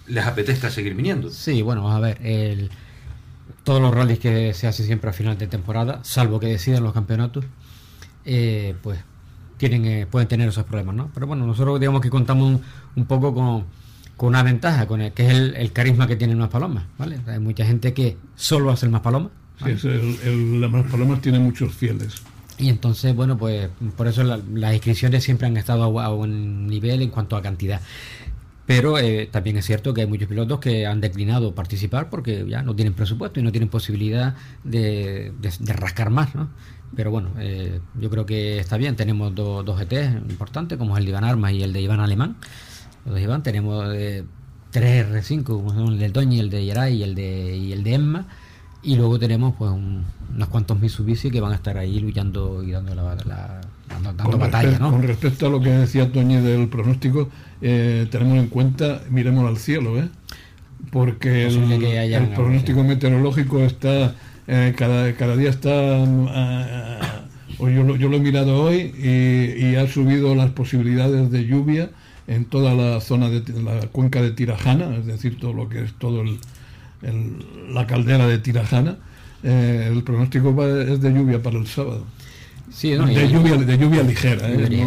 [0.08, 1.30] les apetezca seguir viniendo.
[1.30, 2.18] Sí, bueno, vamos a ver.
[2.22, 2.70] El,
[3.64, 6.94] todos los rallies que se hace siempre a final de temporada, salvo que decidan los
[6.94, 7.46] campeonatos,
[8.26, 9.00] eh, pues
[9.58, 11.10] tienen, eh, pueden tener esos problemas, ¿no?
[11.14, 12.60] Pero bueno, nosotros digamos que contamos
[12.96, 13.66] un, poco con,
[14.18, 17.20] con, una ventaja, con el, que es el, carisma que tienen las palomas, ¿vale?
[17.28, 19.32] Hay mucha gente que solo hace el más palomas
[19.66, 22.22] el, las palomas tiene muchos fieles.
[22.58, 27.10] Y entonces, bueno, pues por eso las inscripciones siempre han estado a, buen nivel en
[27.10, 27.82] cuanto a cantidad.
[28.66, 32.62] Pero eh, también es cierto que hay muchos pilotos que han declinado participar porque ya
[32.62, 35.34] no tienen presupuesto y no tienen posibilidad de,
[35.66, 36.50] rascar más, ¿no?
[36.96, 38.96] Pero bueno, eh, yo creo que está bien.
[38.96, 42.38] Tenemos dos GTs importantes, como el de Iván Armas y el de Iván Alemán.
[43.06, 44.24] Los de Iván tenemos eh,
[44.70, 47.94] tres R5, como el del Doñi, el de Yeray y el de, y el de
[47.96, 48.28] Emma
[48.84, 52.94] y luego tenemos pues unos cuantos Mitsubishi que van a estar ahí luchando y dando
[52.94, 53.16] la,
[54.04, 54.78] dando, batalla.
[54.80, 54.92] ¿no?
[54.92, 57.30] Con respecto a lo que decía Toñi del pronóstico,
[57.62, 60.10] eh, tenemos en cuenta, miremos al cielo, ¿eh?
[60.92, 64.16] porque el, pronóstico meteorológico está
[64.48, 67.00] eh, cada, cada día está eh,
[67.60, 71.90] yo, lo, yo lo he mirado hoy y, ha subido las posibilidades de lluvia
[72.28, 75.94] en toda la zona de la cuenca de Tirajana, es decir, todo lo que es
[75.94, 76.40] todo el,
[77.70, 78.98] la caldera de Tirajana.
[79.44, 82.06] Eh, el pronóstico es de lluvia para el sábado.
[82.72, 84.84] Sí, de, lluvia, de lluvia ligera, ¿eh?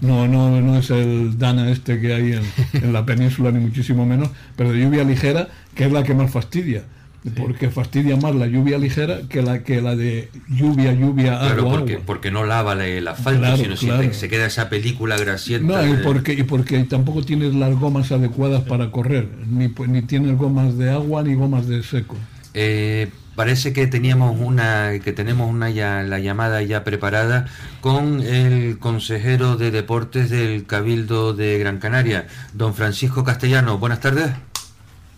[0.00, 4.06] no, no, no, es el Dana este que hay en, en, la península, ni muchísimo
[4.06, 6.84] menos, pero de lluvia ligera, que es la que más fastidia
[7.30, 11.98] porque fastidia más la lluvia ligera que la que la de lluvia, lluvia, claro, porque,
[11.98, 14.12] porque no lava el asfalto, sino claro.
[14.12, 15.82] se queda esa película grasienta.
[15.82, 20.36] No, y porque, y porque tampoco tienes las gomas adecuadas para correr, ni, ni tienes
[20.36, 22.16] gomas de agua ni gomas de seco.
[22.54, 27.46] Eh, parece que teníamos una que tenemos una ya la llamada ya preparada
[27.80, 33.78] con el consejero de deportes del Cabildo de Gran Canaria, don Francisco Castellano.
[33.78, 34.30] Buenas tardes.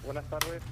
[0.04, 0.67] Buenas tardes.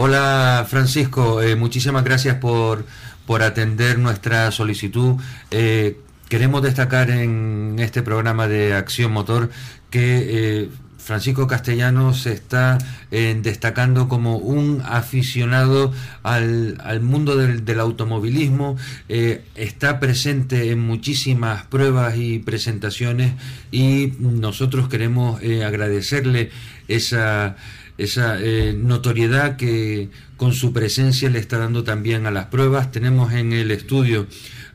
[0.00, 2.86] Hola Francisco, eh, muchísimas gracias por,
[3.26, 5.16] por, atender nuestra solicitud.
[5.50, 5.98] Eh,
[6.28, 9.50] queremos destacar en este programa de Acción Motor
[9.90, 10.68] que eh,
[10.98, 12.78] Francisco Castellanos se está
[13.10, 15.92] destacando como un aficionado
[16.22, 18.76] al, al mundo del, del automovilismo,
[19.08, 23.32] está presente en muchísimas pruebas y presentaciones
[23.72, 26.50] y nosotros queremos agradecerle
[26.88, 27.56] esa
[27.98, 32.92] esa eh, notoriedad que con su presencia le está dando también a las pruebas.
[32.92, 34.26] Tenemos en el estudio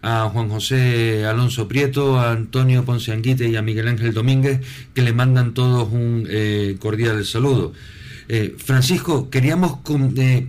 [0.02, 4.60] a Juan José Alonso Prieto, a Antonio Ponce Anguite y a Miguel Ángel Domínguez,
[4.94, 7.74] que le mandan todos un eh, cordial saludo.
[8.28, 9.80] Eh, Francisco, queríamos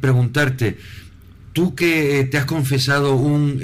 [0.01, 0.77] preguntarte,
[1.53, 3.61] tú que te has confesado un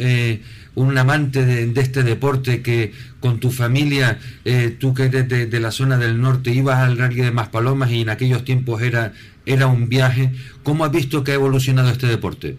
[0.75, 5.71] un amante de, este deporte que con tu familia, eh, tú que eres de, la
[5.71, 9.13] zona del norte, ibas al rally de Maspalomas y en aquellos tiempos era,
[9.47, 10.33] era un viaje,
[10.63, 12.57] ¿cómo has visto que ha evolucionado este deporte?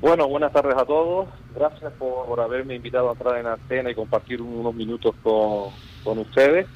[0.00, 1.28] Bueno, buenas tardes a todos.
[1.54, 5.70] Gracias por, haberme invitado a entrar en Antena y compartir unos minutos con,
[6.02, 6.66] con ustedes.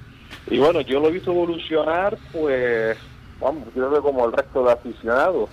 [0.49, 2.97] Y bueno, yo lo he visto evolucionar, pues,
[3.41, 5.51] vamos, yo creo como el resto de aficionados.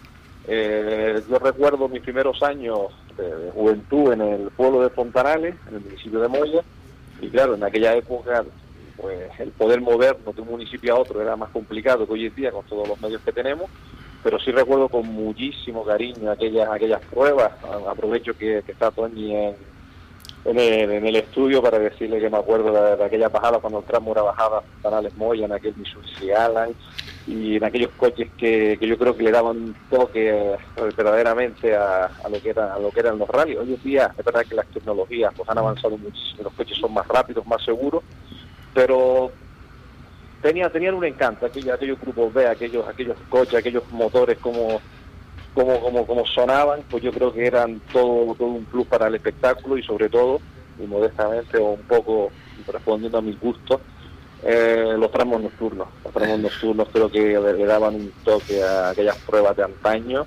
[0.47, 5.81] Eh, yo recuerdo mis primeros años de, juventud en el pueblo de Fontanales, en el
[5.81, 6.61] municipio de Moya,
[7.23, 8.43] y claro, en aquella época
[8.97, 12.35] pues el poder movernos de un municipio a otro era más complicado que hoy en
[12.35, 13.69] día con todos los medios que tenemos,
[14.23, 17.51] pero sí recuerdo con muchísimo cariño aquellas aquellas pruebas.
[17.87, 19.55] Aprovecho que, está Tony en,
[20.45, 25.15] el, estudio para decirle que me acuerdo de, aquella bajada cuando entramos una bajada Fontanales
[25.17, 26.07] Moya en aquel Missouri
[27.25, 32.09] y en aquellos coches que, yo creo que le daban un toque eh, verdaderamente a,
[32.29, 33.59] lo que era, a lo que eran los rallies.
[33.59, 36.93] Hoy en día es verdad que las tecnologías pues, han avanzado muchísimo, los coches son
[36.93, 38.03] más rápidos, más seguros,
[38.73, 39.31] pero
[40.41, 44.81] tenía, tenían un encanto aquellos, aquellos grupos B, aquellos, aquellos coches, aquellos motores como
[45.53, 49.15] como, como, como sonaban, pues yo creo que eran todo, todo un plus para el
[49.15, 50.41] espectáculo y sobre todo,
[50.79, 52.31] y modestamente o un poco
[52.67, 53.79] respondiendo a mis gustos,
[54.45, 55.87] eh, los tramos nocturnos.
[56.03, 60.25] Los tramos nocturnos creo que le daban un toque a aquellas pruebas de antaño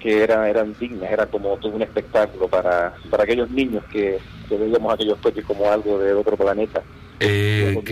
[0.00, 4.18] que era, eran dignas, era como todo un espectáculo para, para aquellos niños que,
[4.50, 6.82] veíamos aquellos coches como algo de otro planeta.
[7.18, 7.82] Eh,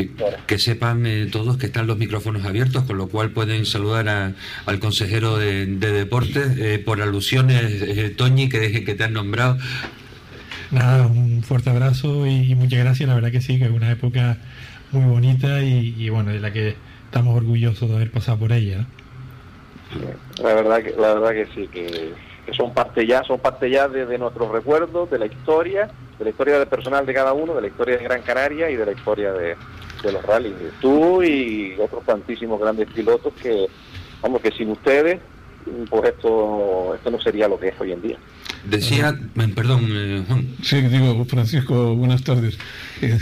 [0.46, 4.06] que, sepan eh, todos que están los micrófonos abiertos, con lo cual pueden saludar
[4.66, 9.56] al consejero de, deportes por alusiones, Toñi, que, que te han nombrado.
[10.70, 13.08] Nada, un fuerte abrazo y muchas gracias.
[13.08, 14.38] La verdad que sí, que es una época
[14.94, 18.86] muy bonita y, bueno, de la que estamos orgullosos de haber pasado por ella.
[20.42, 22.12] La verdad que, la verdad que sí, que,
[22.52, 26.58] son parte ya, son parte ya de, nuestros recuerdos, de la historia, de la historia
[26.58, 29.32] del personal de cada uno, de la historia de Gran Canaria y de la historia
[29.32, 29.56] de,
[30.04, 30.52] los rallies.
[30.82, 33.66] Tú y otros tantísimos grandes pilotos que,
[34.20, 35.18] vamos, que sin ustedes,
[35.88, 38.18] pues esto, esto no sería lo que es hoy en día.
[38.64, 39.18] Decía,
[39.54, 40.56] perdón, eh, Juan.
[40.62, 42.58] Sí, digo, Francisco, buenas tardes.
[43.02, 43.18] Eh,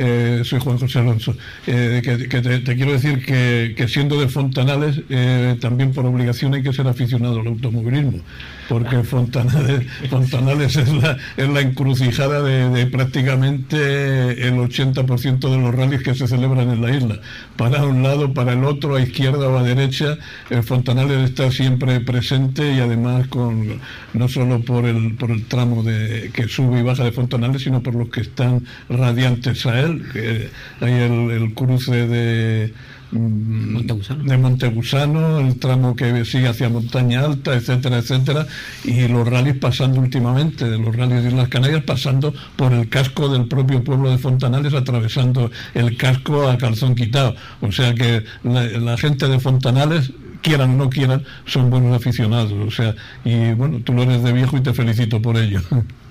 [0.00, 1.34] eh, soy Juan José Alonso.
[1.66, 6.72] Eh, que, te, quiero decir que, siendo de Fontanales, eh, también por obligación hay que
[6.72, 8.20] ser aficionado al automovilismo,
[8.68, 16.04] porque Fontanales, Fontanales es, la, es la encrucijada de, prácticamente el 80% de los rallies
[16.04, 17.20] que se celebran en la isla.
[17.56, 20.16] Para un lado, para el otro, a izquierda o a derecha,
[20.62, 23.80] Fontanales está siempre presente y además con
[24.12, 27.82] no solo por el, por el tramo de, que sube y baja de Fontanales, sino
[27.82, 30.50] por los que están radiantes a él que
[30.80, 32.72] hay el, cruce de
[33.10, 34.24] Montegusano.
[34.24, 38.46] de Montegusano, el tramo que sigue hacia Montaña Alta, etcétera, etcétera,
[38.84, 43.46] y los rallies pasando últimamente, los rallies de Islas Canarias, pasando por el casco del
[43.46, 47.34] propio pueblo de Fontanales, atravesando el casco a calzón quitado.
[47.62, 50.12] O sea que la, gente de Fontanales
[50.42, 52.52] quieran o no quieran, son buenos aficionados.
[52.52, 52.94] O sea,
[53.24, 55.62] y bueno, tú lo eres de viejo y te felicito por ello.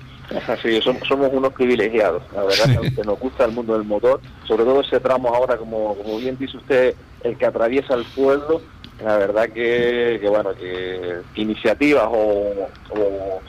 [0.48, 4.66] Así, somos, somos unos privilegiados, la verdad que nos gusta el mundo del motor, sobre
[4.66, 8.62] todo ese tramo ahora, como, como bien dice usted, el que atraviesa el pueblo,
[9.04, 13.42] la verdad que, bueno, que iniciativas o,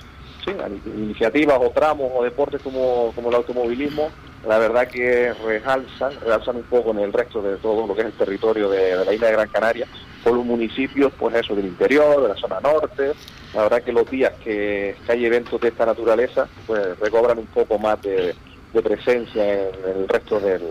[0.44, 0.52] sí,
[0.86, 4.10] iniciativas o tramos o deportes como, como el automovilismo,
[4.46, 8.06] la verdad que realzan, realzan un poco en el resto de todo lo que es
[8.06, 9.86] el territorio de, la isla de Gran Canaria,
[10.23, 13.12] por los municipios, pues eso, del interior, de la zona norte,
[13.55, 17.78] la verdad que los días que, hay eventos de esta naturaleza, pues recobran un poco
[17.78, 18.35] más de,
[18.82, 20.62] presencia en el resto del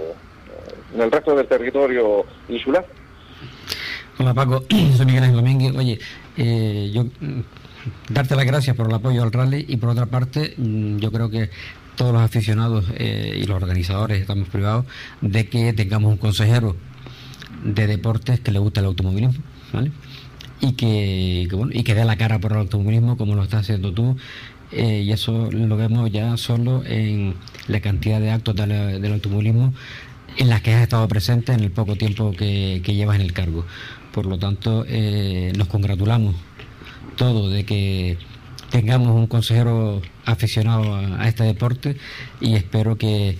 [0.93, 2.85] en el resto del territorio insular.
[4.17, 4.63] Hola Paco,
[4.95, 5.75] soy Miguel Ángel Domínguez.
[5.75, 5.99] Oye,
[6.37, 7.41] eh, yo mm,
[8.09, 11.29] darte las gracias por el apoyo al rally y por otra parte, mm, yo creo
[11.29, 11.49] que
[11.95, 14.85] todos los aficionados eh, y los organizadores estamos privados
[15.21, 16.75] de que tengamos un consejero
[17.63, 19.43] de deportes que le guste el automovilismo,
[19.73, 19.91] ¿vale?
[20.59, 24.17] y que, y que dé la cara por el automovilismo como lo estás haciendo tú.
[24.71, 27.35] Eh, y eso lo vemos ya solo en
[27.67, 29.73] la cantidad de actos del automovilismo
[30.37, 33.65] en las que has estado presente en el poco tiempo que, llevas en el cargo.
[34.11, 36.35] Por lo tanto, eh, nos congratulamos
[37.15, 38.17] todos de que
[38.69, 41.97] tengamos un consejero aficionado a, este deporte
[42.41, 43.37] y espero que,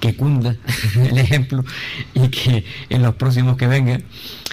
[0.00, 0.56] que cunda
[0.96, 1.64] el ejemplo
[2.14, 4.02] y que en los próximos que vengan,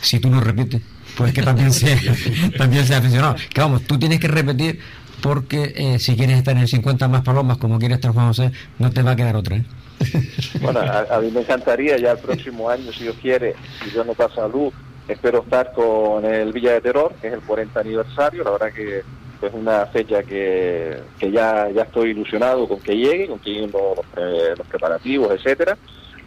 [0.02, 0.82] si tú nos repites,
[1.16, 1.98] pues que también sea,
[2.58, 3.36] también sea aficionado.
[3.54, 4.80] Que vamos, tú tienes que repetir
[5.22, 8.52] porque eh, si quieres estar en el 50 más palomas como quiere estar Juan José,
[8.78, 9.58] no te va a quedar otra.
[9.58, 9.66] ¿eh?
[10.62, 14.14] Bueno, a, mí me encantaría ya el próximo año, si Dios quiere, si yo no
[14.14, 14.72] pasa salud,
[15.08, 18.44] espero estar con el Villa de Terror, que es el 40 aniversario.
[18.44, 19.02] La verdad que
[19.42, 23.72] es una fecha que, que ya, ya estoy ilusionado con que llegue, con que lleguen
[23.72, 25.78] los, eh, los preparativos, etcétera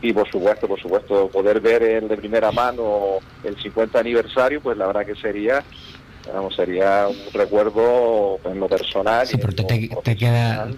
[0.02, 4.76] y por supuesto, por supuesto, poder ver el de primera mano el 50 aniversario, pues
[4.78, 5.62] la verdad que sería
[6.54, 9.26] sería un recuerdo en lo personal.
[9.26, 10.68] Sí, pero te, queda,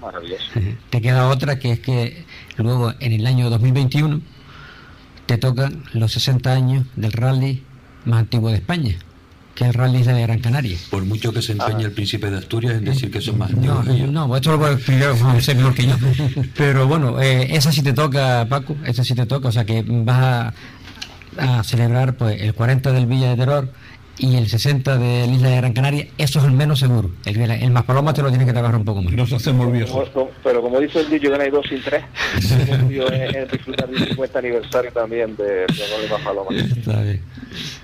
[0.90, 2.24] te queda otra que es que
[2.56, 4.20] luego en el año 2021
[5.26, 7.64] te tocan los 60 años del rally
[8.04, 8.98] más antiguo de España
[9.54, 10.78] que el rally de Gran Canaria.
[10.90, 13.82] Por mucho que se empeñe el príncipe de Asturias en decir que son más No,
[13.82, 15.14] no, esto lo puedo explicar
[15.54, 15.94] mejor que yo.
[16.56, 19.84] Pero bueno, eh, esa sí te toca, Paco, esa sí te toca, o sea que
[19.86, 20.52] vas
[21.38, 23.68] a, a celebrar pues el 40 del Villa de Terror
[24.18, 27.10] y el 60 de la isla de Gran Canaria, eso es el menos seguro.
[27.24, 29.12] El, el más paloma te lo tiene que trabajar un poco más.
[29.12, 30.10] Nos hacemos viejos.
[30.44, 32.04] Pero como dice el dicho, que no hay dos sin tres.
[32.90, 36.50] yo en disfrutar del 50 aniversario también de, de más paloma.
[36.54, 37.22] Está bien.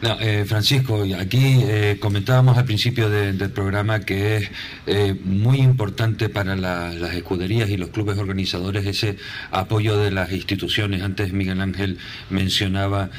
[0.02, 4.50] Eh, Francisco, aquí eh, comentábamos al principio del programa que es
[4.86, 9.16] eh, muy importante para las escuderías y los clubes organizadores ese
[9.50, 11.02] apoyo de las instituciones.
[11.02, 11.98] Antes Miguel Ángel
[12.30, 13.10] mencionaba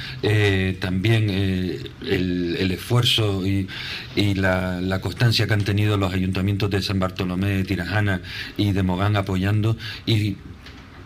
[0.80, 1.92] también el,
[2.60, 3.68] el esfuerzo y,
[4.36, 8.22] la, constancia que han tenido los ayuntamientos de San Bartolomé, de Tirajana
[8.58, 10.36] y de Mogán apoyando y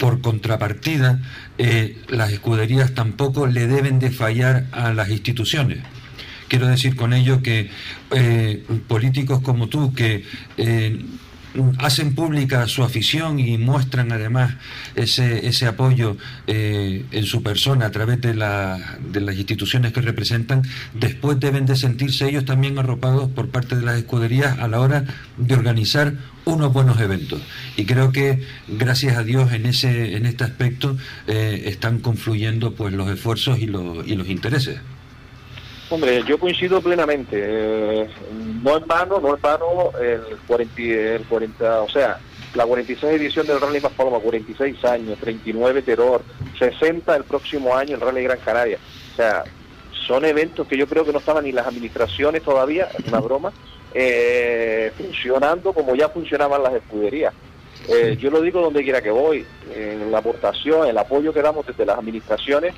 [0.03, 1.21] por contrapartida
[1.57, 5.79] eh, las escuderías tampoco le deben de fallar a las instituciones.
[6.49, 7.69] Quiero decir con ello que
[8.11, 10.25] eh, políticos como tú que
[10.57, 11.05] eh,
[11.77, 14.55] hacen pública su afición y muestran además
[14.95, 16.17] ese, ese apoyo
[16.47, 20.63] en su persona a través de, de las instituciones que representan,
[20.95, 25.05] después deben de sentirse ellos también arropados por parte de las escuderías a la hora
[25.37, 26.15] de organizar
[26.45, 27.41] unos buenos eventos.
[27.77, 30.97] Y creo que gracias a Dios en ese en este aspecto
[31.27, 34.79] eh, están confluyendo pues los esfuerzos y los, y los intereses.
[35.89, 37.37] Hombre, yo coincido plenamente.
[37.39, 38.09] Eh,
[38.63, 42.19] no en vano, no en vano el 40, el 40, o sea,
[42.55, 46.23] la 46 edición del Rally Más Paloma, 46 años, 39 Terror,
[46.57, 48.77] 60 el próximo año el Rally Gran Canaria.
[49.13, 49.43] O sea,
[50.07, 53.51] son eventos que yo creo que no estaban ni las administraciones todavía, es una broma,
[53.93, 57.33] eh, funcionando como ya funcionaban las escuderías.
[57.89, 59.45] Eh, yo lo digo donde quiera que voy,
[59.75, 62.73] en la aportación, el apoyo que damos desde las administraciones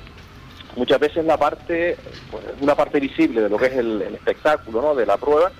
[0.76, 1.96] muchas veces la parte,
[2.30, 4.94] pues, una parte visible de lo que es el, espectáculo, ¿no?
[4.94, 5.50] de la prueba,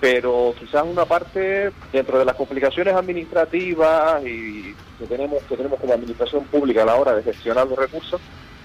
[0.00, 5.92] pero quizás una parte dentro de las complicaciones administrativas y que tenemos que tenemos como
[5.92, 8.20] administración pública a la hora de gestionar los recursos,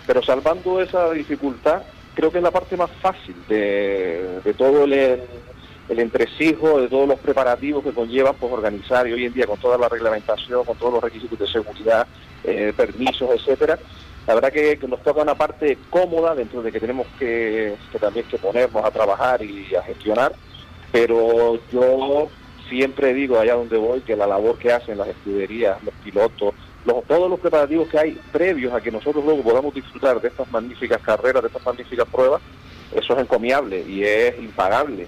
[0.07, 1.83] pero salvando esa dificultad,
[2.15, 5.21] creo que es la parte más fácil de, todo el,
[5.89, 9.59] el entresijo, de todos los preparativos que conllevan pues, organizar y hoy en día con
[9.59, 12.07] toda la reglamentación, con todos los requisitos de seguridad,
[12.43, 13.79] eh, permisos, etcétera,
[14.27, 18.37] la verdad que, nos toca una parte cómoda dentro de que tenemos que, también que
[18.37, 20.33] ponernos a trabajar y a gestionar,
[20.91, 22.29] pero yo
[22.69, 26.53] siempre digo allá donde voy que la labor que hacen las escuderías, los pilotos,
[27.07, 31.01] todos los preparativos que hay previos a que nosotros luego podamos disfrutar de estas magníficas
[31.01, 32.41] carreras, de estas magníficas pruebas,
[32.95, 35.07] eso es encomiable y es impagable.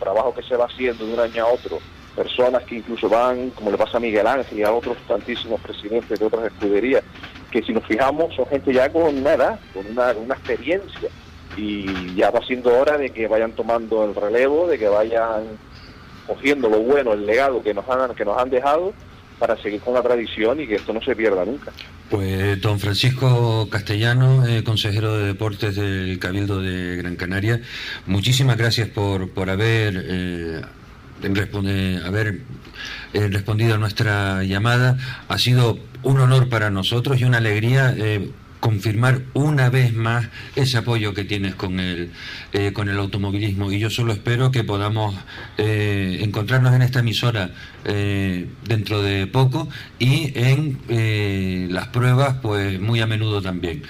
[0.00, 1.78] Trabajo que se va haciendo de un año a otro,
[2.16, 6.18] personas que incluso van, como le pasa a Miguel Ángel y a otros tantísimos presidentes
[6.18, 7.04] de otras escuderías,
[7.52, 11.08] que si nos fijamos son gente ya con una edad, con una, una experiencia.
[11.56, 15.58] Y ya va siendo hora de que vayan tomando el relevo, de que vayan
[16.26, 18.92] cogiendo lo bueno, el legado que nos han, que nos han dejado
[19.40, 21.72] para seguir con la tradición y que esto no se pierda nunca.
[22.10, 27.62] Pues don Francisco Castellano, eh, consejero de deportes del Cabildo de Gran Canaria,
[28.06, 30.60] muchísimas gracias por, por haber, eh,
[33.12, 34.98] eh, respondido a nuestra llamada.
[35.28, 37.94] Ha sido un honor para nosotros y una alegría
[38.60, 42.12] confirmar una vez más ese apoyo que tienes con el,
[42.52, 43.72] eh, con el automovilismo.
[43.72, 45.16] Y yo solo espero que podamos
[45.58, 47.50] eh, encontrarnos en esta emisora
[47.84, 49.68] eh, dentro de poco
[49.98, 53.82] y en las pruebas, pues muy a menudo también.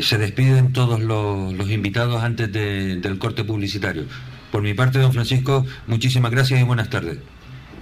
[0.00, 4.04] se despiden todos los, invitados antes del corte publicitario.
[4.52, 7.18] Por mi parte, don Francisco, muchísimas gracias y buenas tardes.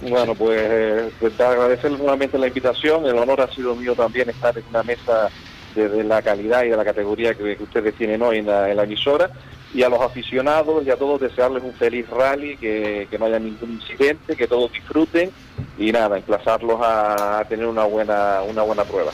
[0.01, 3.05] Bueno, pues, pues agradecerles nuevamente la invitación.
[3.05, 5.29] El honor ha sido mío también estar en una mesa
[5.77, 9.29] de, la calidad y de la categoría que, ustedes tienen hoy en la, emisora
[9.73, 13.73] y a los aficionados y a todos desearles un feliz rally, que, no haya ningún
[13.73, 15.31] incidente, que todos disfruten
[15.77, 19.11] y nada, emplazarlos a, tener una buena, una buena prueba.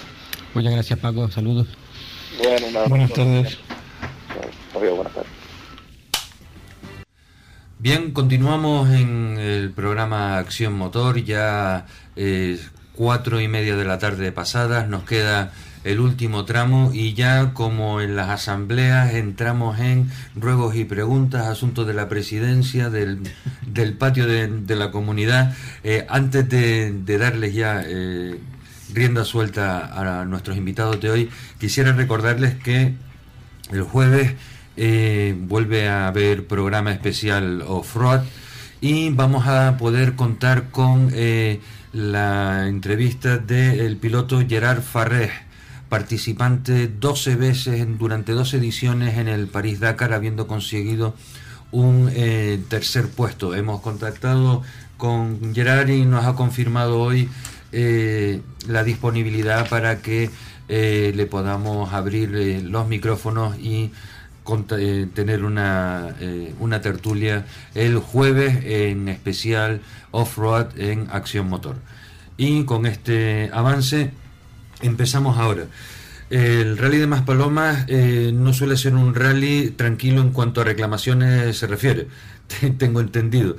[0.53, 1.68] Muchas gracias Paco, saludos.
[2.88, 3.57] buenas tardes.
[4.73, 5.44] buenas tardes.
[7.84, 11.85] Bien, continuamos en el programa Acción Motor, ya
[12.15, 12.57] eh,
[12.94, 15.52] cuatro y media de la tarde pasadas, nos queda
[15.84, 21.85] el último tramo y ya como en las asambleas entramos en ruegos y preguntas, asuntos
[21.88, 23.19] de la presidencia, del,
[23.65, 25.55] del patio de, la comunidad.
[25.84, 28.39] Eh, antes de, darles ya eh,
[28.93, 31.30] rienda suelta a nuestros invitados de hoy,
[31.60, 32.93] quisiera recordarles que
[33.72, 34.34] el jueves
[34.77, 38.22] eh, vuelve a haber programa especial Off-Road
[38.81, 41.14] y vamos a poder contar con
[41.93, 45.31] la entrevista del piloto Gerard Farrés
[45.94, 51.14] participante 12 veces durante dos ediciones en el París Dakar, habiendo conseguido
[51.72, 53.53] un eh, tercer puesto.
[53.53, 54.64] Hemos contactado
[54.98, 57.30] con Gerard y nos ha confirmado hoy
[57.72, 60.32] eh, la disponibilidad para que
[60.68, 63.91] eh, le podamos abrir los micrófonos y
[65.14, 66.15] tener una,
[66.60, 67.45] una tertulia
[67.76, 71.76] el jueves en especial off-road en acción motor.
[72.36, 74.11] Y con este avance
[74.84, 75.68] Empezamos ahora.
[76.30, 81.57] El rally de Maspalomas eh, no suele ser un rally tranquilo en cuanto a reclamaciones
[81.57, 82.07] se refiere,
[82.77, 83.55] tengo entendido.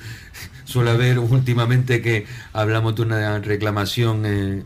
[0.65, 4.65] Suele haber últimamente que hablamos de una reclamación eh,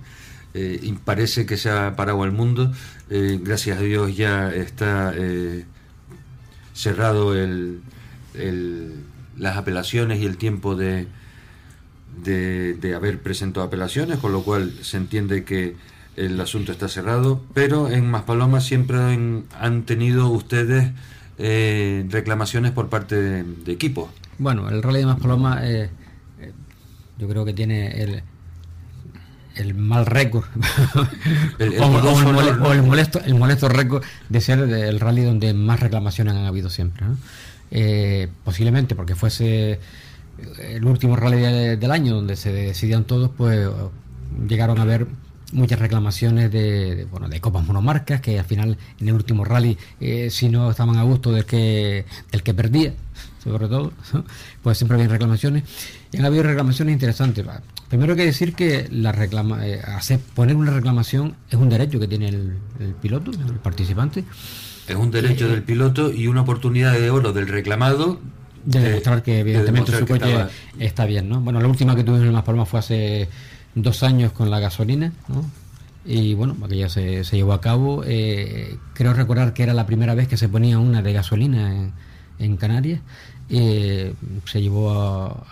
[0.54, 2.72] eh, y parece que se ha parado al mundo.
[3.08, 5.14] gracias a Dios ya está
[6.74, 7.82] cerrado el,
[9.36, 11.06] las apelaciones y el tiempo de,
[12.24, 15.76] de, de haber presentado apelaciones, con lo cual se entiende que
[16.18, 20.90] el asunto está cerrado, pero en Maspalomas siempre han, tenido ustedes
[21.38, 24.10] eh, reclamaciones por parte de, equipos.
[24.38, 25.90] Bueno, el Rally de Maspalomas eh,
[26.40, 26.52] eh,
[27.18, 28.22] yo creo que tiene el,
[29.54, 30.44] el mal récord.
[31.60, 36.68] O, el molesto el molesto récord de ser el rally donde más reclamaciones han habido
[36.70, 37.06] siempre
[38.44, 39.78] posiblemente porque fuese
[40.58, 43.68] el último rally del año donde se decidían todos pues
[44.48, 45.06] llegaron a ver
[45.52, 50.28] muchas reclamaciones de, bueno, de copas monomarcas que al final en el último rally eh,
[50.30, 52.92] si no estaban a gusto del que del que perdía
[53.42, 53.92] sobre todo
[54.62, 55.64] pues siempre había reclamaciones.
[56.12, 57.44] Y han habido reclamaciones interesantes.
[57.88, 61.98] Primero hay que decir que la reclama eh, hacer, poner una reclamación es un derecho
[61.98, 62.56] que tiene el,
[63.00, 64.24] piloto el participante.
[64.86, 68.20] Es un derecho eh, del piloto y una oportunidad de oro del reclamado
[68.64, 70.46] de demostrar que evidentemente su coche
[70.78, 73.28] está bien no bueno la última que tuvimos en Las Palmas fue hace
[73.74, 75.44] dos años con la gasolina, ¿no?
[76.08, 78.02] y bueno, aquella se, se llevó a cabo.
[78.06, 81.92] Eh, creo recordar que era la primera vez que se ponía una de gasolina
[82.38, 83.00] en, Canarias.
[83.50, 84.14] Eh,
[84.46, 84.90] se llevó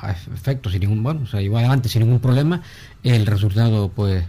[0.01, 2.63] a, efecto sin ningún bueno, se llevó adelante sin ningún problema.
[3.03, 4.25] El resultado, pues,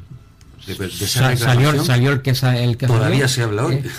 [0.98, 3.76] salió, salió el que, el que todavía se habla hoy.
[3.76, 3.90] Eh,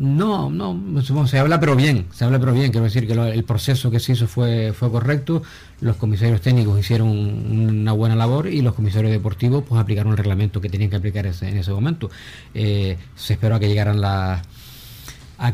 [0.00, 3.90] no, no, se habla pero bien, se habla pero bien, quiero decir que el proceso
[3.90, 5.42] que se hizo fue, fue correcto,
[5.82, 10.58] los comisarios técnicos hicieron una buena labor y los comisarios deportivos pues aplicaron el reglamento
[10.62, 12.08] que tenían que aplicar en ese momento.
[12.54, 14.42] Eh, se esperó a que llegaran a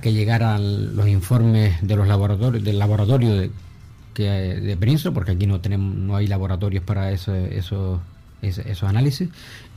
[0.00, 3.50] que llegaran los informes de los laboratorios, del laboratorio de,
[4.14, 9.28] que, porque aquí no tenemos, no hay laboratorios para eso esos análisis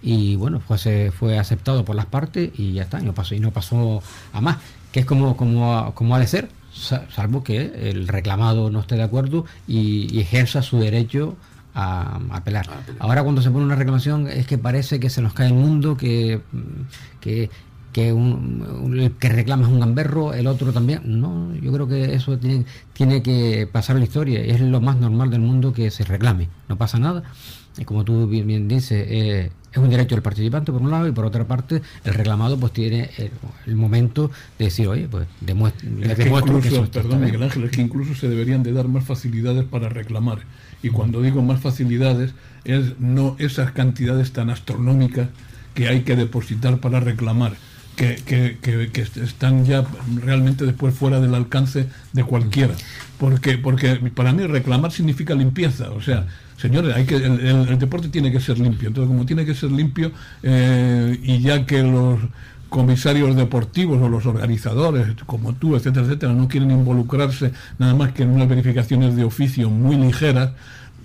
[0.01, 3.39] y bueno fue fue aceptado por las partes y ya está y no pasó y
[3.39, 4.01] no pasó
[4.33, 4.57] a más
[4.91, 9.03] que es como como como ha de ser salvo que el reclamado no esté de
[9.03, 11.35] acuerdo y, ejerza su derecho
[11.73, 12.67] a, apelar.
[12.99, 15.97] Ahora cuando se pone una reclamación es que parece que se nos cae el mundo,
[15.97, 16.41] que,
[17.19, 17.49] que,
[17.91, 21.01] que un, el que reclama es un gamberro, el otro también.
[21.05, 24.41] No, yo creo que eso tiene, tiene que pasar la historia.
[24.41, 26.49] Es lo más normal del mundo que se reclame.
[26.67, 27.23] No pasa nada.
[27.77, 31.07] Y como tú bien, bien dices, eh, es un derecho del participante por un lado
[31.07, 33.09] y por otra parte el reclamado pues tiene
[33.65, 38.27] el, momento de decir oye pues demuestre, incluso, perdón Miguel Ángel es que incluso se
[38.27, 40.39] deberían de dar más facilidades para reclamar.
[40.81, 42.33] Y cuando digo más facilidades
[42.63, 45.29] es no esas cantidades tan astronómicas
[45.75, 47.53] que hay que depositar para reclamar
[47.95, 48.57] que, que,
[48.91, 49.85] que, están ya
[50.23, 52.73] realmente después fuera del alcance de cualquiera.
[53.17, 56.25] Porque porque para mí reclamar significa limpieza o sea
[56.59, 58.89] señores, hay que, el, deporte tiene que ser limpio.
[58.89, 60.11] Entonces, como tiene que ser limpio,
[60.43, 62.19] eh, y ya que los
[62.69, 68.23] comisarios deportivos o los organizadores, como tú, etcétera, etcétera, no quieren involucrarse nada más que
[68.23, 70.51] en unas verificaciones de oficio muy ligeras,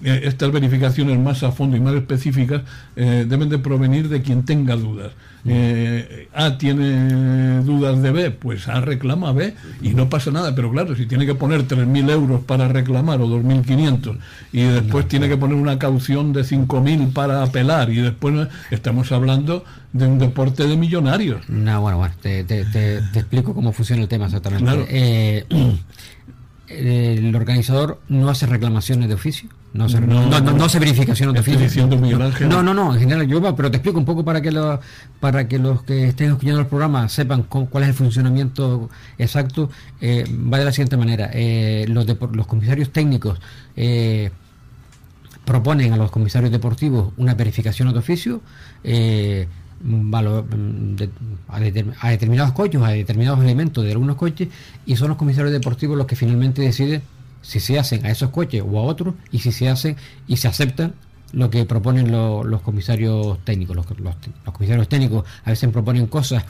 [0.04, 2.62] eh, estas verificaciones más a fondo y más específicas
[2.94, 5.12] eh, deben de provenir de quien tenga dudas.
[5.46, 10.54] Eh, A tiene dudas de B, pues A reclama B y no pasa nada.
[10.54, 14.18] Pero claro, si tiene que poner 3.000 euros para reclamar o 2.500
[14.52, 19.64] y después tiene que poner una caución de 5.000 para apelar y después estamos hablando
[19.92, 21.48] de un deporte de millonarios.
[21.48, 24.86] No, bueno, bueno, te, explico cómo funciona el tema exactamente.
[24.90, 25.44] Eh,
[26.68, 29.48] el organizador no hace reclamaciones de oficio.
[29.74, 31.88] No hace, no, no, hace verificaciones de oficio.
[32.48, 34.80] No, no, no, en general yo pero te explico un poco para que lo,
[35.18, 38.88] para que los que estén escuchando el programa sepan cuál es el funcionamiento
[39.18, 39.70] exacto.
[40.00, 41.28] Eh, va de la siguiente manera.
[41.32, 43.40] Eh, los, los comisarios técnicos
[43.74, 44.30] eh,
[45.44, 48.42] proponen a los comisarios deportivos una verificación de oficio.
[48.84, 49.48] Eh,
[49.82, 50.14] mm,
[51.48, 54.50] a, determinados coches, a determinados elementos de algunos coches,
[54.86, 57.02] y son los comisarios deportivos los que finalmente deciden
[57.44, 59.96] si se hacen a esos coches o a otros, y si se hacen
[60.26, 60.94] y se aceptan
[61.32, 63.76] lo que proponen los comisarios técnicos.
[63.76, 63.86] Los,
[64.52, 66.44] comisarios técnicos a veces proponen cosas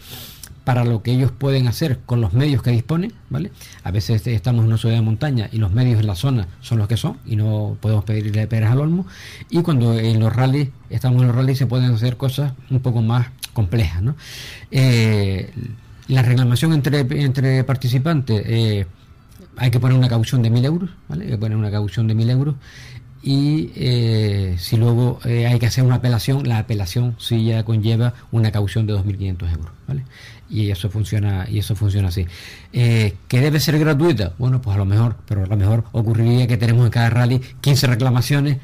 [0.65, 3.51] para lo que ellos pueden hacer con los medios que disponen, ¿vale?
[3.83, 6.79] A veces estamos en una ciudad de montaña y los medios en la zona son
[6.79, 9.07] los que son y no podemos pedirle peras al olmo.
[9.51, 13.03] Y cuando en los rallies, estamos en los rallies, se pueden hacer cosas un poco
[13.03, 14.17] más complejas, ¿no?
[14.71, 15.51] Eh,
[16.09, 18.87] la reclamación entre, entre participantes, eh,
[19.57, 21.25] hay que poner una caución de mil euros, ¿vale?
[21.25, 22.57] Hay que poner una caución de mil euros
[23.23, 28.51] y eh, si luego hay que hacer una apelación, la apelación sí ya conlleva una
[28.53, 29.73] caución de 2.500 euros.
[29.89, 30.05] ¿vale?
[30.49, 32.27] y eso funciona y eso funciona así
[32.73, 36.47] eh, que debe ser gratuita bueno pues a lo mejor pero a lo mejor ocurriría
[36.47, 38.59] que tenemos en cada rally 15 reclamaciones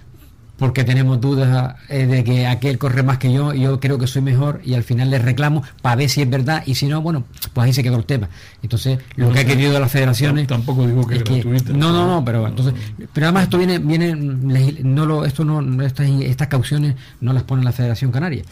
[0.60, 4.06] porque tenemos dudas eh, de que aquel corre más que yo y yo creo que
[4.06, 7.00] soy mejor y al final le reclamo para ver si es verdad y si no
[7.00, 7.24] bueno
[7.54, 8.28] pues ahí se quedó el tema.
[8.62, 12.22] Entonces lo que ha querido las federaciones tampoco digo que es, gratuita no no no
[12.22, 12.74] pero entonces
[13.14, 17.64] pero además esto viene viene no lo esto no estas estas cauciones no las pone
[17.64, 18.42] la Federación Canaria.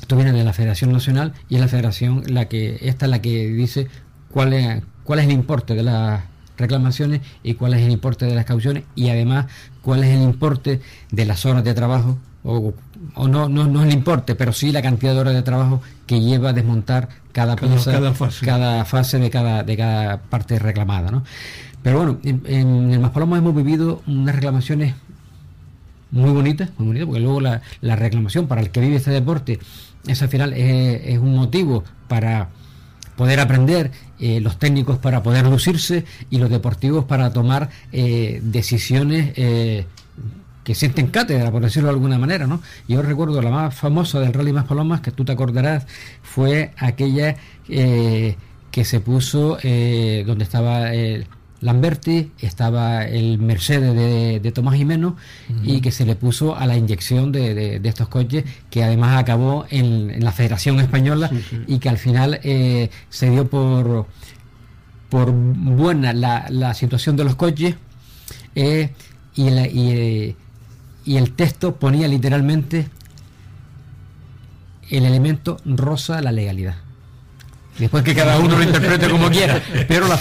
[0.00, 3.20] Esto viene de la Federación Nacional y es la Federación la que esta es la
[3.20, 3.88] que dice
[4.30, 6.22] cuál es, cuál es el importe de las
[6.58, 9.46] reclamaciones y cuál es el importe de las cauciones y además
[9.82, 10.80] cuál es el importe
[11.10, 12.74] de las horas de trabajo o,
[13.28, 16.50] no, no, no el importe, pero sí la cantidad de horas de trabajo que lleva
[16.50, 18.46] a desmontar cada, cada, fase.
[18.46, 21.10] cada fase de cada, de cada parte reclamada.
[21.10, 21.24] ¿no?
[21.82, 24.94] Pero bueno, en, en el Maspalomas hemos vivido unas reclamaciones
[26.10, 29.58] muy bonitas, muy bonitas, porque luego la, la reclamación para el que vive este deporte
[30.06, 32.48] eso al final es, un motivo para
[33.18, 33.90] poder aprender,
[34.20, 39.86] eh, los técnicos para poder lucirse y los deportivos para tomar eh, decisiones eh,
[40.62, 42.62] que sienten cátedra, por decirlo de alguna manera, ¿no?
[42.86, 45.84] Yo recuerdo la más famosa del Rally Más Palomas, que tú te acordarás,
[46.22, 47.36] fue aquella
[47.66, 50.92] que se puso donde estaba
[51.60, 53.94] Lamberti, estaba el Mercedes
[54.42, 55.16] de, Tomás Jimeno
[55.64, 60.22] y que se le puso a la inyección de, estos coches que además acabó en,
[60.22, 61.30] la Federación Española
[61.66, 64.06] y que al final eh, se dio por,
[65.08, 67.74] por buena la, situación de los coches
[68.54, 68.92] eh,
[69.34, 70.36] y, y,
[71.04, 72.88] y el texto ponía literalmente
[74.90, 76.87] el elemento rosa la legalidad.
[77.78, 79.60] Después que cada uno lo interprete como quiera.
[79.86, 80.16] Pero la,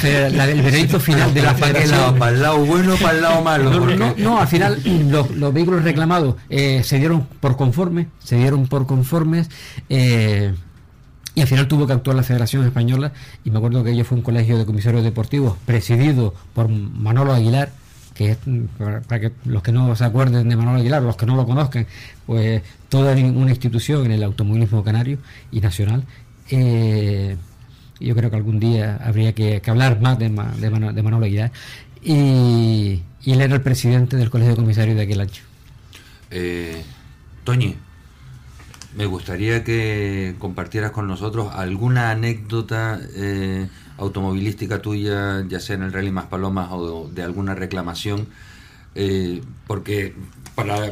[0.45, 2.19] el veredicto final de la federación...
[2.19, 4.15] ¿Para el lado bueno o para el lado malo?
[4.17, 9.49] No, al final los, vehículos reclamados eh, se dieron por conforme, se dieron por conformes.
[9.89, 10.53] Eh,
[11.37, 13.11] y al final tuvo que actuar la Federación Española,
[13.45, 17.69] y me acuerdo que ello fue un colegio de comisarios deportivos presidido por Manolo Aguilar,
[18.15, 18.37] que es,
[19.07, 21.85] para que los que no se acuerden de Manolo Aguilar, los que no lo conozcan,
[22.25, 25.19] pues toda una institución en el automovilismo canario
[25.51, 26.05] y nacional,
[26.49, 27.37] eh,
[27.99, 31.51] Yo creo que algún día habría que, hablar más de, de, de Manolo Aguilar.
[32.03, 35.41] Y, él era el presidente del Colegio de Comisarios de aquel año.
[36.31, 36.81] Eh,
[37.43, 37.75] Toñi,
[38.95, 43.67] me gustaría que compartieras con nosotros alguna anécdota eh,
[43.97, 48.27] automovilística tuya, ya sea en el Rally Más Palomas o de, alguna reclamación,
[48.95, 50.15] eh, porque
[50.55, 50.91] para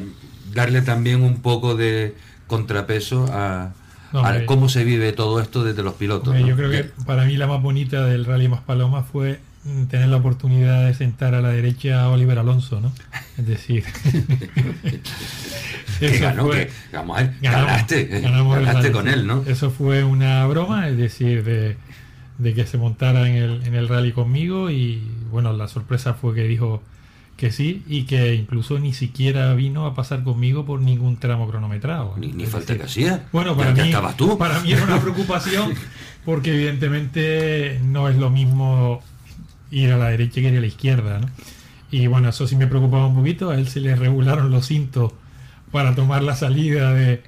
[0.53, 2.15] darle también un poco de
[2.48, 3.73] contrapeso a,
[4.45, 6.38] cómo se vive todo esto desde los pilotos.
[6.40, 9.40] Yo creo que para mí la más bonita del Rally Más Palomas fue
[9.90, 12.91] tener la oportunidad de sentar a la derecha a Oliver Alonso, ¿no?
[13.38, 13.84] Es decir,
[15.99, 16.69] que ganó, que,
[17.41, 19.44] ganaste, ganaste con él, ¿no?
[19.48, 21.77] Eso fue una broma, es decir, de,
[22.53, 25.02] que se montara en el, en el rally conmigo y
[25.32, 26.84] bueno, la sorpresa fue que dijo
[27.38, 32.16] que sí y que incluso ni siquiera vino a pasar conmigo por ningún tramo cronometrado.
[32.18, 33.28] Ni, falta que hacía.
[33.32, 33.91] Bueno, para mí,
[34.40, 35.74] para mí era una preocupación
[36.26, 39.02] porque evidentemente no es lo mismo
[39.72, 41.28] ir a la derecha que ir a la izquierda, ¿no?
[41.91, 45.14] Y bueno, eso sí me preocupaba un poquito, a él se le regularon los cintos
[45.72, 47.22] para tomar la salida de,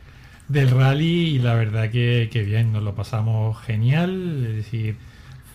[0.48, 4.98] del rally y la verdad que, que bien, nos lo pasamos genial, es decir,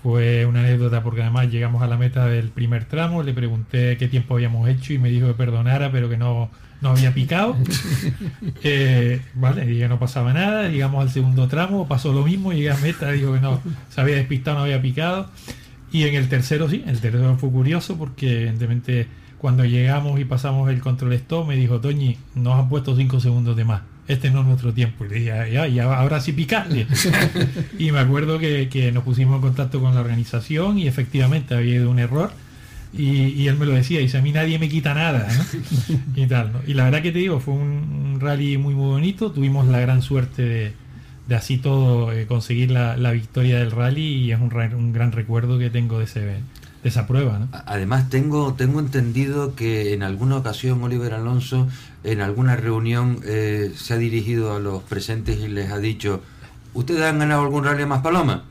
[0.03, 4.09] fue una anécdota porque además llegamos a la meta del primer tramo, le pregunté qué
[4.09, 6.51] tiempo habíamos hecho y me dijo que perdonara, pero que no,
[6.81, 7.57] no había picado.
[8.65, 12.77] eh, vale, y no pasaba nada, llegamos al segundo tramo, pasó lo mismo, llegué a
[12.79, 13.61] meta, dijo que no,
[13.91, 15.31] se había despistado, no había picado.
[15.93, 19.07] Y en el tercero sí, el tercero fue curioso porque evidentemente
[19.39, 23.57] cuando llegamos y pasamos el control stop, me dijo, Toñi, nos han puesto 5 segundos
[23.57, 23.83] de más.
[24.13, 25.05] Este no es nuestro tiempo.
[25.05, 26.87] Y le dije, ya, ya ahora sí picarle.
[27.79, 31.91] y me acuerdo que, nos pusimos en contacto con la organización y efectivamente había ido
[31.91, 32.31] un error.
[32.93, 35.27] Y, él me lo decía, dice, a mí nadie me quita nada.
[36.17, 39.33] y tal, Y la verdad que te digo, fue un, rally muy, muy bonito.
[39.33, 40.73] Tuvimos la gran suerte de,
[41.27, 45.13] de así todo eh, conseguir la, la, victoria del rally y es un, un gran
[45.13, 47.39] recuerdo que tengo de ese evento esa prueba.
[47.39, 47.49] ¿no?
[47.67, 51.69] Además, tengo, tengo entendido que en alguna ocasión Oliver Alonso,
[52.05, 56.23] en alguna reunión, eh, se ha dirigido a los presentes y les ha dicho,
[56.75, 58.45] ¿ustedes han ganado algún rally más paloma?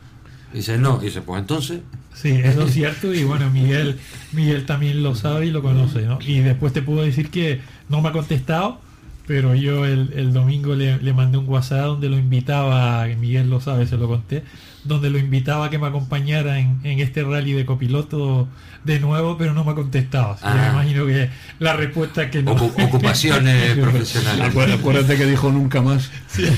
[0.54, 1.00] Y dice, no.
[1.02, 1.82] Y dice, pues entonces...
[2.14, 3.98] Sí, eso es cierto y bueno, Miguel,
[4.34, 6.20] Miguel también lo sabe y lo conoce, ¿no?
[6.22, 8.80] Y después te puedo decir que no me ha contestado,
[9.28, 13.62] pero yo el, el domingo le, le, mandé un WhatsApp donde lo invitaba, Miguel lo
[13.62, 14.44] sabe, se lo conté,
[14.84, 18.48] donde lo invitaba a que me acompañara en, este rally de copiloto
[18.84, 20.36] de nuevo, pero no me ha contestado.
[20.44, 20.70] me ah.
[20.74, 21.30] imagino que
[21.60, 22.52] la respuesta es que no.
[22.54, 24.56] ocupaciones profesionales.
[24.74, 26.10] Acuérdate que dijo nunca más.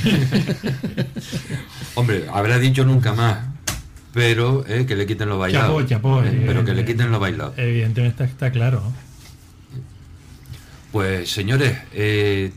[1.95, 3.39] Hombre, habrá dicho nunca más,
[4.13, 5.91] pero eh, que le quiten los bailados.
[5.91, 7.57] Eh, pero que le quiten los bailados.
[7.57, 8.81] Evidentemente está, claro.
[10.91, 12.53] Pues señores, eh,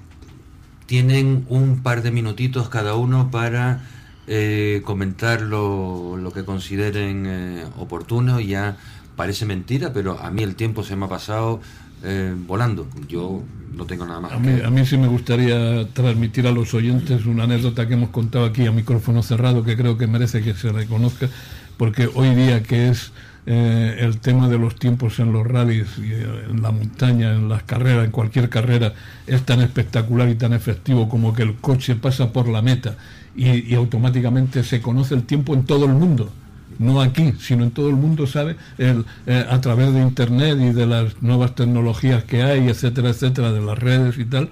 [0.86, 3.80] tienen un par de minutitos cada uno para
[4.28, 8.40] eh, comentar lo, lo, que consideren eh, oportuno.
[8.40, 8.76] Ya
[9.14, 11.60] parece mentira, pero a mí el tiempo se me ha pasado
[12.02, 12.88] eh, volando.
[13.08, 13.42] Yo
[13.72, 14.32] no tengo nada más.
[14.32, 18.10] A mí, a mí sí me gustaría transmitir a los oyentes una anécdota que hemos
[18.10, 21.28] contado aquí a micrófono cerrado que creo que merece que se reconozca,
[21.76, 23.12] porque hoy día que es
[23.46, 28.10] el tema de los tiempos en los rallies, en la montaña, en las carreras, en
[28.10, 28.92] cualquier carrera,
[29.28, 32.96] es tan espectacular y tan efectivo como que el coche pasa por la meta
[33.36, 36.30] y, automáticamente se conoce el tiempo en todo el mundo
[36.78, 38.56] no aquí, sino en todo el mundo, ¿sabe?
[38.76, 43.50] El, eh, a través de Internet y de las nuevas tecnologías que hay, etcétera, etcétera,
[43.50, 44.50] de las redes y tal,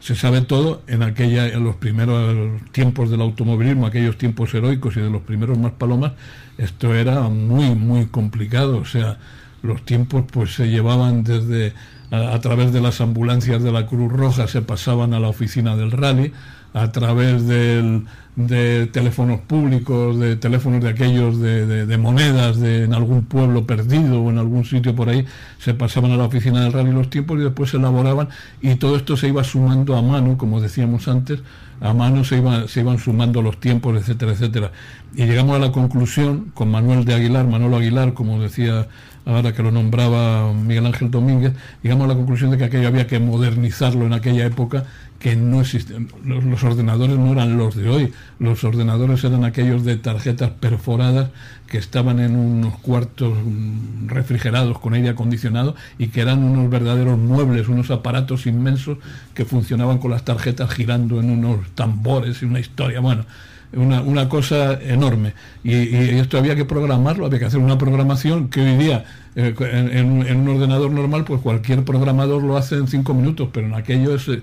[0.00, 5.00] se sabe todo en aquella, en los primeros tiempos del automovilismo, aquellos tiempos heroicos y
[5.00, 6.12] de los primeros más palomas,
[6.58, 8.78] esto era muy, muy complicado.
[8.78, 9.18] O sea,
[9.62, 11.74] los tiempos pues se llevaban desde
[12.10, 15.76] a, a través de las ambulancias de la Cruz Roja, se pasaban a la oficina
[15.76, 16.32] del rally,
[16.76, 18.04] a través del
[18.36, 24.28] de teléfonos públicos, de teléfonos de aquellos de, de, monedas en algún pueblo perdido o
[24.30, 25.24] en algún sitio por ahí,
[25.58, 28.28] se pasaban a la oficina del rally los tiempos y después se elaboraban
[28.60, 31.40] y todo esto se iba sumando a mano, como decíamos antes,
[31.80, 34.70] a mano se, iba, se iban sumando los tiempos, etcétera, etcétera.
[35.14, 38.86] Y llegamos a la conclusión con Manuel de Aguilar, Manolo Aguilar, como decía
[39.24, 43.06] ahora que lo nombraba Miguel Ángel Domínguez, llegamos a la conclusión de que aquello había
[43.06, 44.84] que modernizarlo en aquella época
[45.26, 46.08] que no existen.
[46.24, 51.30] Los, ordenadores no eran los de hoy, los ordenadores eran aquellos de tarjetas perforadas
[51.66, 57.18] que estaban en unos cuartos mm, refrigerados con aire acondicionado y que eran unos verdaderos
[57.18, 58.98] muebles, unos aparatos inmensos
[59.34, 63.24] que funcionaban con las tarjetas girando en unos tambores y una historia, bueno,
[63.72, 65.34] una, una cosa enorme.
[65.64, 69.04] Y, y esto había que programarlo, había que hacer una programación que hoy día
[69.38, 73.74] eh, en, un ordenador normal, pues cualquier programador lo hace en cinco minutos, pero en
[73.74, 74.28] aquello es...
[74.28, 74.40] Eh,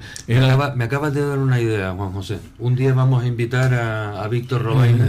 [0.76, 2.38] me, acabas de dar una idea, Juan José.
[2.60, 5.00] Un día vamos a invitar a, Víctor Robain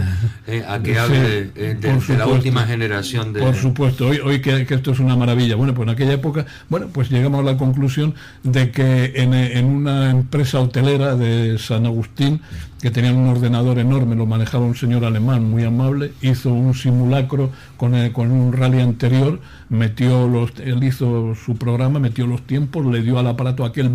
[0.47, 3.41] eh, a que hable de, la última generación de...
[3.41, 5.55] Por supuesto, hoy, hoy que, esto es una maravilla.
[5.55, 9.65] Bueno, pues en aquella época, bueno, pues llegamos a la conclusión de que en, en
[9.65, 12.41] una empresa hotelera de San Agustín,
[12.85, 17.49] que tenía un ordenador enorme, lo manejaba un señor alemán muy amable, hizo un simulacro
[17.77, 19.39] con, con un rally anterior,
[19.69, 23.89] metió los, él hizo su programa, metió los tiempos, le dio al aparato aquel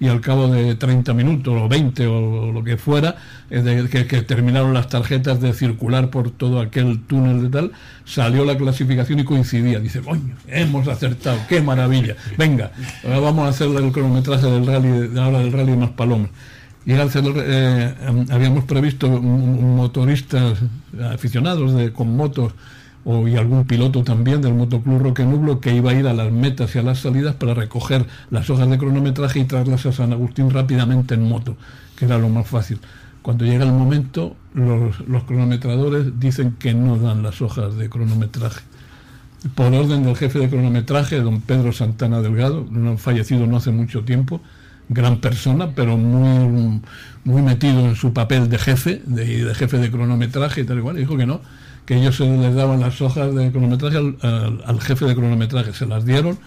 [0.00, 3.16] y al cabo de 30 minutos o 20 o lo que fuera,
[3.50, 7.72] eh, que, que, terminaron las tarjetas de circular por todo aquel túnel de tal,
[8.06, 9.78] salió la clasificación y coincidía.
[9.78, 12.16] Dice, coño, hemos acertado, qué maravilla.
[12.38, 12.72] Venga,
[13.04, 16.30] vamos a hacer el cronometraje del rally, de ahora del rally de Maspalomas.
[16.84, 17.94] Y eh,
[18.30, 20.58] habíamos previsto motoristas
[21.12, 22.52] aficionados de, con motos
[23.04, 26.32] o, y algún piloto también del motoclub Roque Nublo que iba a ir a las
[26.32, 30.12] metas y a las salidas para recoger las hojas de cronometraje y traerlas a San
[30.12, 31.56] Agustín rápidamente en moto,
[31.96, 32.80] que era lo más fácil.
[33.22, 38.62] Cuando llega el momento, los, los cronometradores dicen que no dan las hojas de cronometraje.
[39.54, 44.40] Por orden del jefe de cronometraje, don Pedro Santana Delgado, fallecido no hace mucho tiempo,
[44.92, 46.80] gran persona, pero muy,
[47.24, 51.16] muy metido en su papel de jefe, de, jefe de cronometraje y tal igual, dijo
[51.16, 51.40] que no,
[51.86, 56.04] que ellos se les daban las hojas de cronometraje al jefe de cronometraje, se las
[56.04, 56.38] dieron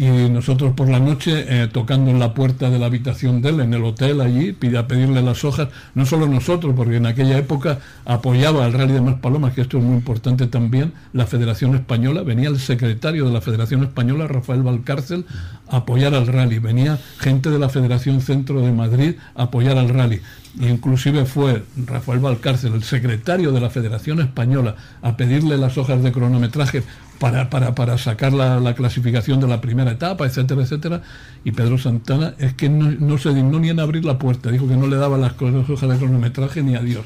[0.00, 3.60] y nosotros por la noche eh, tocando en la puerta de la habitación de él,
[3.60, 7.80] en el hotel allí, a pedirle las hojas, no solo nosotros, porque en aquella época
[8.06, 12.48] apoyaba al Rally de Maspalomas, que esto es muy importante también, la Federación Española, venía
[12.48, 15.26] el secretario de la Federación Española, Rafael Valcárcel,
[15.68, 19.90] a apoyar al rally, venía gente de la Federación Centro de Madrid a apoyar al
[19.90, 20.20] rally.
[20.60, 26.10] Inclusive fue Rafael Valcárcel, el secretario de la Federación Española, a pedirle las hojas de
[26.10, 26.82] cronometraje
[27.20, 31.02] para, para, para sacar la, clasificación de la primera etapa, etcétera, etcétera.
[31.44, 34.74] Y Pedro Santana es que no, se dignó ni en abrir la puerta, dijo que
[34.74, 37.04] no le daba las hojas de cronometraje ni a Dios.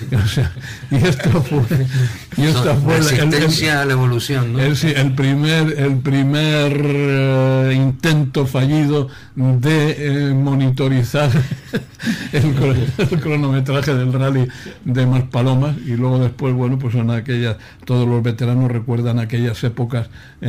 [0.90, 1.62] y esto fue,
[2.36, 4.60] y esta fue la, a la evolución, ¿no?
[4.60, 11.30] el, el primer, el primer eh, intento fallido de eh, monitorizar
[12.32, 14.48] el, cronometraje del rally
[14.84, 20.08] de Maspalomas y luego después, bueno, pues son aquellas, todos los veteranos recuerdan aquellas épocas
[20.40, 20.48] eh,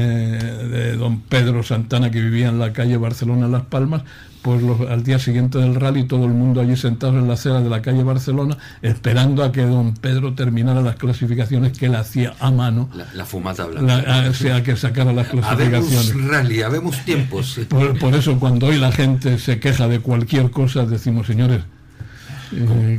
[0.72, 4.04] de don Pedro Santana que vivía en la calle Barcelona Las Palmas
[4.42, 7.70] pues al día siguiente del rally todo el mundo allí sentado en la acera de
[7.70, 12.50] la calle Barcelona esperando a que don Pedro terminara las clasificaciones que él hacía a
[12.50, 12.90] mano.
[13.14, 14.28] La, fumata blanca.
[14.30, 16.12] o sea, que sacara las clasificaciones.
[16.12, 17.60] Habemos rally, habemos tiempos.
[18.00, 21.64] Por, eso cuando hoy la gente se queja de cualquier cosa decimos, señores...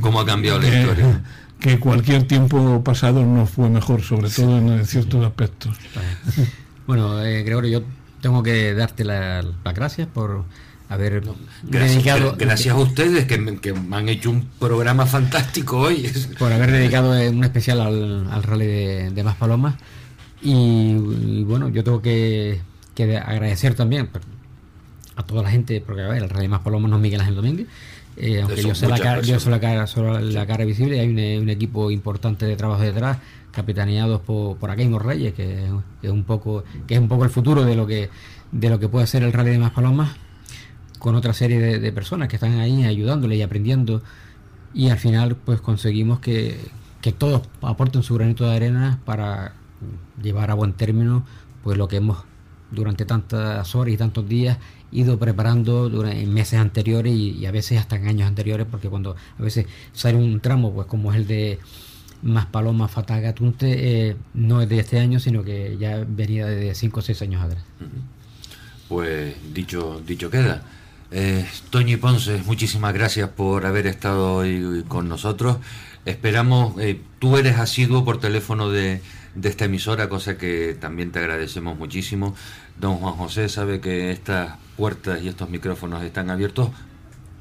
[0.01, 1.21] ¿Cómo, ha cambiado la historia?
[1.59, 5.75] Que cualquier tiempo pasado no fue mejor, sobre todo en, ciertos aspectos.
[6.87, 7.85] Bueno, eh, Gregorio, yo
[8.19, 9.45] tengo que darte las
[9.75, 10.43] gracias por
[10.89, 11.23] haber
[11.61, 12.35] dedicado...
[12.35, 16.11] Gracias a ustedes que, que, han hecho un programa fantástico hoy.
[16.39, 19.75] Por haber dedicado un especial al, al rally de, de Más Palomas.
[20.41, 20.95] Y,
[21.43, 22.59] bueno, yo tengo que,
[22.95, 24.09] que, agradecer también
[25.15, 27.35] a toda la gente, porque a ver, el rally Más Palomas no es Miguel Ángel
[27.35, 27.67] Domínguez.
[28.19, 31.07] Eh, aunque yo soy, la cara, yo soy la cara, solo la cara visible, hay
[31.07, 33.17] un, un, equipo importante de trabajo detrás,
[33.51, 35.65] capitaneados por, por Aqueimo Reyes, que,
[36.01, 38.09] que, es un poco, que es un poco el futuro de lo que
[38.51, 40.09] de lo que puede ser el rally de Más Palomas
[40.97, 44.01] con otra serie de, personas que están ahí ayudándole y aprendiendo.
[44.73, 46.59] Y al final pues conseguimos que,
[47.17, 49.53] todos aporten su granito de arena para
[50.21, 51.23] llevar a buen término
[51.63, 52.17] pues lo que hemos
[52.69, 54.57] durante tantas horas y tantos días
[54.91, 59.41] ido preparando durante, meses anteriores y, a veces hasta en años anteriores porque cuando a
[59.41, 61.59] veces sale un tramo pues como es el de
[62.21, 66.75] más Paloma Fataga Tunte eh, no es de este año sino que ya venía de
[66.75, 67.63] 5 o 6 años atrás
[68.87, 70.63] pues dicho dicho queda
[71.11, 75.57] eh, Toñi Ponce, muchísimas gracias por haber estado hoy con nosotros.
[76.05, 79.01] Esperamos, eh, tú eres asiduo por teléfono de,
[79.41, 82.35] esta emisora, cosa que también te agradecemos muchísimo.
[82.79, 86.69] Don Juan José sabe que estas puertas y estos micrófonos están abiertos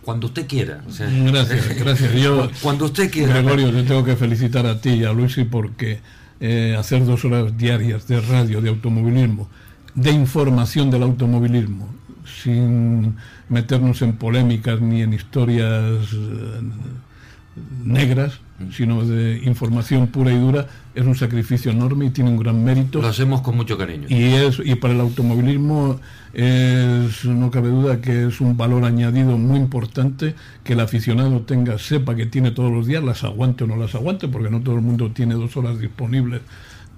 [0.08, 0.82] cuando usted quiera.
[1.26, 2.14] gracias, gracias.
[2.14, 3.34] Yo, cuando usted quiera.
[3.34, 6.00] Gregorio, te tengo que felicitar a ti y a Luisi porque
[6.40, 9.50] eh, hacer dos horas diarias de radio, de automovilismo,
[9.94, 11.88] de información del automovilismo,
[12.24, 13.16] sin
[13.50, 16.60] meternos en polémicas ni en historias eh,
[17.84, 18.40] negras,
[18.72, 20.68] sino de información pura y dura,
[20.98, 23.00] es un sacrificio enorme y tiene un gran mérito.
[23.00, 24.06] Lo hacemos con mucho cariño.
[24.08, 26.00] Y, es, y para el automovilismo
[26.32, 30.34] es, no cabe duda que es un valor añadido muy importante
[30.64, 33.94] que el aficionado tenga, sepa que tiene todos los días, las aguante o no las
[33.94, 36.40] aguante, porque no todo el mundo tiene dos horas disponibles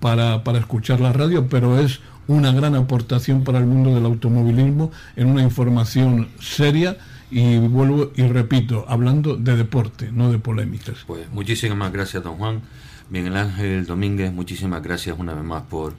[0.01, 4.93] para, para escuchar la radio, pero es una gran aportación para el mundo del automovilismo
[5.17, 6.97] en una información seria
[7.31, 11.05] y vuelvo y repito, hablando de deporte, no de polémicas.
[11.07, 12.63] Pues muchísimas gracias, don Juan.
[13.11, 15.95] Miguel Ángel Domínguez, muchísimas gracias una vez más por,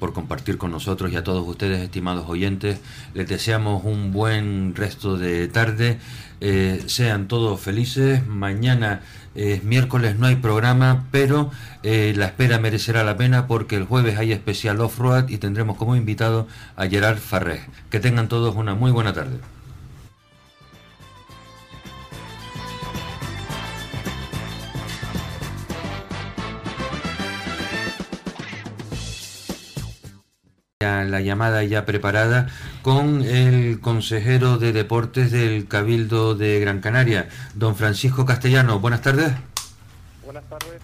[0.00, 2.80] por compartir con nosotros y a todos ustedes, estimados oyentes.
[3.14, 5.98] Les deseamos un buen resto de tarde.
[6.40, 8.26] Eh, sean todos felices.
[8.26, 9.02] Mañana
[9.36, 11.52] es miércoles, no hay programa, pero
[11.84, 15.94] eh, la espera merecerá la pena porque el jueves hay especial off-road y tendremos como
[15.94, 17.60] invitado a Gerard Farré.
[17.90, 19.38] Que tengan todos una muy buena tarde.
[31.04, 32.48] La llamada ya preparada
[32.82, 38.80] con el consejero de deportes del Cabildo de Gran Canaria, don Francisco Castellano.
[38.80, 39.32] Buenas tardes.
[40.24, 40.80] Buenas tardes.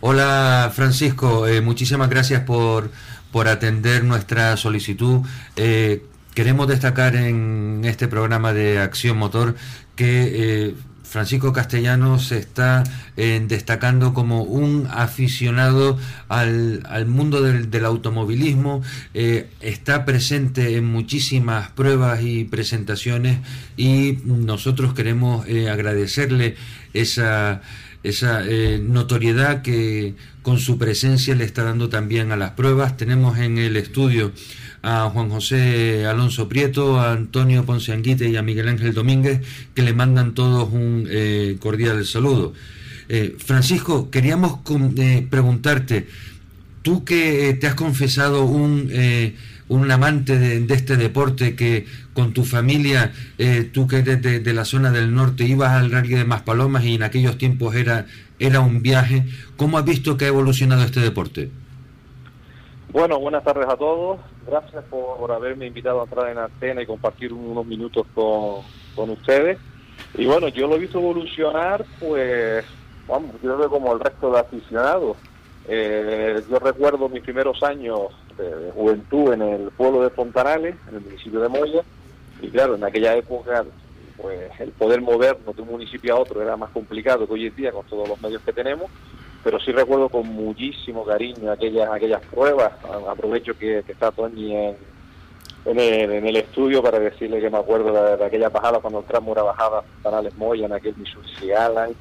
[0.00, 2.90] Hola Francisco, eh, muchísimas gracias por,
[3.30, 5.20] por atender nuestra solicitud.
[5.56, 6.04] Eh,
[6.34, 9.54] queremos destacar en este programa de Acción Motor
[9.94, 10.74] que eh,
[11.04, 12.84] Francisco Castellanos está
[13.16, 15.98] eh, destacando como un aficionado
[16.28, 18.82] al, mundo del, automovilismo,
[19.14, 23.38] eh, está presente en muchísimas pruebas y presentaciones
[23.76, 26.56] y nosotros queremos eh, agradecerle
[26.94, 27.62] esa,
[28.02, 28.42] esa
[28.80, 32.96] notoriedad que con su presencia le está dando también a las pruebas.
[32.96, 34.32] Tenemos en el estudio
[34.82, 39.40] a Juan José Alonso Prieto, a Antonio Ponce Anguite y a Miguel Ángel Domínguez,
[39.74, 42.52] que le mandan todos un eh, cordial saludo.
[43.08, 44.58] Eh, Francisco, queríamos
[44.98, 46.08] eh, preguntarte,
[46.82, 48.90] tú que te has confesado un,
[49.68, 53.12] un amante de, este deporte, que con tu familia,
[53.72, 57.04] tú que eres de, la zona del norte, ibas al rally de Maspalomas y en
[57.04, 58.06] aquellos tiempos era,
[58.40, 59.24] era un viaje,
[59.56, 61.50] ¿cómo has visto que ha evolucionado este deporte?
[62.92, 64.18] Bueno, buenas tardes a todos.
[64.46, 69.58] Gracias por, haberme invitado a entrar en Antena y compartir unos minutos con, ustedes.
[70.14, 72.64] Y bueno, yo lo he visto evolucionar, pues,
[73.06, 75.16] vamos, yo creo como el resto de aficionados.
[75.68, 81.00] Eh, yo recuerdo mis primeros años de, juventud en el pueblo de Fontanales, en el
[81.02, 81.82] municipio de Moya,
[82.40, 83.64] y claro, en aquella época,
[84.20, 87.56] pues el poder movernos de un municipio a otro era más complicado que hoy en
[87.56, 88.90] día con todos los medios que tenemos
[89.44, 92.72] pero sí recuerdo con muchísimo cariño aquellas aquellas pruebas.
[93.08, 94.76] Aprovecho que, está Tony en,
[95.64, 99.42] en, el, estudio para decirle que me acuerdo de, aquella bajada cuando el tramo era
[99.42, 101.94] bajada Canales Moya, en aquel Mitsubishi Alan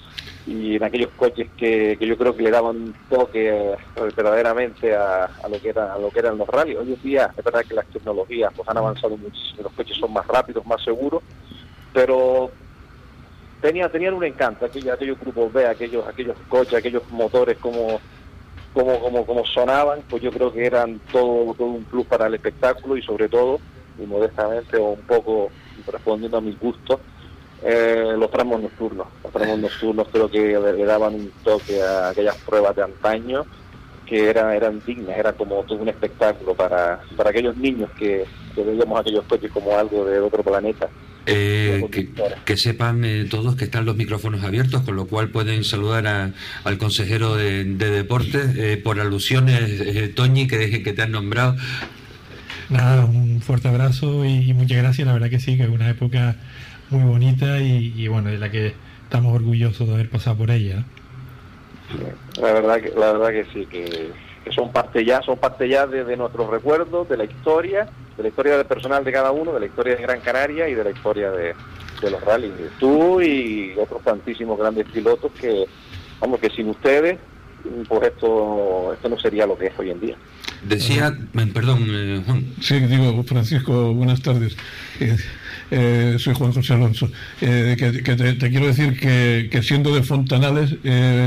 [0.45, 3.75] y en aquellos coches que, yo creo que le daban toque eh,
[4.15, 6.77] verdaderamente a, lo que era, a lo que eran los rallies.
[6.77, 10.13] Hoy en día es verdad que las tecnologías pues han avanzado muchísimo, los coches son
[10.13, 11.23] más rápidos, más seguros,
[11.93, 12.51] pero
[13.61, 18.01] tenía, tenían un encanto, aquellos, aquellos grupos B, aquellos, aquellos coches, aquellos motores como,
[18.73, 22.33] como, como, como sonaban, pues yo creo que eran todo, todo un plus para el
[22.33, 23.59] espectáculo y sobre todo,
[24.01, 25.49] y modestamente o un poco
[25.87, 26.99] respondiendo a mis gustos,
[27.63, 29.07] eh, los tramos nocturnos.
[29.23, 33.45] Los tramos nocturnos creo que le, daban un toque a aquellas pruebas de antaño
[34.05, 38.63] que eran, eran dignas, era como todo un espectáculo para, para aquellos niños que, que
[38.63, 40.89] veíamos aquellos coches como algo de otro planeta.
[41.27, 41.87] Eh,
[42.45, 46.33] que, sepan eh, todos que están los micrófonos abiertos, con lo cual pueden saludar
[46.63, 51.55] al consejero de, deportes eh, por alusiones, Toñi, que, que te han nombrado.
[52.69, 55.05] Nada, un fuerte abrazo y, muchas gracias.
[55.05, 56.37] La verdad que sí, que es una época
[56.89, 58.73] muy bonita y, bueno, de la que
[59.03, 60.85] estamos orgullosos de haber pasado por ella.
[62.39, 64.09] La verdad que, la verdad que sí, que,
[64.49, 67.87] son parte ya, son parte ya de nuestros recuerdos, de la historia
[68.17, 70.75] de la historia del personal de cada uno, de la historia de Gran Canaria y
[70.75, 71.53] de la historia de,
[72.01, 72.51] los rallies.
[72.79, 75.65] Tú y otros tantísimos grandes pilotos que,
[76.19, 77.19] vamos, que sin ustedes,
[77.87, 80.15] pues esto, esto no sería lo que es hoy en día.
[80.63, 81.15] Decía,
[81.53, 82.45] perdón, eh, Juan.
[82.59, 84.57] Sí, digo, Francisco, buenas tardes.
[84.99, 85.15] Eh,
[85.69, 87.07] eh, soy Juan José Alonso.
[87.39, 90.75] que, te, quiero decir que, que siendo de Fontanales,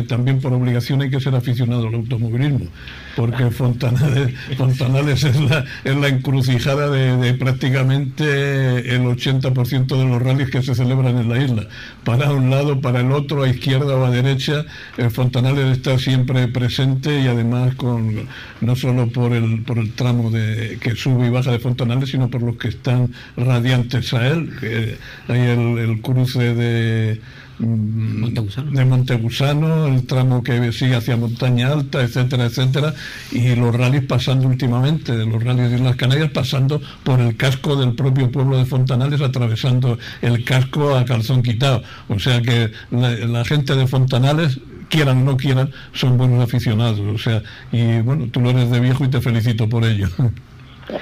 [0.09, 2.69] también por obligación hay que ser aficionado al automovilismo
[3.17, 10.63] porque Fontanales, es, la, es la encrucijada de, prácticamente el 80% de los rallies que
[10.63, 11.67] se celebran en la isla.
[12.05, 14.65] Para un lado, para el otro, a izquierda o a derecha,
[14.97, 18.27] el Fontanales está siempre presente y además con
[18.61, 22.29] no solo por el, por el tramo de, que sube y baja de Fontanales, sino
[22.29, 24.51] por los que están radiantes a él,
[25.29, 27.21] hay el cruce de
[27.59, 32.95] de Montegusano, el tramo que sigue hacia Montaña Alta, etcétera, etcétera,
[33.31, 37.95] y los rallies pasando últimamente, los rallies de Islas Canarias, pasando por el casco del
[37.95, 41.83] propio pueblo de Fontanales, atravesando el casco a calzón quitado.
[42.09, 44.59] O sea que la, gente de Fontanales
[44.89, 47.01] quieran o no quieran, son buenos aficionados.
[47.01, 50.09] O sea, y bueno, tú lo eres de viejo y te felicito por ello.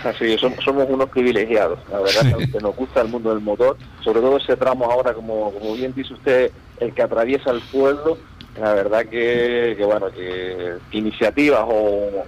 [0.05, 4.21] Así, somos, somos unos privilegiados, la verdad, que nos gusta el mundo del motor, sobre
[4.21, 8.17] todo ese tramo ahora, como, como bien dice usted, el que atraviesa el pueblo,
[8.61, 12.25] la verdad que, bueno, que iniciativas o,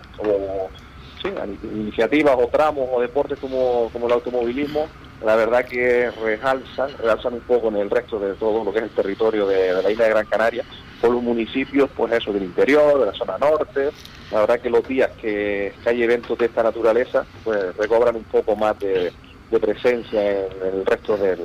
[1.23, 1.29] sí,
[1.63, 4.89] iniciativas o tramos o deportes como, como el automovilismo,
[5.25, 8.85] la verdad que realzan, realzan un poco en el resto de todo lo que es
[8.85, 10.65] el territorio de, la isla de Gran Canaria,
[11.01, 13.91] por los municipios, pues eso, del interior, de la zona norte,
[14.31, 18.57] la verdad que los días que, hay eventos de esta naturaleza, pues recobran un poco
[18.57, 19.13] más de,
[19.61, 21.39] presencia en el resto del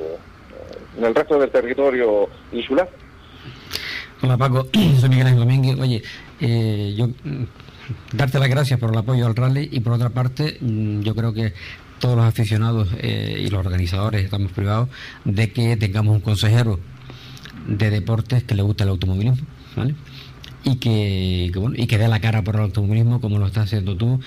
[0.97, 2.89] en el resto del territorio insular.
[4.21, 4.67] Hola Paco,
[4.99, 5.79] soy Miguel Ángel Domínguez.
[5.79, 6.01] Oye,
[6.39, 7.45] eh, yo mm,
[8.13, 11.33] darte las gracias por el apoyo al rally y por otra parte, mm, yo creo
[11.33, 11.53] que
[11.99, 14.89] todos los aficionados eh, y los organizadores estamos privados
[15.25, 16.79] de que tengamos un consejero
[17.69, 19.95] de deportes que le guste el automovilismo, ¿vale?
[20.63, 23.95] y que, bueno, y que dé la cara por el automovilismo como lo estás haciendo
[23.95, 24.19] tú.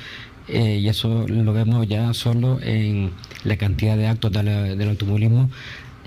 [0.49, 3.13] Eh, y eso lo vemos ya solo en
[3.45, 5.51] la cantidad de actos del automovilismo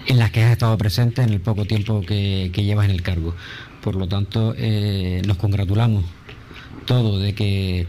[0.07, 3.33] en las que has estado presente en el poco tiempo que, llevas en el cargo.
[3.81, 6.03] Por lo tanto, eh, nos congratulamos
[6.85, 7.87] todos de que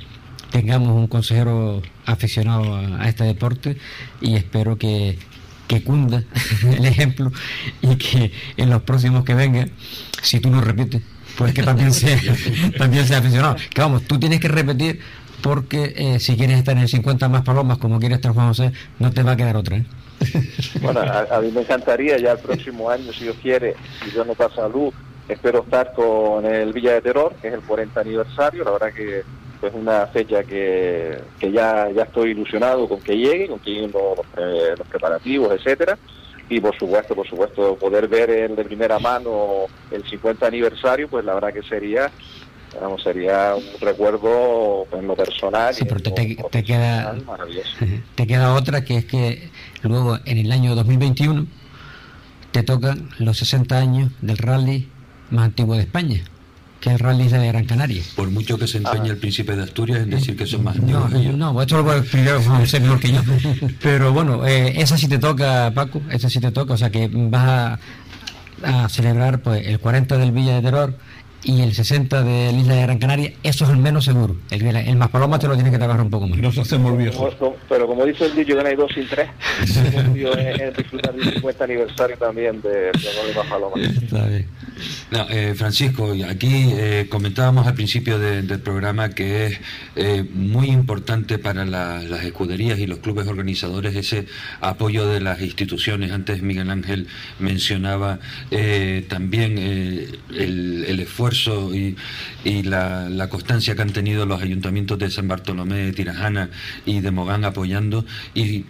[0.50, 3.76] tengamos un consejero aficionado a, este deporte
[4.20, 5.18] y espero que,
[5.66, 6.22] que cunda
[6.64, 7.32] el ejemplo
[7.82, 9.70] y que en los próximos que vengan,
[10.22, 11.02] si tú no repites,
[11.36, 12.18] pues que también sea,
[12.78, 13.56] también sea aficionado.
[13.74, 15.00] Que vamos, tú tienes que repetir
[15.42, 18.72] porque eh, si quieres estar en el 50 más palomas como quiere estar Juan José,
[18.98, 19.76] no te va a quedar otra.
[19.76, 19.84] ¿eh?
[20.80, 24.36] Bueno, a, mí me encantaría ya el próximo año, si Dios quiere, si Dios nos
[24.36, 24.92] da salud,
[25.28, 28.64] espero estar con el Villa de Terror, que es el 40 aniversario.
[28.64, 29.22] La verdad que
[29.62, 33.92] es una fecha que, que ya, ya estoy ilusionado con que llegue, con que lleguen
[33.92, 35.98] los, eh, los preparativos, etcétera
[36.48, 41.24] y por supuesto, por supuesto, poder ver el de primera mano el 50 aniversario, pues
[41.24, 42.10] la verdad que sería
[42.80, 45.74] vamos, sería un recuerdo en lo personal.
[45.74, 47.16] Sí, pero te, queda,
[48.14, 49.50] te queda otra que es que
[49.82, 51.46] luego en el año 2021
[52.52, 54.88] te tocan los 60 años del rally
[55.30, 56.22] más antiguo de España
[56.86, 58.02] que el rally de Gran Canaria.
[58.14, 61.08] Por mucho que se empeñe el príncipe de Asturias en decir que son más No,
[61.08, 63.20] no, esto lo puedo explicar ser mejor que yo.
[63.82, 67.10] Pero bueno, eh, esa sí te toca, Paco, esa sí te toca, o sea que
[67.12, 67.78] vas
[68.62, 70.96] a, a celebrar pues el 40 del Villa de Terror
[71.42, 74.36] y el 60 de la isla de Gran Canaria, eso es el menos seguro.
[74.50, 76.38] El, el más paloma te lo tiene que trabajar un poco más.
[76.38, 77.34] Nos hacemos viejos.
[77.68, 79.28] Pero como dice el dicho, que no hay dos sin tres.
[79.60, 83.74] es disfrutar del 50 aniversario también de, de más paloma.
[83.76, 84.46] Está bien.
[85.10, 89.60] Eh, Francisco, aquí eh, comentábamos al principio del programa que es
[89.94, 94.26] eh, muy importante para las escuderías y los clubes organizadores ese
[94.60, 96.12] apoyo de las instituciones.
[96.12, 97.06] Antes Miguel Ángel
[97.38, 98.18] mencionaba
[99.08, 101.96] también el, esfuerzo y,
[102.44, 106.50] la, constancia que han tenido los ayuntamientos de San Bartolomé, de Tirajana
[106.84, 108.04] y de Mogán apoyando.
[108.34, 108.64] Y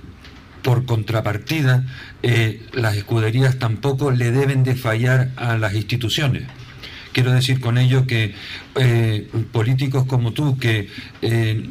[0.67, 1.85] por contrapartida,
[2.25, 6.43] eh, las escuderías tampoco le deben de fallar a las instituciones.
[7.13, 8.35] Quiero decir con ello que
[8.75, 10.89] eh, políticos como tú, que
[11.23, 11.71] eh,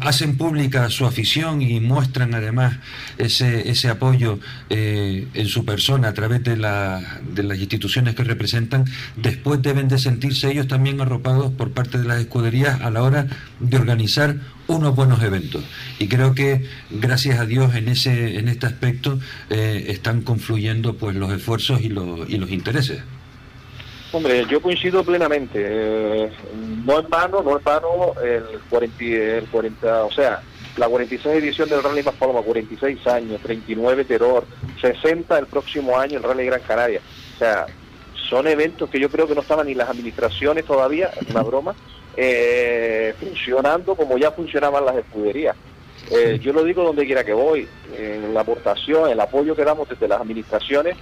[0.00, 2.76] hacen pública su afición y muestran además
[3.18, 4.38] ese, ese apoyo
[4.70, 8.84] eh, en su persona a través de, de las instituciones que representan,
[9.16, 13.26] después deben de sentirse ellos también arropados por parte de las escuderías a la hora
[13.60, 14.36] de organizar
[14.66, 15.64] unos buenos eventos.
[15.98, 19.18] Y creo que gracias a Dios en ese en este aspecto
[19.50, 23.02] eh, están confluyendo pues los esfuerzos y los, y los intereses.
[24.14, 25.58] Hombre, yo coincido plenamente.
[25.60, 26.30] Eh,
[26.86, 30.40] no es vano, no es vano el 40, el 40, o sea,
[30.76, 34.44] la 46 edición del Rally Más Paloma, 46 años, 39 Terror,
[34.80, 37.00] 60 el próximo año el Rally Gran Canaria.
[37.34, 37.66] O sea,
[38.28, 41.74] son eventos que yo creo que no estaban ni las administraciones todavía, es una broma,
[42.16, 45.56] eh, funcionando como ya funcionaban las escuderías.
[46.12, 47.66] Eh, yo lo digo donde quiera que voy,
[47.98, 50.96] en la aportación, el apoyo que damos desde las administraciones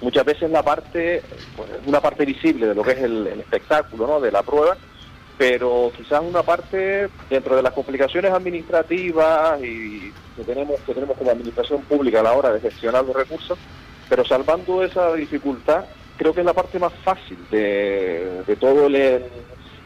[0.00, 1.22] muchas veces la parte,
[1.56, 4.20] pues, una parte visible de lo que es el, espectáculo, ¿no?
[4.20, 4.76] de la prueba,
[5.38, 11.30] pero quizás una parte dentro de las complicaciones administrativas y que tenemos que tenemos como
[11.30, 13.58] administración pública a la hora de gestionar los recursos,
[14.08, 15.84] pero salvando esa dificultad,
[16.16, 18.96] creo que es la parte más fácil de, todo el,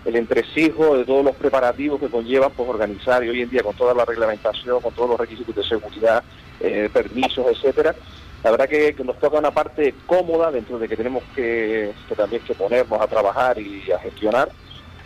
[0.04, 3.76] el entresijo, de todos los preparativos que conllevan pues, organizar y hoy en día con
[3.76, 6.24] toda la reglamentación, con todos los requisitos de seguridad,
[6.60, 7.94] eh, permisos, etcétera,
[8.44, 12.54] la verdad que, nos toca una parte cómoda dentro de que tenemos que, también que
[12.54, 14.50] ponernos a trabajar y a gestionar,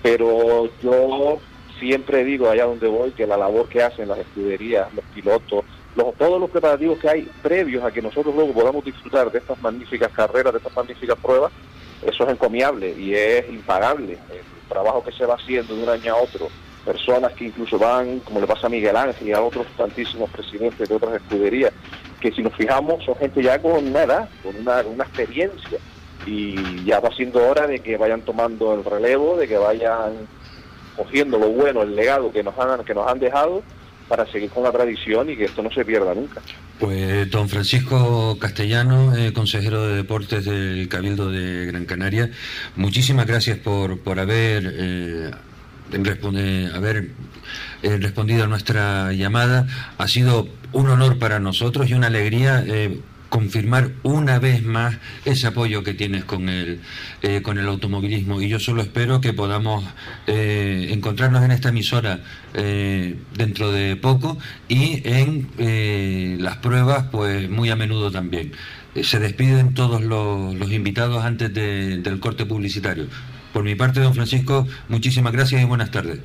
[0.03, 1.39] pero yo
[1.79, 5.65] siempre digo allá donde voy que la labor que hacen las escuderías, los pilotos,
[6.19, 10.11] todos los preparativos que hay previos a que nosotros luego podamos disfrutar de estas magníficas
[10.11, 11.53] carreras, de estas magníficas pruebas,
[12.03, 14.15] eso es encomiable y es impagable.
[14.31, 16.49] El trabajo que se va haciendo de un año a otro,
[16.89, 20.89] personas que incluso van, como le pasa a Miguel Ángel y a otros tantísimos presidentes
[20.89, 21.71] de otras escuderías,
[22.19, 25.79] que si nos fijamos son gente ya con una edad, con una, experiencia
[26.25, 30.15] y ya va siendo hora de que vayan tomando el relevo, de que vayan
[30.97, 33.63] cogiendo lo bueno, el legado que nos han, que nos han dejado
[34.09, 36.41] para seguir con la tradición y que esto no se pierda nunca.
[36.79, 42.31] Pues don Francisco Castellano, eh, consejero de deportes del Cabildo de Gran Canaria,
[42.77, 45.31] muchísimas gracias por, por haber, eh,
[46.75, 47.11] haber
[47.83, 49.67] eh, respondido a nuestra llamada.
[49.99, 52.65] Ha sido un honor para nosotros y una alegría
[53.29, 56.81] confirmar una vez más ese apoyo que tienes con el,
[57.23, 58.41] eh, con el automovilismo.
[58.41, 59.85] Y yo solo espero que podamos
[60.27, 62.21] eh, encontrarnos en esta emisora
[62.55, 64.39] eh, dentro de poco
[64.69, 68.53] y en las pruebas, pues muy a menudo también.
[69.03, 73.07] se despiden todos los, los invitados antes del corte publicitario.
[73.53, 76.21] Por mi parte, don Francisco, muchísimas gracias y buenas tardes.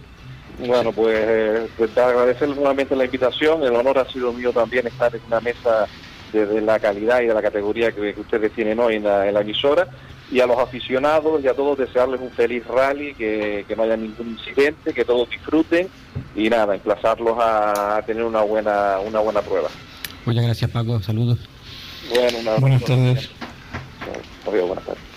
[0.59, 3.63] Bueno, pues, pues agradecerle nuevamente la invitación.
[3.63, 5.87] El honor ha sido mío también estar en una mesa
[6.31, 9.87] de, la calidad y de la categoría que, ustedes tienen hoy en la, emisora
[10.31, 14.29] y a los aficionados y a todos desearles un feliz rally, que, no haya ningún
[14.29, 15.87] incidente, que todos disfruten
[16.35, 19.69] y nada, emplazarlos a, tener una buena, una buena prueba.
[20.25, 21.39] Muchas gracias Paco, saludos.
[22.09, 23.29] Bueno, buenas tardes.
[24.45, 25.12] buenas tardes.